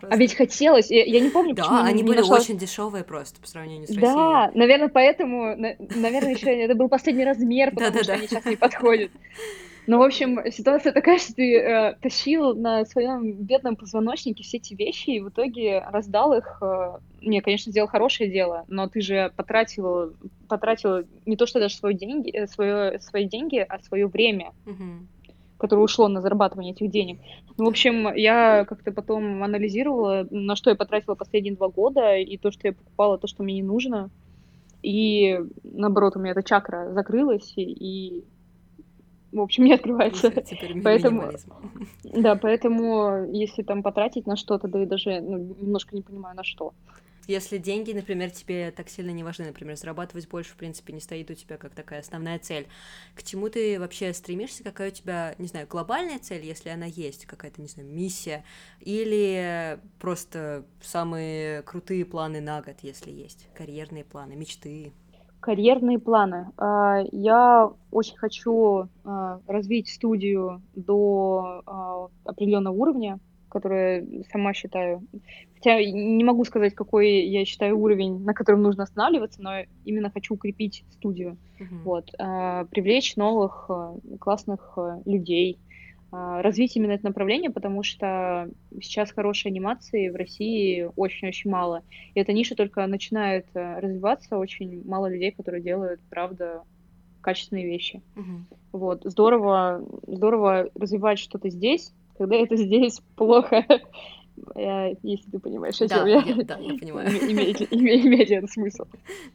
А 0.09 0.15
ведь 0.17 0.35
хотелось, 0.35 0.89
я, 0.89 1.03
я 1.03 1.19
не 1.19 1.29
помню, 1.29 1.55
почему 1.55 1.77
Да, 1.77 1.83
они 1.85 2.03
были 2.03 2.19
нашла... 2.19 2.37
очень 2.37 2.57
дешевые 2.57 3.03
просто 3.03 3.39
по 3.41 3.47
сравнению 3.47 3.87
с 3.87 3.91
Россией. 3.91 4.13
Да, 4.13 4.51
наверное, 4.53 4.89
поэтому, 4.89 5.55
наверное, 5.55 6.33
еще 6.33 6.51
это 6.51 6.75
был 6.75 6.89
последний 6.89 7.25
размер, 7.25 7.71
потому 7.71 8.03
что 8.03 8.13
они 8.13 8.27
сейчас 8.27 8.45
не 8.45 8.55
подходят. 8.55 9.11
Ну, 9.89 9.97
в 9.97 10.03
общем, 10.03 10.39
ситуация 10.51 10.91
такая, 10.91 11.17
что 11.17 11.33
ты 11.33 11.57
э, 11.57 11.95
тащил 11.95 12.53
на 12.53 12.85
своем 12.85 13.33
бедном 13.33 13.75
позвоночнике 13.75 14.43
все 14.43 14.57
эти 14.57 14.75
вещи 14.75 15.09
и 15.09 15.19
в 15.19 15.29
итоге 15.29 15.79
раздал 15.79 16.33
их. 16.33 16.59
Э, 16.61 16.99
не, 17.21 17.41
конечно, 17.41 17.71
сделал 17.71 17.87
хорошее 17.87 18.29
дело, 18.29 18.65
но 18.67 18.87
ты 18.87 19.01
же 19.01 19.33
потратил, 19.35 20.13
потратил 20.47 21.07
не 21.25 21.35
то, 21.35 21.47
что 21.47 21.59
даже 21.59 21.73
свои 21.73 21.95
деньги, 21.95 22.29
э, 22.29 22.45
свое, 22.45 22.99
свои 22.99 23.25
деньги, 23.25 23.65
а 23.67 23.79
свое 23.79 24.05
время. 24.05 24.51
Mm-hmm 24.65 25.07
которое 25.59 25.81
ушло 25.81 26.07
на 26.07 26.21
зарабатывание 26.21 26.73
этих 26.73 26.89
денег. 26.89 27.19
Ну, 27.57 27.65
в 27.65 27.67
общем, 27.67 28.13
я 28.15 28.65
как-то 28.65 28.91
потом 28.91 29.43
анализировала, 29.43 30.25
на 30.31 30.55
что 30.55 30.71
я 30.71 30.75
потратила 30.75 31.15
последние 31.15 31.55
два 31.55 31.67
года, 31.67 32.15
и 32.15 32.37
то, 32.37 32.49
что 32.49 32.67
я 32.69 32.73
покупала, 32.73 33.17
то, 33.17 33.27
что 33.27 33.43
мне 33.43 33.55
не 33.55 33.63
нужно. 33.63 34.09
И 34.81 35.39
наоборот, 35.63 36.15
у 36.15 36.19
меня 36.19 36.31
эта 36.31 36.41
чакра 36.41 36.91
закрылась, 36.93 37.53
и 37.57 38.23
в 39.31 39.41
общем, 39.41 39.65
не 39.65 39.73
открывается. 39.73 40.31
Теперь 40.31 40.81
поэтому, 40.83 41.31
да, 42.03 42.35
поэтому 42.35 43.25
если 43.31 43.61
там 43.61 43.83
потратить 43.83 44.25
на 44.25 44.35
что-то, 44.35 44.67
да 44.67 44.81
и 44.81 44.85
даже 44.85 45.19
ну, 45.21 45.37
немножко 45.37 45.95
не 45.95 46.01
понимаю 46.01 46.35
на 46.35 46.43
что. 46.43 46.73
Если 47.29 47.59
деньги, 47.59 47.93
например, 47.93 48.31
тебе 48.31 48.71
так 48.71 48.89
сильно 48.89 49.11
не 49.11 49.23
важны, 49.23 49.45
например, 49.45 49.77
зарабатывать 49.77 50.27
больше, 50.27 50.51
в 50.53 50.55
принципе, 50.55 50.93
не 50.93 50.99
стоит 50.99 51.29
у 51.29 51.35
тебя 51.35 51.57
как 51.57 51.75
такая 51.75 51.99
основная 51.99 52.39
цель, 52.39 52.67
к 53.13 53.21
чему 53.21 53.49
ты 53.49 53.79
вообще 53.79 54.13
стремишься, 54.13 54.63
какая 54.63 54.89
у 54.89 54.91
тебя, 54.91 55.35
не 55.37 55.47
знаю, 55.47 55.67
глобальная 55.69 56.17
цель, 56.17 56.43
если 56.43 56.69
она 56.69 56.87
есть, 56.87 57.27
какая-то, 57.27 57.61
не 57.61 57.67
знаю, 57.67 57.87
миссия, 57.87 58.43
или 58.79 59.79
просто 59.99 60.65
самые 60.81 61.61
крутые 61.61 62.03
планы 62.03 62.41
на 62.41 62.63
год, 62.63 62.77
если 62.81 63.11
есть, 63.11 63.47
карьерные 63.53 64.03
планы, 64.03 64.35
мечты? 64.35 64.91
Карьерные 65.39 65.99
планы. 65.99 66.51
А, 66.57 67.03
я 67.11 67.71
очень 67.91 68.17
хочу 68.17 68.89
а, 69.05 69.39
развить 69.47 69.87
студию 69.87 70.63
до 70.75 71.61
а, 71.65 72.07
определенного 72.25 72.73
уровня, 72.73 73.19
который 73.49 74.23
сама 74.31 74.53
считаю. 74.53 75.03
Хотя 75.55 75.83
не 75.83 76.23
могу 76.23 76.45
сказать, 76.45 76.73
какой 76.73 77.25
я 77.25 77.43
считаю 77.45 77.77
уровень, 77.77 78.23
на 78.23 78.33
котором 78.33 78.61
нужно 78.61 78.83
останавливаться, 78.83 79.41
но 79.41 79.63
именно 79.83 80.09
хочу 80.09 80.35
укрепить 80.35 80.85
студию. 80.91 81.37
Uh-huh. 81.59 81.83
Вот, 81.83 82.11
привлечь 82.69 83.17
новых 83.17 83.69
классных 84.19 84.77
людей, 85.05 85.59
а, 86.11 86.41
развить 86.41 86.75
именно 86.75 86.93
это 86.93 87.05
направление, 87.05 87.51
потому 87.51 87.83
что 87.83 88.49
сейчас 88.81 89.11
хорошей 89.11 89.51
анимации 89.51 90.09
в 90.09 90.15
России 90.15 90.89
очень-очень 90.95 91.51
мало. 91.51 91.83
И 92.15 92.19
эта 92.19 92.33
ниша 92.33 92.55
только 92.55 92.85
начинает 92.87 93.45
э, 93.53 93.79
развиваться, 93.79 94.37
очень 94.39 94.83
мало 94.87 95.07
людей, 95.07 95.31
которые 95.31 95.61
делают, 95.61 96.01
правда, 96.09 96.63
качественные 97.21 97.67
вещи. 97.67 98.01
Угу. 98.15 98.79
Вот, 98.79 99.01
здорово, 99.03 99.85
здорово 100.07 100.69
развивать 100.73 101.19
что-то 101.19 101.49
здесь, 101.49 101.93
когда 102.19 102.35
это 102.35 102.57
здесь 102.57 103.01
плохо, 103.15 103.65
э, 104.55 104.93
если 105.01 105.31
ты 105.31 105.39
понимаешь, 105.39 105.81
о 105.81 105.87
чем 105.87 106.05
я. 106.05 106.21
Да, 106.43 106.57
я 106.57 106.77
понимаю. 106.77 107.09
Имеет, 107.31 107.73
имеет 107.73 108.29
этот 108.29 108.51
смысл. 108.51 108.83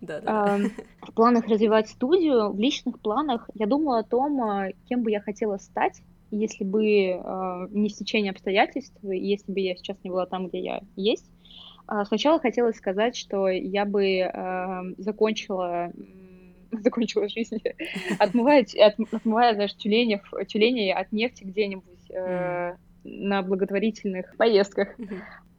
Да, 0.02 0.20
да. 0.20 0.58
В 1.00 1.12
планах 1.14 1.48
развивать 1.48 1.88
студию, 1.88 2.52
в 2.52 2.58
личных 2.58 3.00
планах 3.00 3.48
я 3.54 3.66
думала 3.66 4.00
о 4.00 4.04
том, 4.04 4.40
э, 4.44 4.74
кем 4.88 5.02
бы 5.02 5.10
я 5.10 5.20
хотела 5.20 5.56
стать, 5.56 6.02
если 6.30 6.64
бы 6.64 6.84
э, 6.84 7.68
не 7.70 7.88
стечение 7.88 8.32
обстоятельств, 8.32 8.96
если 9.02 9.50
бы 9.50 9.60
я 9.60 9.76
сейчас 9.76 9.96
не 10.04 10.10
была 10.10 10.26
там, 10.26 10.48
где 10.48 10.60
я 10.60 10.82
есть. 10.94 11.24
Э, 11.88 12.04
сначала 12.06 12.38
хотелось 12.38 12.76
сказать, 12.76 13.16
что 13.16 13.48
я 13.48 13.86
бы 13.86 14.94
закончила 14.98 15.90
закончила 16.82 17.28
жизнь, 17.28 17.58
отмывая, 18.18 18.64
от, 18.78 18.94
отмывая, 19.12 19.54
знаешь, 19.54 19.74
тюленев, 19.76 20.22
тюленей 20.48 20.92
от 20.92 21.12
нефти 21.12 21.44
где-нибудь 21.44 22.10
э, 22.10 22.74
на 23.04 23.42
благотворительных 23.42 24.36
поездках. 24.36 24.88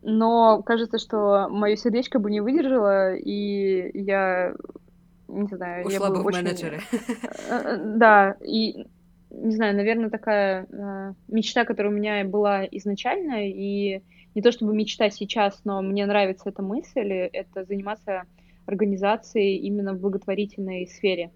Но 0.02 0.62
кажется, 0.64 1.00
что 1.00 1.48
мое 1.50 1.76
сердечко 1.76 2.20
бы 2.20 2.30
не 2.30 2.40
выдержало, 2.40 3.16
и 3.16 3.90
я 3.98 4.54
не 5.28 5.48
знаю, 5.48 5.86
Ушла 5.86 6.08
я 6.08 6.14
бы, 6.14 6.22
в 6.22 6.26
очень... 6.26 6.44
менеджеры. 6.44 6.80
Э, 6.92 6.98
э, 7.50 7.78
да, 7.98 8.36
и 8.46 8.86
не 9.32 9.56
знаю, 9.56 9.76
наверное, 9.76 10.10
такая 10.10 10.68
э, 10.70 11.14
мечта, 11.28 11.66
которая 11.66 11.92
у 11.92 11.96
меня 11.96 12.24
была 12.24 12.66
изначально, 12.66 13.48
и 13.50 14.02
не 14.34 14.42
то 14.42 14.52
чтобы 14.52 14.76
мечта 14.76 15.10
сейчас, 15.10 15.62
но 15.64 15.82
мне 15.82 16.06
нравится 16.06 16.50
эта 16.50 16.62
мысль, 16.62 17.12
это 17.12 17.66
заниматься 17.66 18.24
организацией 18.66 19.58
именно 19.58 19.94
в 19.94 20.00
благотворительной 20.00 20.88
сфере. 20.88 21.32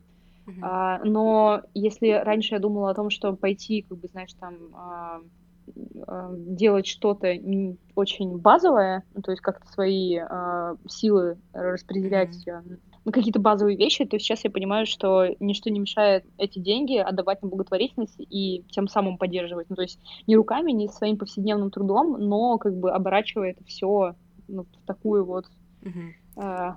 Uh-huh. 0.48 0.60
А, 0.62 1.04
но 1.04 1.62
если 1.74 2.10
раньше 2.10 2.56
я 2.56 2.60
думала 2.60 2.92
о 2.92 2.96
том, 2.96 3.10
что 3.10 3.36
пойти, 3.36 3.84
как 3.88 4.00
бы, 4.00 4.08
знаешь, 4.08 4.34
там 4.34 4.56
а, 4.74 5.22
а, 6.08 6.34
делать 6.34 6.88
что-то 6.88 7.34
очень 7.96 8.38
базовое, 8.38 9.04
ну, 9.14 9.22
то 9.22 9.32
есть 9.32 9.42
как-то 9.42 9.68
свои 9.72 10.18
а, 10.18 10.76
силы 10.88 11.38
распределять 11.54 12.48
mm-hmm 12.48 12.80
ну, 13.06 13.12
какие-то 13.12 13.40
базовые 13.40 13.78
вещи, 13.78 14.06
то 14.06 14.20
сейчас 14.20 14.44
я 14.44 14.52
понимаю, 14.52 14.86
что 14.86 15.26
ничто 15.40 15.70
не 15.70 15.80
мешает 15.80 16.26
эти 16.38 16.60
деньги 16.60 16.98
отдавать 16.98 17.42
на 17.42 17.50
благотворительность 17.50 18.20
и 18.20 18.64
тем 18.70 18.88
самым 18.88 19.18
поддерживать. 19.18 19.68
Ну, 19.70 19.76
то 19.76 19.82
есть 19.82 20.00
не 20.28 20.36
руками, 20.36 20.72
не 20.72 20.88
своим 20.90 21.18
повседневным 21.18 21.72
трудом, 21.72 22.18
но 22.20 22.58
как 22.58 22.76
бы 22.76 22.92
оборачивая 22.92 23.52
это 23.52 23.64
все 23.64 24.16
ну, 24.48 24.64
в 24.64 24.86
такую 24.86 25.26
вот 25.26 25.46
э, 25.84 26.72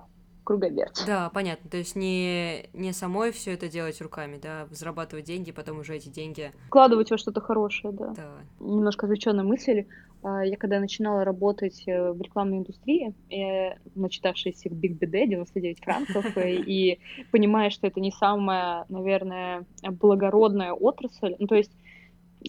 круговерть. 0.45 1.03
Да, 1.07 1.31
понятно. 1.31 1.71
То 1.71 1.77
есть 1.77 1.97
не, 1.97 2.69
не 2.73 2.93
самой 2.93 3.33
все 3.33 3.53
это 3.53 3.69
делать 3.69 4.01
руками, 4.01 4.39
да, 4.43 4.67
зарабатывать 4.71 5.25
деньги, 5.25 5.53
потом 5.53 5.81
уже 5.81 5.97
эти 5.97 6.09
деньги... 6.09 6.53
Вкладывать 6.67 7.11
во 7.11 7.19
что-то 7.19 7.41
хорошее, 7.41 7.93
да. 7.93 8.09
да. 8.15 8.31
Немножко 8.61 9.07
отвлеченная 9.07 9.45
мысль. 9.45 9.87
А, 10.23 10.45
я 10.45 10.57
когда 10.57 10.79
начинала 10.79 11.25
работать 11.25 11.83
э, 11.87 12.13
в 12.13 12.21
рекламной 12.21 12.59
индустрии, 12.59 13.15
я, 13.29 13.77
начитавшись 13.95 14.57
всех 14.57 14.73
Big 14.73 14.99
BD, 14.99 15.27
99 15.27 15.81
франков, 15.83 16.37
э, 16.37 16.55
и 16.67 17.01
понимая, 17.33 17.71
что 17.71 17.87
это 17.87 18.01
не 18.01 18.13
самая, 18.13 18.85
наверное, 18.89 19.65
благородная 19.83 20.73
отрасль, 20.73 21.35
ну, 21.39 21.47
то 21.47 21.57
есть 21.57 21.73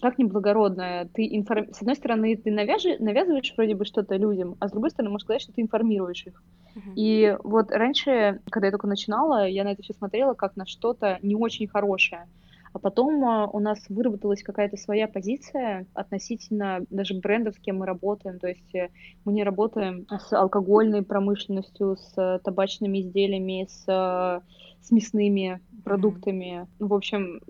как 0.00 0.18
неблагородная? 0.18 1.08
Ты 1.12 1.36
информ... 1.36 1.72
С 1.72 1.80
одной 1.80 1.94
стороны, 1.96 2.36
ты 2.36 2.50
навяжи... 2.50 2.96
навязываешь 2.98 3.54
вроде 3.56 3.74
бы 3.74 3.84
что-то 3.84 4.16
людям, 4.16 4.56
а 4.60 4.68
с 4.68 4.72
другой 4.72 4.90
стороны, 4.90 5.10
можешь 5.10 5.24
сказать, 5.24 5.42
что 5.42 5.52
ты 5.52 5.62
информируешь 5.62 6.26
их. 6.26 6.42
Uh-huh. 6.74 6.92
И 6.96 7.36
вот 7.44 7.70
раньше, 7.70 8.40
когда 8.50 8.66
я 8.66 8.70
только 8.72 8.86
начинала, 8.86 9.46
я 9.46 9.64
на 9.64 9.72
это 9.72 9.82
все 9.82 9.94
смотрела 9.94 10.34
как 10.34 10.56
на 10.56 10.66
что-то 10.66 11.18
не 11.22 11.34
очень 11.34 11.68
хорошее. 11.68 12.26
А 12.74 12.80
потом 12.80 13.24
а, 13.24 13.46
у 13.46 13.60
нас 13.60 13.78
выработалась 13.88 14.42
какая-то 14.42 14.76
своя 14.76 15.06
позиция 15.06 15.86
относительно 15.94 16.84
даже 16.90 17.14
брендов, 17.14 17.54
с 17.54 17.58
кем 17.60 17.78
мы 17.78 17.86
работаем. 17.86 18.40
То 18.40 18.48
есть 18.48 18.74
э, 18.74 18.90
мы 19.24 19.32
не 19.32 19.44
работаем 19.44 20.06
с 20.10 20.32
алкогольной 20.32 21.04
промышленностью, 21.04 21.96
с 21.96 22.40
табачными 22.42 23.00
изделиями, 23.00 23.68
с, 23.70 24.42
с 24.80 24.90
мясными 24.90 25.60
продуктами. 25.84 26.62
Mm-hmm. 26.62 26.88
В 26.88 26.94
общем, 26.94 27.40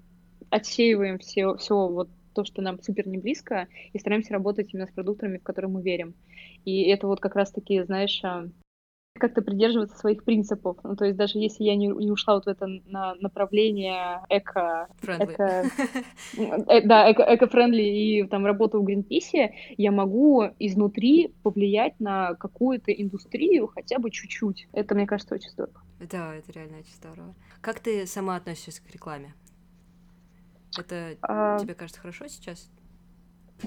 отсеиваем 0.50 1.18
все, 1.18 1.54
все 1.56 1.88
вот 1.88 2.10
то, 2.34 2.44
что 2.44 2.60
нам 2.60 2.82
супер 2.82 3.08
не 3.08 3.16
близко, 3.16 3.68
и 3.94 3.98
стараемся 3.98 4.34
работать 4.34 4.74
именно 4.74 4.86
с 4.86 4.92
продуктами, 4.92 5.38
в 5.38 5.42
которые 5.42 5.70
мы 5.70 5.80
верим. 5.80 6.12
И 6.66 6.82
это 6.82 7.06
вот 7.06 7.20
как 7.20 7.34
раз-таки, 7.34 7.82
знаешь, 7.82 8.20
а, 8.24 8.48
как-то 9.18 9.42
придерживаться 9.42 9.96
своих 9.96 10.24
принципов. 10.24 10.78
Ну, 10.82 10.96
то 10.96 11.04
есть 11.04 11.16
даже 11.16 11.38
если 11.38 11.62
я 11.62 11.76
не, 11.76 11.86
не 11.86 12.10
ушла 12.10 12.34
вот 12.34 12.46
в 12.46 12.48
это 12.48 12.66
на 12.66 13.14
направление 13.16 14.20
эко... 14.28 14.88
эко 15.02 15.70
э, 16.36 16.82
да, 16.82 17.12
эко, 17.12 17.22
эко-френдли 17.22 17.82
и 17.82 18.26
там 18.26 18.44
работу 18.44 18.80
в 18.80 18.84
Гринписе, 18.84 19.54
я 19.76 19.92
могу 19.92 20.44
изнутри 20.58 21.32
повлиять 21.44 22.00
на 22.00 22.34
какую-то 22.34 22.90
индустрию 22.92 23.68
хотя 23.68 24.00
бы 24.00 24.10
чуть-чуть. 24.10 24.66
Это, 24.72 24.96
мне 24.96 25.06
кажется, 25.06 25.36
очень 25.36 25.50
здорово. 25.50 25.80
Да, 26.10 26.34
это 26.34 26.50
реально 26.50 26.78
очень 26.78 26.94
здорово. 26.94 27.34
Как 27.60 27.78
ты 27.78 28.06
сама 28.06 28.34
относишься 28.36 28.82
к 28.82 28.90
рекламе? 28.90 29.34
Это 30.76 31.16
а... 31.22 31.58
тебе 31.60 31.74
кажется 31.74 32.00
хорошо 32.00 32.26
сейчас? 32.26 32.68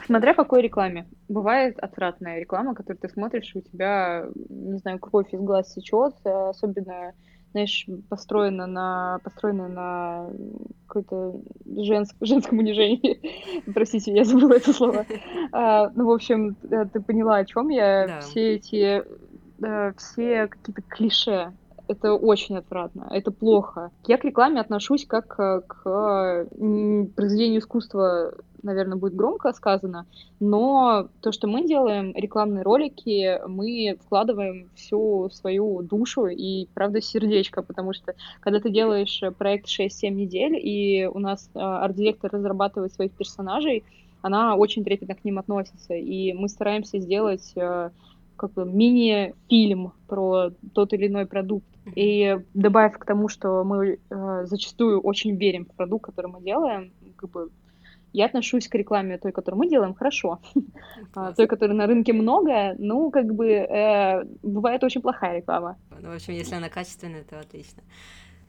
Смотря 0.05 0.33
какой 0.33 0.61
рекламе. 0.61 1.07
Бывает 1.27 1.79
отвратная 1.79 2.39
реклама, 2.39 2.75
которую 2.75 2.99
ты 2.99 3.09
смотришь, 3.09 3.51
и 3.55 3.59
у 3.59 3.61
тебя, 3.61 4.25
не 4.49 4.77
знаю, 4.79 4.99
кровь 4.99 5.33
из 5.33 5.39
глаз 5.39 5.73
сечет, 5.73 6.13
особенно, 6.25 7.13
знаешь, 7.51 7.87
построена 8.09 8.67
на, 8.67 9.19
построена 9.23 9.67
на 9.67 10.29
какой-то 10.87 11.39
женск, 11.65 12.15
женском 12.21 12.59
унижении. 12.59 13.63
Простите, 13.73 14.13
я 14.13 14.23
забыла 14.23 14.53
это 14.53 14.73
слово. 14.73 15.05
А, 15.51 15.89
ну, 15.95 16.05
в 16.05 16.11
общем, 16.11 16.55
э, 16.69 16.85
ты 16.85 17.01
поняла, 17.01 17.37
о 17.37 17.45
чем 17.45 17.69
я. 17.69 18.07
Да. 18.07 18.19
Все 18.21 18.55
эти, 18.55 19.03
да, 19.57 19.93
все 19.97 20.47
какие-то 20.47 20.81
клише 20.83 21.53
это 21.87 22.13
очень 22.13 22.57
отвратно, 22.57 23.07
это 23.11 23.31
плохо. 23.31 23.91
Я 24.05 24.17
к 24.17 24.25
рекламе 24.25 24.61
отношусь 24.61 25.05
как 25.05 25.27
к 25.27 26.47
произведению 26.55 27.59
искусства, 27.59 28.33
наверное, 28.63 28.97
будет 28.97 29.15
громко 29.15 29.53
сказано, 29.53 30.05
но 30.39 31.07
то, 31.21 31.31
что 31.31 31.47
мы 31.47 31.65
делаем, 31.65 32.13
рекламные 32.15 32.63
ролики, 32.63 33.39
мы 33.47 33.97
вкладываем 34.05 34.69
всю 34.75 35.29
свою 35.31 35.81
душу 35.81 36.27
и, 36.27 36.67
правда, 36.73 37.01
сердечко, 37.01 37.61
потому 37.61 37.93
что 37.93 38.13
когда 38.39 38.59
ты 38.59 38.69
делаешь 38.69 39.21
проект 39.37 39.67
6-7 39.67 40.09
недель, 40.09 40.55
и 40.55 41.05
у 41.05 41.19
нас 41.19 41.49
а, 41.53 41.83
арт-директор 41.83 42.31
разрабатывает 42.31 42.93
своих 42.93 43.11
персонажей, 43.11 43.83
она 44.21 44.55
очень 44.55 44.83
трепетно 44.83 45.15
к 45.15 45.23
ним 45.23 45.39
относится, 45.39 45.93
и 45.93 46.33
мы 46.33 46.49
стараемся 46.49 46.99
сделать 46.99 47.53
как 48.37 48.53
бы 48.53 48.65
мини-фильм 48.65 49.93
про 50.07 50.51
тот 50.73 50.93
или 50.93 51.07
иной 51.07 51.25
продукт. 51.25 51.67
И 51.95 52.37
добавив 52.53 52.97
к 52.97 53.05
тому, 53.05 53.29
что 53.29 53.63
мы 53.63 53.99
э, 54.09 54.45
зачастую 54.45 54.99
очень 55.01 55.35
верим 55.35 55.65
в 55.65 55.75
продукт, 55.75 56.05
который 56.05 56.31
мы 56.31 56.41
делаем, 56.41 56.91
как 57.15 57.29
бы 57.31 57.49
я 58.13 58.25
отношусь 58.25 58.67
к 58.67 58.75
рекламе 58.75 59.17
той, 59.17 59.31
которую 59.31 59.59
мы 59.59 59.69
делаем, 59.69 59.93
хорошо. 59.93 60.39
А, 61.13 61.33
той, 61.33 61.47
которой 61.47 61.73
на 61.73 61.87
рынке 61.87 62.13
много, 62.13 62.75
ну, 62.77 63.11
как 63.11 63.33
бы, 63.33 63.47
э, 63.49 64.23
бывает 64.43 64.83
очень 64.83 65.01
плохая 65.01 65.37
реклама. 65.37 65.77
Ну, 66.01 66.09
в 66.09 66.15
общем, 66.15 66.33
если 66.33 66.55
она 66.55 66.69
качественная, 66.69 67.23
то 67.23 67.39
отлично. 67.39 67.83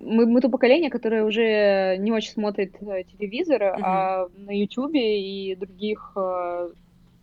Мы, 0.01 0.26
мы 0.26 0.41
то 0.41 0.49
поколение, 0.49 0.91
которое 0.91 1.24
уже 1.24 1.97
не 1.99 2.12
очень 2.12 2.32
смотрит 2.32 2.76
э, 2.80 3.05
телевизор, 3.05 3.62
uh-huh. 3.62 3.80
а 3.82 4.28
на 4.36 4.51
Ютубе 4.51 5.20
и 5.20 5.55
других 5.57 6.12
э, 6.16 6.70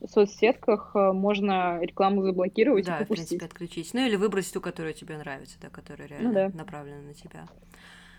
соцсетках 0.08 0.92
э, 0.96 1.12
можно 1.12 1.80
рекламу 1.82 2.24
заблокировать 2.24 2.86
да, 2.86 3.00
и 3.00 3.06
в 3.06 3.08
принципе, 3.08 3.46
отключить. 3.46 3.94
Ну 3.94 4.06
или 4.06 4.16
выбрать 4.16 4.52
ту, 4.52 4.62
которая 4.62 4.94
тебе 4.94 5.18
нравится, 5.18 5.58
да, 5.62 5.70
которая 5.70 6.08
реально 6.08 6.28
ну, 6.28 6.34
да. 6.34 6.50
направлена 6.50 7.02
на 7.02 7.14
тебя. 7.14 7.48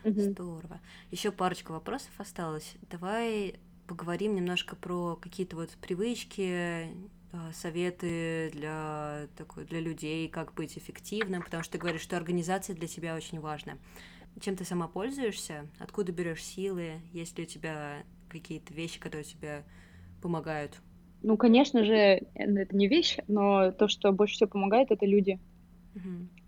Угу. 0.05 0.21
Здорово. 0.21 0.81
Еще 1.11 1.33
парочка 1.33 1.73
вопросов 1.73 2.11
осталось. 2.19 2.75
Давай 2.91 3.57
поговорим 3.87 4.35
немножко 4.35 4.77
про 4.77 5.17
какие-то 5.17 5.57
вот 5.57 5.71
привычки, 5.81 6.89
а, 7.33 7.53
советы 7.53 8.51
для, 8.53 9.29
такой, 9.37 9.65
для 9.65 9.81
людей, 9.81 10.29
как 10.29 10.55
быть 10.55 10.79
эффективным, 10.79 11.43
потому 11.43 11.63
что 11.63 11.73
ты 11.73 11.79
говоришь, 11.79 12.03
что 12.03 12.17
организация 12.17 12.75
для 12.75 12.89
тебя 12.89 13.15
очень 13.15 13.41
важна. 13.41 13.79
Чем 14.41 14.57
ты 14.57 14.65
сама 14.65 14.87
пользуешься? 14.87 15.67
Откуда 15.79 16.13
берешь 16.13 16.43
силы? 16.43 17.01
Есть 17.13 17.39
ли 17.39 17.45
у 17.45 17.47
тебя 17.47 18.05
какие-то 18.29 18.75
вещи, 18.75 19.01
которые 19.01 19.25
тебе 19.25 19.65
помогают? 20.21 20.81
Ну, 21.23 21.37
конечно 21.37 21.85
же, 21.85 22.23
это 22.35 22.77
не 22.77 22.89
вещь, 22.89 23.19
но 23.27 23.73
то, 23.73 23.89
что 23.89 24.13
больше 24.13 24.35
всего 24.35 24.51
помогает, 24.51 24.91
это 24.91 25.07
люди. 25.07 25.39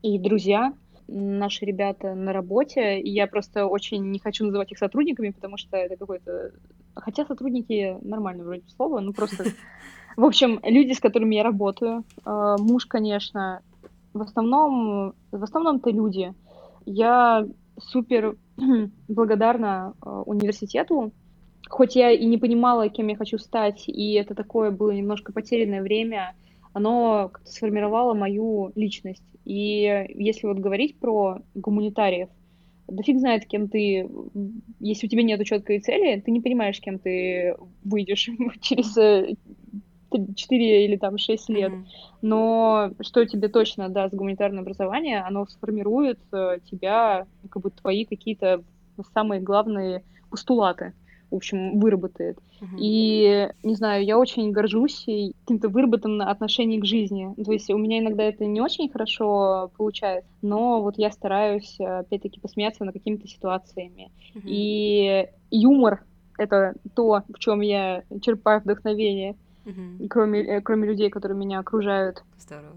И 0.02 0.18
друзья, 0.18 0.74
наши 1.08 1.64
ребята 1.64 2.14
на 2.14 2.32
работе. 2.32 3.00
И 3.00 3.10
я 3.10 3.26
просто 3.26 3.66
очень 3.66 4.10
не 4.10 4.18
хочу 4.18 4.44
называть 4.44 4.70
их 4.72 4.78
сотрудниками, 4.78 5.30
потому 5.30 5.56
что 5.56 5.76
это 5.76 5.96
какой-то... 5.96 6.52
Хотя 6.94 7.24
сотрудники 7.24 7.96
нормально 8.02 8.44
вроде 8.44 8.62
слова, 8.76 9.00
ну 9.00 9.12
просто... 9.12 9.44
В 10.16 10.24
общем, 10.24 10.58
люди, 10.64 10.94
с 10.94 11.00
которыми 11.00 11.36
я 11.36 11.44
работаю, 11.44 12.04
э, 12.24 12.56
муж, 12.58 12.86
конечно, 12.86 13.62
в 14.12 14.20
основном, 14.22 15.14
в 15.30 15.44
основном-то 15.44 15.90
люди. 15.90 16.34
Я 16.86 17.46
супер 17.78 18.36
благодарна 19.08 19.94
э, 20.04 20.22
университету, 20.26 21.12
хоть 21.68 21.96
я 21.96 22.10
и 22.10 22.24
не 22.24 22.38
понимала, 22.38 22.88
кем 22.88 23.08
я 23.08 23.16
хочу 23.16 23.38
стать, 23.38 23.84
и 23.88 24.12
это 24.14 24.34
такое 24.34 24.70
было 24.70 24.90
немножко 24.90 25.32
потерянное 25.32 25.82
время, 25.82 26.34
оно 26.72 27.30
как-то 27.32 27.50
сформировало 27.50 28.14
мою 28.14 28.72
личность. 28.74 29.24
И 29.44 30.06
если 30.14 30.46
вот 30.46 30.58
говорить 30.58 30.96
про 30.98 31.38
гуманитариев, 31.54 32.28
да 32.86 33.02
фиг 33.02 33.18
знает, 33.18 33.46
кем 33.46 33.68
ты, 33.68 34.08
если 34.80 35.06
у 35.06 35.10
тебя 35.10 35.22
нет 35.22 35.44
четкой 35.44 35.80
цели, 35.80 36.20
ты 36.20 36.30
не 36.30 36.40
понимаешь, 36.40 36.80
кем 36.80 36.98
ты 36.98 37.56
выйдешь 37.84 38.30
через 38.60 38.94
4 40.10 40.84
или 40.84 40.96
там 40.96 41.18
6 41.18 41.48
лет. 41.50 41.72
Mm-hmm. 41.72 41.84
Но 42.22 42.90
что 43.00 43.24
тебе 43.26 43.48
точно 43.48 43.88
даст 43.88 44.14
гуманитарное 44.14 44.62
образование, 44.62 45.20
оно 45.20 45.46
сформирует 45.46 46.18
э, 46.32 46.58
тебя, 46.70 47.26
как 47.50 47.62
бы 47.62 47.70
твои 47.70 48.04
какие-то 48.04 48.64
самые 49.12 49.40
главные 49.40 50.02
постулаты 50.30 50.94
в 51.30 51.36
общем, 51.36 51.78
выработает. 51.78 52.38
Uh-huh. 52.60 52.78
И, 52.78 53.48
не 53.62 53.74
знаю, 53.74 54.04
я 54.04 54.18
очень 54.18 54.50
горжусь 54.50 55.04
каким-то 55.04 55.68
выработанным 55.68 56.26
отношением 56.26 56.80
к 56.80 56.86
жизни. 56.86 57.32
То 57.42 57.52
есть 57.52 57.70
у 57.70 57.78
меня 57.78 57.98
иногда 57.98 58.24
это 58.24 58.46
не 58.46 58.60
очень 58.60 58.88
хорошо 58.88 59.70
получается, 59.76 60.30
но 60.42 60.82
вот 60.82 60.98
я 60.98 61.10
стараюсь, 61.10 61.78
опять-таки, 61.80 62.40
посмеяться 62.40 62.84
над 62.84 62.94
какими-то 62.94 63.26
ситуациями. 63.26 64.10
Uh-huh. 64.34 64.42
И 64.44 65.28
юмор— 65.50 66.04
это 66.38 66.74
то, 66.94 67.22
в 67.28 67.38
чем 67.38 67.60
я 67.60 68.04
черпаю 68.22 68.60
вдохновение, 68.60 69.36
uh-huh. 69.64 70.08
кроме, 70.08 70.40
э, 70.40 70.60
кроме 70.60 70.88
людей, 70.88 71.10
которые 71.10 71.38
меня 71.38 71.58
окружают. 71.58 72.22
Здорово. 72.38 72.76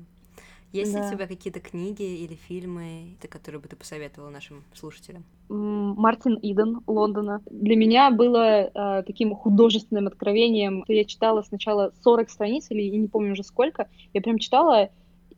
Есть 0.71 0.93
да. 0.93 1.01
ли 1.01 1.07
у 1.07 1.11
тебя 1.11 1.27
какие-то 1.27 1.59
книги 1.59 2.03
или 2.03 2.35
фильмы, 2.35 3.17
которые 3.29 3.59
бы 3.59 3.67
ты 3.67 3.75
посоветовала 3.75 4.29
нашим 4.29 4.63
слушателям? 4.73 5.23
Мартин 5.49 6.39
Иден 6.41 6.81
Лондона. 6.87 7.41
Для 7.49 7.75
меня 7.75 8.09
было 8.09 8.69
э, 8.73 9.03
таким 9.03 9.35
художественным 9.35 10.07
откровением. 10.07 10.85
Я 10.87 11.03
читала 11.03 11.41
сначала 11.41 11.91
40 12.03 12.29
страниц, 12.29 12.67
или 12.69 12.81
я 12.83 12.97
не 12.97 13.07
помню 13.07 13.33
уже 13.33 13.43
сколько. 13.43 13.89
Я 14.13 14.21
прям 14.21 14.37
читала 14.37 14.89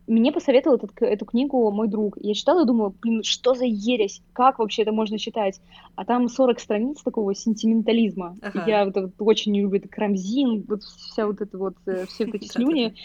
мне 0.08 0.32
посоветовал 0.32 0.78
этот, 0.78 0.92
эту 1.02 1.26
книгу 1.26 1.72
мой 1.72 1.88
друг. 1.88 2.18
Я 2.20 2.34
читала 2.34 2.64
и 2.64 2.68
думала, 2.68 2.94
блин, 3.02 3.24
что 3.24 3.54
за 3.54 3.66
ересь? 3.66 4.22
Как 4.34 4.60
вообще 4.60 4.82
это 4.82 4.92
можно 4.92 5.18
читать? 5.18 5.62
А 5.96 6.06
там 6.06 6.28
40 6.28 6.60
страниц 6.60 7.02
такого 7.02 7.34
сентиментализма. 7.34 8.38
Ага. 8.42 8.64
Я 8.68 8.86
вот, 8.86 8.96
вот, 8.96 9.12
очень 9.20 9.56
люблю 9.58 9.80
это 9.80 9.88
крамзин, 9.88 10.66
вот 10.68 10.84
вся 10.84 11.26
вот 11.26 11.42
это 11.42 11.58
вот, 11.58 11.76
э, 11.86 12.06
все 12.08 12.26
вот 12.26 12.36
эти 12.36 12.48
слюни. 12.52 12.96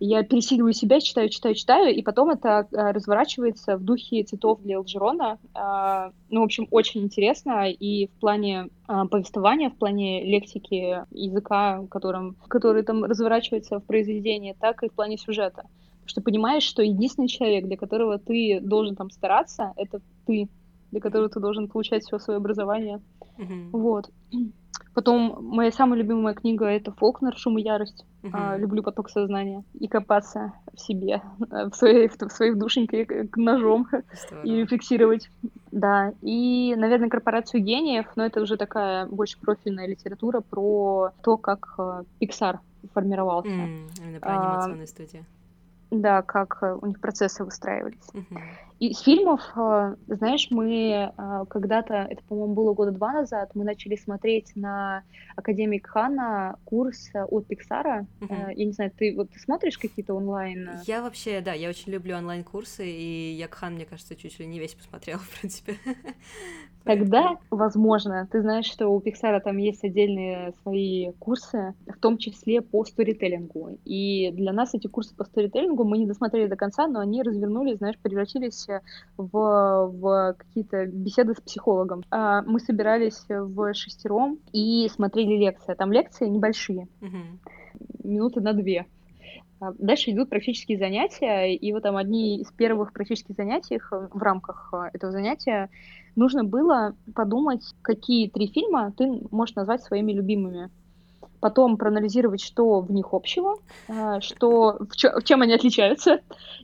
Я 0.00 0.22
пересиливаю 0.22 0.72
себя, 0.72 1.00
читаю, 1.00 1.28
читаю, 1.28 1.54
читаю, 1.54 1.94
и 1.94 2.02
потом 2.02 2.30
это 2.30 2.66
а, 2.72 2.92
разворачивается 2.92 3.76
в 3.76 3.84
духе 3.84 4.22
цветов 4.24 4.60
для 4.62 4.76
Элджерона. 4.76 5.38
А, 5.54 6.10
ну, 6.30 6.40
в 6.40 6.44
общем, 6.44 6.68
очень 6.70 7.02
интересно 7.02 7.70
и 7.70 8.06
в 8.08 8.20
плане 8.20 8.68
а, 8.86 9.06
повествования, 9.06 9.70
в 9.70 9.76
плане 9.76 10.24
лексики 10.24 11.04
языка, 11.10 11.84
которым, 11.90 12.36
который 12.48 12.82
там 12.82 13.04
разворачивается 13.04 13.78
в 13.78 13.84
произведении, 13.84 14.56
так 14.58 14.82
и 14.82 14.88
в 14.88 14.92
плане 14.92 15.18
сюжета 15.18 15.64
что 16.06 16.20
понимаешь, 16.20 16.62
что 16.62 16.82
единственный 16.82 17.28
человек, 17.28 17.66
для 17.66 17.76
которого 17.76 18.18
ты 18.18 18.60
должен 18.60 18.96
там 18.96 19.10
стараться, 19.10 19.72
это 19.76 20.00
ты, 20.26 20.48
для 20.90 21.00
которого 21.00 21.28
ты 21.28 21.40
должен 21.40 21.68
получать 21.68 22.04
все 22.04 22.18
свое 22.18 22.38
образование. 22.38 23.00
Mm-hmm. 23.38 23.70
Вот. 23.72 24.10
Потом 24.94 25.36
моя 25.40 25.70
самая 25.72 25.98
любимая 26.00 26.32
книга 26.34 26.66
это 26.66 26.90
Фолкнер 26.90 27.36
«Шум 27.36 27.58
и 27.58 27.62
ярость». 27.62 28.06
Uh-huh. 28.22 28.30
А, 28.32 28.56
люблю 28.56 28.82
поток 28.82 29.10
сознания 29.10 29.62
и 29.78 29.88
копаться 29.88 30.54
в 30.72 30.80
себе, 30.80 31.22
в 31.38 31.72
своей, 31.74 32.08
в 32.08 32.32
своей 32.32 32.54
душеньке 32.54 33.28
ножом 33.36 33.86
и 34.42 34.64
фиксировать. 34.64 35.28
Да. 35.70 36.12
И, 36.22 36.74
наверное, 36.76 37.10
корпорацию 37.10 37.62
гениев, 37.62 38.06
но 38.16 38.24
это 38.24 38.40
уже 38.40 38.56
такая 38.56 39.06
больше 39.06 39.38
профильная 39.38 39.86
литература 39.86 40.40
про 40.40 41.10
то, 41.22 41.36
как 41.36 41.74
uh, 41.78 42.06
Pixar 42.20 42.58
формировался. 42.94 43.50
Mm, 43.50 43.88
именно 44.00 44.20
про 44.20 44.30
анимационные 44.30 44.84
а, 44.84 44.86
студии. 44.86 45.24
Да, 45.90 46.22
как 46.22 46.58
э, 46.62 46.74
у 46.80 46.86
них 46.86 47.00
процессы 47.00 47.44
выстраивались. 47.44 48.08
Uh-huh. 48.14 48.58
Из 48.78 49.00
фильмов, 49.00 49.40
э, 49.56 49.94
знаешь, 50.06 50.48
мы 50.50 51.10
э, 51.16 51.44
когда-то, 51.48 51.94
это, 51.94 52.22
по-моему, 52.28 52.54
было 52.54 52.74
года 52.74 52.90
два 52.90 53.12
назад, 53.12 53.52
мы 53.54 53.64
начали 53.64 53.96
смотреть 53.96 54.54
на 54.54 55.02
Академик 55.34 55.86
Хана 55.86 56.56
курс 56.66 57.08
от 57.14 57.46
Пиксара. 57.46 58.06
Uh-huh. 58.20 58.52
Я 58.54 58.64
не 58.64 58.72
знаю, 58.72 58.92
ты 58.94 59.14
вот 59.16 59.30
ты 59.30 59.38
смотришь 59.38 59.78
какие-то 59.78 60.12
онлайн? 60.12 60.70
Я 60.86 61.00
вообще, 61.00 61.40
да, 61.40 61.54
я 61.54 61.70
очень 61.70 61.90
люблю 61.90 62.16
онлайн-курсы, 62.16 62.86
и 62.86 63.32
я 63.32 63.48
Кхан, 63.48 63.74
мне 63.74 63.86
кажется, 63.86 64.14
чуть 64.14 64.38
ли 64.38 64.46
не 64.46 64.58
весь 64.58 64.74
посмотрела, 64.74 65.18
в 65.24 65.40
принципе. 65.40 65.76
Тогда, 66.84 67.38
возможно, 67.50 68.28
ты 68.30 68.42
знаешь, 68.42 68.66
что 68.66 68.88
у 68.88 69.00
Pixar 69.00 69.40
там 69.40 69.56
есть 69.56 69.82
отдельные 69.82 70.52
свои 70.62 71.10
курсы, 71.18 71.74
в 71.86 71.98
том 71.98 72.16
числе 72.16 72.60
по 72.60 72.84
сторителлингу. 72.84 73.78
И 73.84 74.30
для 74.32 74.52
нас 74.52 74.72
эти 74.72 74.86
курсы 74.86 75.12
по 75.16 75.24
сторителлингу 75.24 75.82
мы 75.82 75.98
не 75.98 76.06
досмотрели 76.06 76.46
до 76.46 76.54
конца, 76.54 76.86
но 76.86 77.00
они 77.00 77.22
развернулись, 77.22 77.78
знаешь, 77.78 77.98
превратились 77.98 78.65
в, 79.16 79.90
в 79.92 80.34
какие-то 80.38 80.86
беседы 80.86 81.34
с 81.34 81.40
психологом. 81.40 82.02
А 82.10 82.42
мы 82.42 82.60
собирались 82.60 83.24
в 83.28 83.74
шестером 83.74 84.38
и 84.52 84.88
смотрели 84.88 85.36
лекции. 85.36 85.74
Там 85.74 85.92
лекции 85.92 86.26
небольшие, 86.26 86.88
mm-hmm. 87.00 88.04
минуты 88.04 88.40
на 88.40 88.52
две. 88.52 88.86
А 89.58 89.72
дальше 89.78 90.10
идут 90.10 90.28
практические 90.28 90.76
занятия, 90.76 91.54
и 91.54 91.72
вот 91.72 91.82
там 91.82 91.96
одни 91.96 92.40
из 92.40 92.52
первых 92.52 92.92
практических 92.92 93.34
занятий 93.36 93.80
в 93.90 94.22
рамках 94.22 94.72
этого 94.92 95.12
занятия 95.12 95.70
нужно 96.14 96.44
было 96.44 96.94
подумать, 97.14 97.62
какие 97.80 98.28
три 98.28 98.48
фильма 98.48 98.92
ты 98.96 99.22
можешь 99.30 99.54
назвать 99.54 99.82
своими 99.82 100.12
любимыми. 100.12 100.70
Потом 101.40 101.76
проанализировать, 101.76 102.42
что 102.42 102.80
в 102.80 102.90
них 102.92 103.12
общего, 103.12 103.56
э, 103.88 104.20
что, 104.20 104.78
в 104.78 105.22
чем 105.24 105.42
они 105.42 105.54
отличаются. 105.54 106.20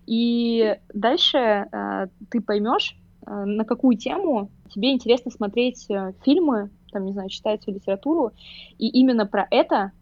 И 0.07 0.77
дальше 0.93 1.39
э, 1.39 2.07
ты 2.31 2.41
поймешь, 2.41 2.97
э, 3.27 3.45
на 3.45 3.65
какую 3.65 3.97
тему 3.97 4.51
тебе 4.71 4.93
интересно 4.93 5.31
смотреть 5.31 5.87
фильмы, 6.25 6.71
там, 6.93 7.05
не 7.05 7.13
знаю, 7.13 7.29
читать 7.29 7.67
литературу. 7.67 8.33
И 8.79 8.89
именно 8.89 9.27
про 9.27 9.47
это, 9.51 9.93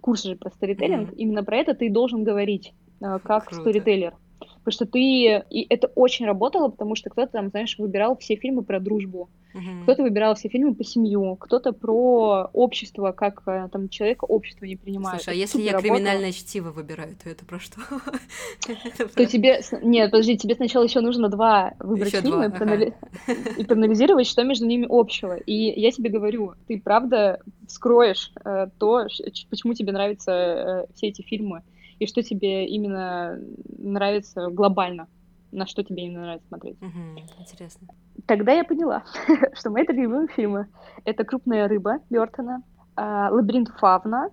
курс 0.00 0.24
же 0.24 0.36
про 0.36 0.50
сторителлинг, 0.50 1.10
mm-hmm. 1.10 1.16
именно 1.16 1.44
про 1.44 1.56
это 1.56 1.74
ты 1.74 1.90
должен 1.90 2.24
говорить 2.24 2.74
как 3.00 3.46
Круто. 3.46 3.62
сторителлер. 3.62 4.14
Потому 4.38 4.72
что 4.72 4.86
ты... 4.86 5.44
И 5.50 5.66
это 5.68 5.86
очень 5.94 6.26
работало, 6.26 6.68
потому 6.68 6.94
что 6.94 7.10
кто-то 7.10 7.32
там, 7.32 7.48
знаешь, 7.48 7.78
выбирал 7.78 8.16
все 8.16 8.36
фильмы 8.36 8.62
про 8.62 8.80
дружбу, 8.80 9.30
uh-huh. 9.54 9.82
кто-то 9.82 10.02
выбирал 10.02 10.34
все 10.34 10.48
фильмы 10.48 10.74
по 10.74 10.84
семью, 10.84 11.36
кто-то 11.36 11.72
про 11.72 12.48
общество, 12.52 13.12
как 13.12 13.42
э, 13.46 13.68
там 13.72 13.88
человека 13.88 14.24
общество 14.24 14.64
не 14.64 14.76
принимает. 14.76 15.22
Слушай, 15.22 15.36
а 15.36 15.38
если 15.38 15.60
я 15.62 15.72
работало. 15.72 15.96
криминальное 15.96 16.32
чтиво 16.32 16.70
выбираю, 16.70 17.16
то 17.22 17.28
это 17.30 17.44
про 17.44 17.58
что? 17.58 17.80
То 19.14 19.26
тебе... 19.26 19.60
Нет, 19.82 20.10
подожди, 20.10 20.36
тебе 20.36 20.54
сначала 20.54 20.84
еще 20.84 21.00
нужно 21.00 21.28
два 21.28 21.74
выбрать 21.78 22.14
фильма 22.14 22.46
и 22.46 23.64
проанализировать, 23.64 24.26
что 24.26 24.44
между 24.44 24.66
ними 24.66 24.86
общего. 24.88 25.36
И 25.36 25.80
я 25.80 25.90
тебе 25.90 26.10
говорю, 26.10 26.54
ты 26.66 26.80
правда 26.80 27.40
скроешь 27.66 28.32
э, 28.44 28.68
то, 28.78 29.06
почему 29.50 29.74
тебе 29.74 29.92
нравятся 29.92 30.32
э, 30.32 30.86
все 30.94 31.08
эти 31.08 31.22
фильмы 31.22 31.62
и 31.98 32.06
что 32.06 32.22
тебе 32.22 32.66
именно 32.66 33.40
нравится 33.78 34.48
глобально, 34.50 35.08
на 35.52 35.66
что 35.66 35.82
тебе 35.82 36.04
именно 36.04 36.22
нравится 36.22 36.48
смотреть. 36.48 36.76
Угу, 36.80 37.40
интересно. 37.40 37.88
Тогда 38.26 38.52
я 38.52 38.64
поняла, 38.64 39.04
что 39.54 39.70
мои 39.70 39.84
любимые 39.86 40.28
фильмы— 40.28 40.68
это 41.04 41.24
«Крупная 41.24 41.68
рыба» 41.68 42.00
Бёртона, 42.10 42.62
«Лабиринт 42.96 43.68
Фавна» 43.78 44.30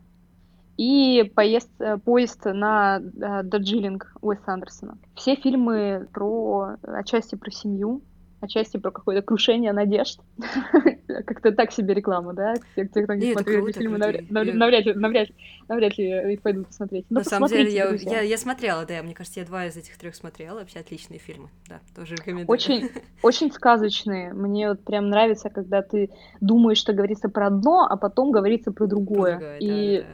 и 0.77 1.31
поезд, 1.35 1.69
э, 1.79 1.97
поезд 1.97 2.45
на 2.45 2.99
э, 2.99 3.43
Дарджилинг 3.43 4.13
Уэса 4.21 4.53
Андерсона. 4.53 4.97
Все 5.15 5.35
фильмы 5.35 6.07
про, 6.11 6.75
отчасти 6.83 7.35
про 7.35 7.49
семью, 7.51 8.01
отчасти 8.41 8.77
про 8.77 8.91
какое-то 8.91 9.21
крушение 9.21 9.73
надежд. 9.73 10.19
Как-то 11.07 11.51
так 11.51 11.71
себе 11.71 11.93
реклама, 11.93 12.33
да? 12.33 12.55
Те, 12.75 12.85
кто 12.85 13.01
не 13.13 13.33
смотрели 13.33 13.71
фильмы, 13.71 13.97
навряд 13.97 14.85
ли, 14.85 14.93
навряд, 14.93 15.29
навряд 15.67 15.97
ли 15.97 16.33
их 16.33 16.41
пойдут 16.41 16.67
посмотреть. 16.67 17.05
Ну, 17.09 17.19
На 17.19 17.23
самом 17.23 17.49
деле, 17.49 17.73
я, 17.73 18.21
я, 18.21 18.37
смотрела, 18.37 18.85
да, 18.85 19.01
мне 19.03 19.13
кажется, 19.13 19.39
я 19.39 19.45
два 19.45 19.65
из 19.65 19.77
этих 19.77 19.97
трех 19.97 20.15
смотрела, 20.15 20.59
вообще 20.59 20.79
отличные 20.79 21.19
фильмы, 21.19 21.49
да, 21.67 21.79
тоже 21.95 22.15
рекомендую. 22.15 22.47
Очень, 22.47 22.89
очень 23.23 23.51
сказочные. 23.51 24.33
Мне 24.33 24.69
вот 24.69 24.83
прям 24.83 25.09
нравится, 25.09 25.49
когда 25.49 25.81
ты 25.81 26.09
думаешь, 26.41 26.77
что 26.77 26.93
говорится 26.93 27.29
про 27.29 27.47
одно, 27.47 27.87
а 27.89 27.97
потом 27.97 28.31
говорится 28.31 28.71
про 28.71 28.87
другое. 28.87 29.57
И 29.59 30.05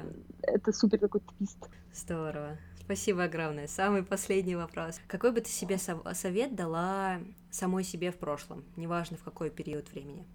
это 0.44 0.72
супер 0.72 1.00
такой 1.00 1.22
твист. 1.38 1.70
Здорово. 1.94 2.58
Спасибо 2.92 3.24
огромное. 3.24 3.68
Самый 3.68 4.04
последний 4.04 4.58
вопрос. 4.58 5.00
Какой 5.08 5.32
бы 5.32 5.40
ты 5.40 5.50
себе 5.50 5.78
совет 5.78 6.56
дала 6.56 7.20
самой 7.50 7.86
себе 7.86 8.12
в 8.12 8.18
прошлом, 8.18 8.66
неважно 8.76 9.16
в 9.16 9.24
какой 9.24 9.50
период 9.50 9.90
времени? 9.94 10.26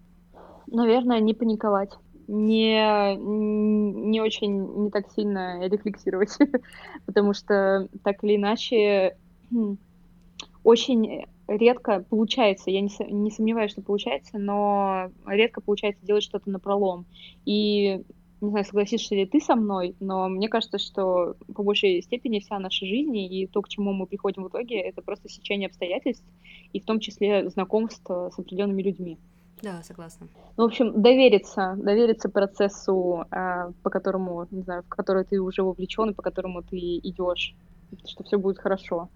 Наверное, 0.65 1.19
не 1.19 1.35
паниковать. 1.35 1.91
Не, 2.27 3.15
не 3.15 4.19
очень, 4.21 4.85
не 4.85 4.89
так 4.89 5.05
сильно 5.11 5.67
рефлексировать, 5.67 6.35
потому 7.05 7.35
что 7.35 7.89
так 8.03 8.23
или 8.23 8.37
иначе 8.37 9.15
хм, 9.51 9.77
очень 10.63 11.27
редко 11.47 12.05
получается, 12.09 12.71
я 12.71 12.81
не, 12.81 12.89
не 13.11 13.29
сомневаюсь, 13.29 13.69
что 13.69 13.83
получается, 13.83 14.39
но 14.39 15.11
редко 15.27 15.61
получается 15.61 16.03
делать 16.03 16.23
что-то 16.23 16.49
на 16.49 16.57
пролом. 16.57 17.05
И 17.45 18.01
не 18.41 18.49
знаю, 18.49 18.65
согласишься 18.65 19.15
ли 19.15 19.25
ты 19.25 19.39
со 19.39 19.55
мной, 19.55 19.95
но 19.99 20.29
мне 20.29 20.47
кажется, 20.47 20.77
что 20.77 21.35
по 21.55 21.63
большей 21.63 22.01
степени 22.01 22.39
вся 22.39 22.59
наша 22.59 22.85
жизнь 22.85 23.17
и 23.17 23.47
то, 23.47 23.61
к 23.61 23.69
чему 23.69 23.93
мы 23.93 24.05
приходим 24.05 24.43
в 24.43 24.49
итоге, 24.49 24.79
это 24.79 25.01
просто 25.01 25.29
сечение 25.29 25.67
обстоятельств, 25.67 26.25
и 26.73 26.79
в 26.79 26.85
том 26.85 26.99
числе 26.99 27.49
знакомство 27.49 28.29
с 28.33 28.39
определенными 28.39 28.83
людьми. 28.83 29.17
Да, 29.63 29.81
согласна. 29.81 30.27
Ну, 30.55 30.63
в 30.63 30.67
общем, 30.67 31.01
довериться, 31.01 31.75
довериться 31.77 32.29
процессу, 32.29 33.25
э, 33.31 33.71
по 33.81 33.89
которому, 33.89 34.47
не 34.51 34.61
знаю, 34.61 34.83
в 34.83 34.89
который 34.89 35.23
ты 35.23 35.41
уже 35.41 35.63
вовлечен 35.63 36.11
и 36.11 36.13
по 36.13 36.21
которому 36.21 36.61
ты 36.61 36.77
идешь, 36.77 37.55
что 38.05 38.23
все 38.23 38.37
будет 38.37 38.59
хорошо 38.59 39.09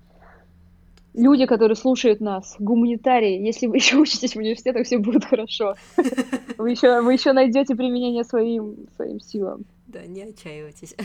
люди, 1.14 1.46
которые 1.46 1.76
слушают 1.76 2.22
нас, 2.22 2.56
гуманитарии, 2.60 3.46
если 3.46 3.68
вы 3.68 3.76
еще 3.78 3.98
учитесь 3.98 4.34
в 4.34 4.38
университетах, 4.38 4.86
все 4.86 4.98
будет 4.98 5.26
хорошо. 5.26 5.76
Вы 6.58 6.72
еще, 6.72 7.02
вы 7.02 7.14
еще 7.14 7.34
найдете 7.34 7.76
применение 7.76 8.24
своим, 8.24 8.88
своим 8.96 9.20
силам. 9.20 9.66
Да, 9.88 10.06
не 10.06 10.24
отчаивайтесь. 10.24 10.96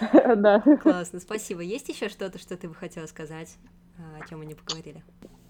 Да. 0.36 0.60
Классно, 0.82 1.18
спасибо. 1.18 1.60
Есть 1.60 1.88
еще 1.88 2.08
что-то, 2.08 2.38
что 2.38 2.56
ты 2.56 2.68
бы 2.68 2.74
хотела 2.74 3.06
сказать, 3.06 3.56
а, 3.98 4.22
о 4.22 4.28
чем 4.28 4.38
мы 4.38 4.46
не 4.46 4.54
поговорили? 4.54 5.02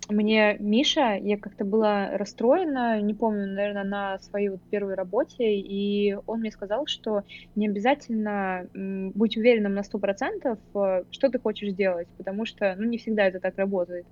Мне 0.09 0.57
Миша, 0.59 1.17
я 1.21 1.39
как-то 1.39 1.65
была 1.65 2.11
расстроена, 2.17 3.01
не 3.01 3.15
помню, 3.15 3.47
наверное, 3.47 3.85
на 3.85 4.19
своей 4.21 4.49
вот 4.51 4.61
первой 4.71 4.95
работе, 4.95 5.59
и 5.59 6.17
он 6.27 6.41
мне 6.41 6.51
сказал, 6.51 6.87
что 6.87 7.23
не 7.55 7.69
обязательно 7.69 8.69
быть 8.73 9.37
уверенным 9.37 9.75
на 9.75 9.83
сто 9.83 9.99
процентов, 9.99 10.59
э, 10.75 11.05
что 11.11 11.29
ты 11.31 11.39
хочешь 11.39 11.73
делать, 11.75 12.09
потому 12.17 12.47
что, 12.47 12.75
ну, 12.77 12.85
не 12.85 12.99
всегда 12.99 13.27
это 13.27 13.41
так 13.41 13.57
работает, 13.59 14.07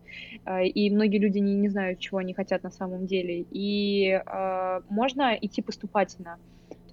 а, 0.44 0.62
и 0.62 0.90
многие 0.90 1.18
люди 1.18 1.38
не, 1.38 1.54
не 1.56 1.68
знают, 1.68 2.00
чего 2.00 2.18
они 2.18 2.34
хотят 2.34 2.62
на 2.62 2.70
самом 2.70 3.06
деле, 3.06 3.42
и 3.50 4.08
э, 4.10 4.80
можно 4.88 5.36
идти 5.40 5.62
поступательно, 5.62 6.38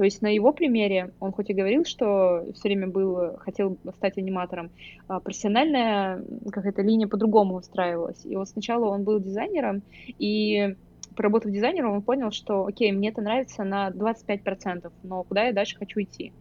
то 0.01 0.05
есть 0.05 0.23
на 0.23 0.33
его 0.33 0.51
примере, 0.51 1.11
он 1.19 1.31
хоть 1.31 1.51
и 1.51 1.53
говорил, 1.53 1.85
что 1.85 2.43
все 2.55 2.69
время 2.69 2.87
был, 2.87 3.37
хотел 3.37 3.77
стать 3.97 4.17
аниматором, 4.17 4.71
а 5.07 5.19
профессиональная 5.19 6.23
какая-то 6.51 6.81
линия 6.81 7.07
по-другому 7.07 7.57
устраивалась. 7.57 8.25
И 8.25 8.35
вот 8.35 8.49
сначала 8.49 8.87
он 8.87 9.03
был 9.03 9.19
дизайнером, 9.19 9.83
и 10.17 10.75
поработав 11.15 11.51
дизайнером, 11.51 11.91
он 11.91 12.01
понял, 12.01 12.31
что, 12.31 12.65
окей, 12.65 12.91
мне 12.91 13.09
это 13.09 13.21
нравится 13.21 13.63
на 13.63 13.91
25%, 13.91 14.91
но 15.03 15.21
куда 15.21 15.43
я 15.43 15.53
дальше 15.53 15.77
хочу 15.77 16.01
идти? 16.01 16.33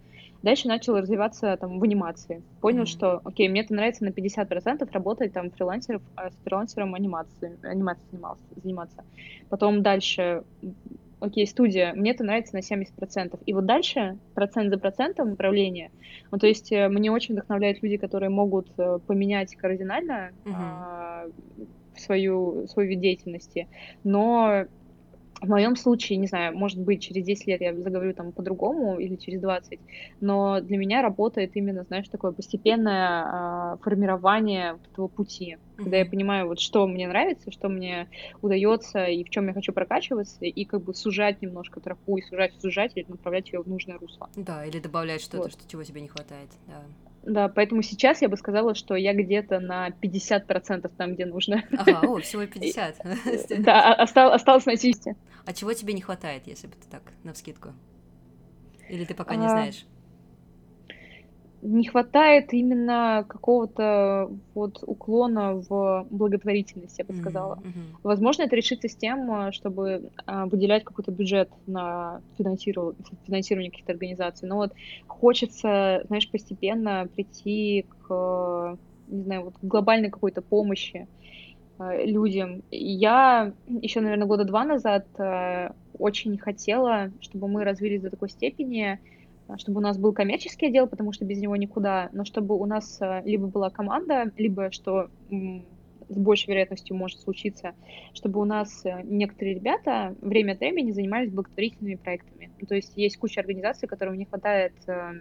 Дальше 0.42 0.66
начал 0.66 0.96
развиваться 0.96 1.54
там 1.60 1.78
в 1.80 1.84
анимации. 1.84 2.42
Понял, 2.62 2.84
mm-hmm. 2.84 2.86
что, 2.86 3.20
окей, 3.24 3.46
мне 3.50 3.60
это 3.60 3.74
нравится 3.74 4.04
на 4.04 4.08
50% 4.08 4.90
работать 4.90 5.34
там 5.34 5.50
фрилансеров, 5.50 6.00
а 6.14 6.30
с 6.30 6.34
фрилансером 6.44 6.94
анимации, 6.94 7.58
анимацией 7.62 8.08
занимался, 8.10 8.42
заниматься. 8.56 9.04
Потом 9.50 9.82
дальше 9.82 10.44
окей, 11.20 11.46
студия, 11.46 11.92
мне 11.94 12.12
это 12.12 12.24
нравится 12.24 12.54
на 12.54 12.60
70%. 12.60 13.38
И 13.46 13.52
вот 13.52 13.66
дальше, 13.66 14.18
процент 14.34 14.70
за 14.70 14.78
процентом 14.78 15.32
управления, 15.32 15.90
ну, 16.30 16.38
то 16.38 16.46
есть 16.46 16.72
э, 16.72 16.88
мне 16.88 17.10
очень 17.10 17.34
вдохновляют 17.34 17.82
люди, 17.82 17.96
которые 17.96 18.30
могут 18.30 18.70
э, 18.78 18.98
поменять 19.06 19.54
кардинально 19.56 20.30
uh-huh. 20.44 20.52
а, 20.54 21.26
свою, 21.96 22.66
свой 22.68 22.86
вид 22.86 23.00
деятельности, 23.00 23.68
но 24.02 24.64
в 25.40 25.48
моем 25.48 25.76
случае, 25.76 26.18
не 26.18 26.26
знаю, 26.26 26.56
может 26.56 26.78
быть, 26.78 27.02
через 27.02 27.24
10 27.24 27.46
лет 27.46 27.60
я 27.60 27.74
заговорю 27.74 28.12
там 28.14 28.32
по-другому 28.32 28.98
или 28.98 29.16
через 29.16 29.40
20, 29.40 29.80
но 30.20 30.60
для 30.60 30.76
меня 30.76 31.02
работает 31.02 31.56
именно, 31.56 31.84
знаешь, 31.84 32.08
такое 32.08 32.32
постепенное 32.32 33.74
э, 33.74 33.76
формирование 33.82 34.78
этого 34.92 35.08
пути, 35.08 35.56
mm-hmm. 35.56 35.76
когда 35.82 35.96
я 35.96 36.04
понимаю, 36.04 36.46
вот 36.46 36.60
что 36.60 36.86
мне 36.86 37.08
нравится, 37.08 37.50
что 37.50 37.68
мне 37.68 38.08
удается 38.42 39.06
и 39.06 39.24
в 39.24 39.30
чем 39.30 39.48
я 39.48 39.54
хочу 39.54 39.72
прокачиваться, 39.72 40.44
и 40.44 40.64
как 40.64 40.82
бы 40.82 40.94
сужать 40.94 41.40
немножко 41.40 41.80
тропу, 41.80 42.18
и 42.18 42.22
сужать, 42.22 42.52
сужать, 42.60 42.92
или 42.96 43.06
направлять 43.08 43.52
ее 43.52 43.62
в 43.62 43.68
нужное 43.68 43.98
русло. 43.98 44.28
Да, 44.36 44.64
или 44.64 44.78
добавлять 44.78 45.22
что-то, 45.22 45.44
вот. 45.44 45.52
что 45.52 45.68
чего 45.68 45.82
тебе 45.82 46.00
не 46.00 46.08
хватает, 46.08 46.50
да. 46.66 46.82
Да, 47.22 47.48
поэтому 47.48 47.82
сейчас 47.82 48.22
я 48.22 48.28
бы 48.28 48.36
сказала, 48.36 48.74
что 48.74 48.96
я 48.96 49.12
где-то 49.12 49.60
на 49.60 49.88
50% 49.88 50.90
там, 50.96 51.14
где 51.14 51.26
нужно. 51.26 51.64
Ага, 51.76 52.00
о, 52.08 52.18
всего 52.20 52.46
50. 52.46 52.96
Да, 53.58 53.94
осталось 53.94 54.66
на 54.66 54.76
70. 54.76 55.16
А 55.44 55.52
чего 55.52 55.72
тебе 55.72 55.92
не 55.92 56.00
хватает, 56.00 56.46
если 56.46 56.66
бы 56.66 56.74
ты 56.74 56.88
так, 56.90 57.02
навскидку? 57.24 57.70
Или 58.88 59.04
ты 59.04 59.14
пока 59.14 59.36
не 59.36 59.46
а, 59.46 59.50
знаешь? 59.50 59.84
Не 61.62 61.86
хватает 61.86 62.52
именно 62.52 63.24
какого-то 63.28 64.30
вот 64.54 64.82
уклона 64.86 65.54
в 65.54 66.06
благотворительность, 66.10 66.98
я 66.98 67.04
бы 67.04 67.12
сказала. 67.12 67.56
Mm-hmm. 67.56 67.96
Возможно, 68.02 68.42
это 68.44 68.56
решится 68.56 68.88
с 68.88 68.96
тем, 68.96 69.30
э, 69.30 69.52
чтобы 69.52 70.10
а, 70.26 70.46
выделять 70.46 70.84
какой-то 70.84 71.10
бюджет 71.10 71.50
на 71.66 72.22
финансирование, 72.38 72.96
финансирование 73.26 73.70
каких-то 73.70 73.92
организаций. 73.92 74.48
Но 74.48 74.56
вот 74.56 74.72
хочется, 75.06 76.02
знаешь, 76.06 76.30
постепенно 76.30 77.08
прийти 77.14 77.84
к, 78.06 78.78
не 79.08 79.22
знаю, 79.22 79.44
вот 79.44 79.54
глобальной 79.60 80.10
какой-то 80.10 80.40
помощи 80.40 81.08
э, 81.78 82.06
людям. 82.06 82.62
Я 82.70 83.52
еще, 83.68 84.00
наверное, 84.00 84.26
года 84.26 84.44
два 84.44 84.64
назад 84.64 85.06
э, 85.18 85.70
очень 85.98 86.38
хотела, 86.38 87.10
чтобы 87.20 87.48
мы 87.48 87.64
развились 87.64 88.00
до 88.00 88.08
такой 88.08 88.30
степени, 88.30 88.98
чтобы 89.58 89.78
у 89.78 89.82
нас 89.82 89.98
был 89.98 90.12
коммерческий 90.12 90.66
отдел, 90.66 90.86
потому 90.86 91.12
что 91.12 91.24
без 91.24 91.38
него 91.38 91.56
никуда, 91.56 92.10
но 92.12 92.24
чтобы 92.24 92.56
у 92.56 92.66
нас 92.66 92.98
а, 93.00 93.22
либо 93.22 93.46
была 93.46 93.70
команда, 93.70 94.30
либо, 94.36 94.70
что 94.70 95.08
с 95.30 96.16
большей 96.16 96.48
вероятностью 96.48 96.96
может 96.96 97.20
случиться, 97.20 97.74
чтобы 98.14 98.40
у 98.40 98.44
нас 98.44 98.84
э, 98.84 99.02
некоторые 99.04 99.54
ребята 99.54 100.16
время 100.20 100.52
от 100.52 100.60
времени 100.60 100.90
занимались 100.90 101.30
благотворительными 101.30 101.94
проектами. 101.94 102.50
То 102.68 102.74
есть 102.74 102.92
есть 102.96 103.16
куча 103.16 103.40
организаций, 103.40 103.88
которым 103.88 104.18
не 104.18 104.24
хватает 104.24 104.72
э, 104.88 105.20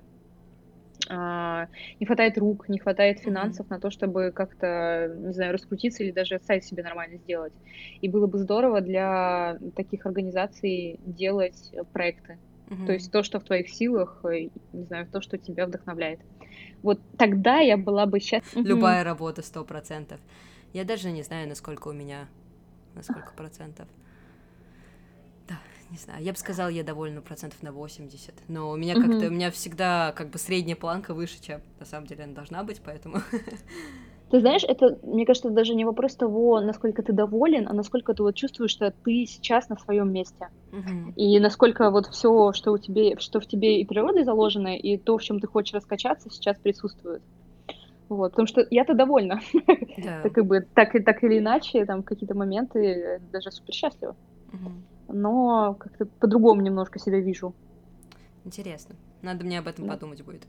а, 1.07 1.67
не 1.99 2.05
хватает 2.05 2.37
рук, 2.37 2.67
не 2.69 2.79
хватает 2.79 3.19
финансов 3.19 3.65
mm-hmm. 3.65 3.69
на 3.69 3.79
то, 3.79 3.89
чтобы 3.89 4.31
как-то, 4.31 5.15
не 5.17 5.33
знаю, 5.33 5.53
раскрутиться 5.53 6.03
или 6.03 6.11
даже 6.11 6.39
сайт 6.39 6.65
себе 6.65 6.83
нормально 6.83 7.17
сделать. 7.17 7.53
И 8.01 8.09
было 8.09 8.27
бы 8.27 8.37
здорово 8.37 8.81
для 8.81 9.57
таких 9.75 10.05
организаций 10.05 10.99
делать 11.05 11.71
проекты. 11.93 12.37
Угу. 12.69 12.85
То 12.85 12.93
есть 12.93 13.11
то, 13.11 13.23
что 13.23 13.39
в 13.39 13.43
твоих 13.43 13.69
силах, 13.69 14.19
э, 14.23 14.49
не 14.73 14.83
знаю, 14.83 15.07
то, 15.07 15.21
что 15.21 15.37
тебя 15.37 15.65
вдохновляет. 15.65 16.19
Вот 16.81 16.99
тогда 17.17 17.59
я 17.59 17.77
была 17.77 18.05
бы 18.05 18.19
сейчас... 18.19 18.43
Любая 18.53 19.03
работа 19.03 19.41
сто 19.41 19.63
процентов. 19.63 20.19
Я 20.73 20.83
даже 20.83 21.11
не 21.11 21.23
знаю, 21.23 21.47
насколько 21.47 21.87
у 21.87 21.93
меня, 21.93 22.27
на 22.95 23.01
сколько 23.01 23.33
процентов. 23.35 23.87
Да, 25.47 25.57
не 25.89 25.97
знаю. 25.97 26.23
Я 26.23 26.31
бы 26.31 26.37
сказала, 26.37 26.69
я 26.69 26.83
довольна 26.83 27.21
процентов 27.21 27.61
на 27.63 27.71
80. 27.71 28.33
Но 28.47 28.69
у 28.69 28.75
меня 28.75 28.95
как-то, 28.95 29.27
у 29.27 29.31
меня 29.31 29.49
всегда 29.49 30.13
как 30.15 30.29
бы 30.29 30.37
средняя 30.37 30.75
планка 30.75 31.13
выше, 31.13 31.41
чем 31.41 31.61
на 31.79 31.85
самом 31.85 32.07
деле 32.07 32.25
она 32.25 32.33
должна 32.33 32.63
быть, 32.63 32.81
поэтому... 32.83 33.17
Ты 34.29 34.41
знаешь, 34.41 34.63
это, 34.63 34.99
мне 35.01 35.25
кажется, 35.25 35.49
даже 35.49 35.73
не 35.73 35.85
вопрос 35.85 36.15
того, 36.15 36.61
насколько 36.61 37.01
ты 37.01 37.13
доволен, 37.13 37.67
а 37.67 37.73
насколько 37.73 38.13
ты 38.13 38.21
вот 38.21 38.35
чувствуешь, 38.35 38.69
что 38.69 38.91
ты 38.91 39.25
сейчас 39.25 39.69
на 39.69 39.77
своем 39.79 40.13
месте. 40.13 40.49
И 41.15 41.39
насколько 41.39 41.89
вот 41.89 42.07
все, 42.07 42.53
что 42.53 42.71
у 42.71 42.77
тебе, 42.77 43.17
что 43.19 43.39
в 43.39 43.47
тебе 43.47 43.81
и 43.81 43.85
природой 43.85 44.23
заложено, 44.23 44.75
и 44.75 44.97
то, 44.97 45.17
в 45.17 45.23
чем 45.23 45.39
ты 45.39 45.47
хочешь 45.47 45.73
раскачаться, 45.73 46.29
сейчас 46.29 46.57
присутствует. 46.57 47.21
Вот, 48.07 48.31
потому 48.31 48.47
что 48.47 48.65
я-то 48.69 48.95
довольна. 48.95 49.39
Yeah. 49.99 50.23
так, 50.23 50.33
как 50.33 50.45
бы, 50.45 50.61
так, 50.61 50.91
так 51.03 51.23
или 51.23 51.39
иначе, 51.39 51.85
там 51.85 52.03
какие-то 52.03 52.35
моменты 52.35 53.21
даже 53.31 53.51
супер 53.51 53.73
счастлива. 53.73 54.15
Но 55.07 55.75
как-то 55.75 56.05
по-другому 56.05 56.61
немножко 56.61 56.99
себя 56.99 57.19
вижу. 57.19 57.53
Интересно. 58.45 58.95
Надо 59.21 59.45
мне 59.45 59.59
об 59.59 59.67
этом 59.67 59.85
да. 59.85 59.93
подумать 59.93 60.23
будет. 60.23 60.47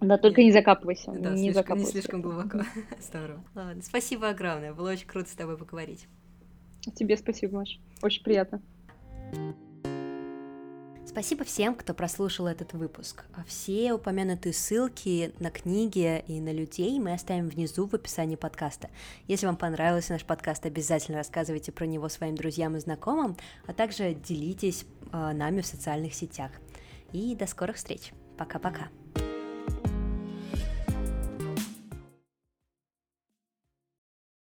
Да, 0.00 0.18
только 0.18 0.42
не 0.42 0.52
закапывайся. 0.52 1.12
Да, 1.12 1.30
не, 1.30 1.36
слишком, 1.36 1.54
закапывайся. 1.54 1.86
не 1.86 1.92
слишком 1.92 2.22
глубоко. 2.22 2.60
Здорово. 3.00 3.42
Ладно, 3.54 3.82
спасибо 3.82 4.28
огромное. 4.28 4.74
Было 4.74 4.90
очень 4.90 5.06
круто 5.06 5.30
с 5.30 5.34
тобой 5.34 5.56
поговорить. 5.56 6.06
Тебе 6.94 7.16
спасибо, 7.16 7.60
Маш. 7.60 7.80
Очень 8.02 8.22
приятно. 8.22 8.60
Спасибо 11.16 11.44
всем, 11.44 11.74
кто 11.74 11.94
прослушал 11.94 12.46
этот 12.46 12.74
выпуск. 12.74 13.24
Все 13.46 13.94
упомянутые 13.94 14.52
ссылки 14.52 15.32
на 15.38 15.50
книги 15.50 16.22
и 16.26 16.40
на 16.40 16.52
людей 16.52 17.00
мы 17.00 17.14
оставим 17.14 17.48
внизу 17.48 17.86
в 17.86 17.94
описании 17.94 18.36
подкаста. 18.36 18.90
Если 19.26 19.46
вам 19.46 19.56
понравился 19.56 20.12
наш 20.12 20.26
подкаст, 20.26 20.66
обязательно 20.66 21.16
рассказывайте 21.16 21.72
про 21.72 21.86
него 21.86 22.10
своим 22.10 22.34
друзьям 22.34 22.76
и 22.76 22.80
знакомым, 22.80 23.38
а 23.66 23.72
также 23.72 24.12
делитесь 24.12 24.84
э, 25.10 25.32
нами 25.32 25.62
в 25.62 25.66
социальных 25.66 26.12
сетях. 26.12 26.50
И 27.12 27.34
до 27.34 27.46
скорых 27.46 27.76
встреч. 27.76 28.12
Пока-пока. 28.36 28.88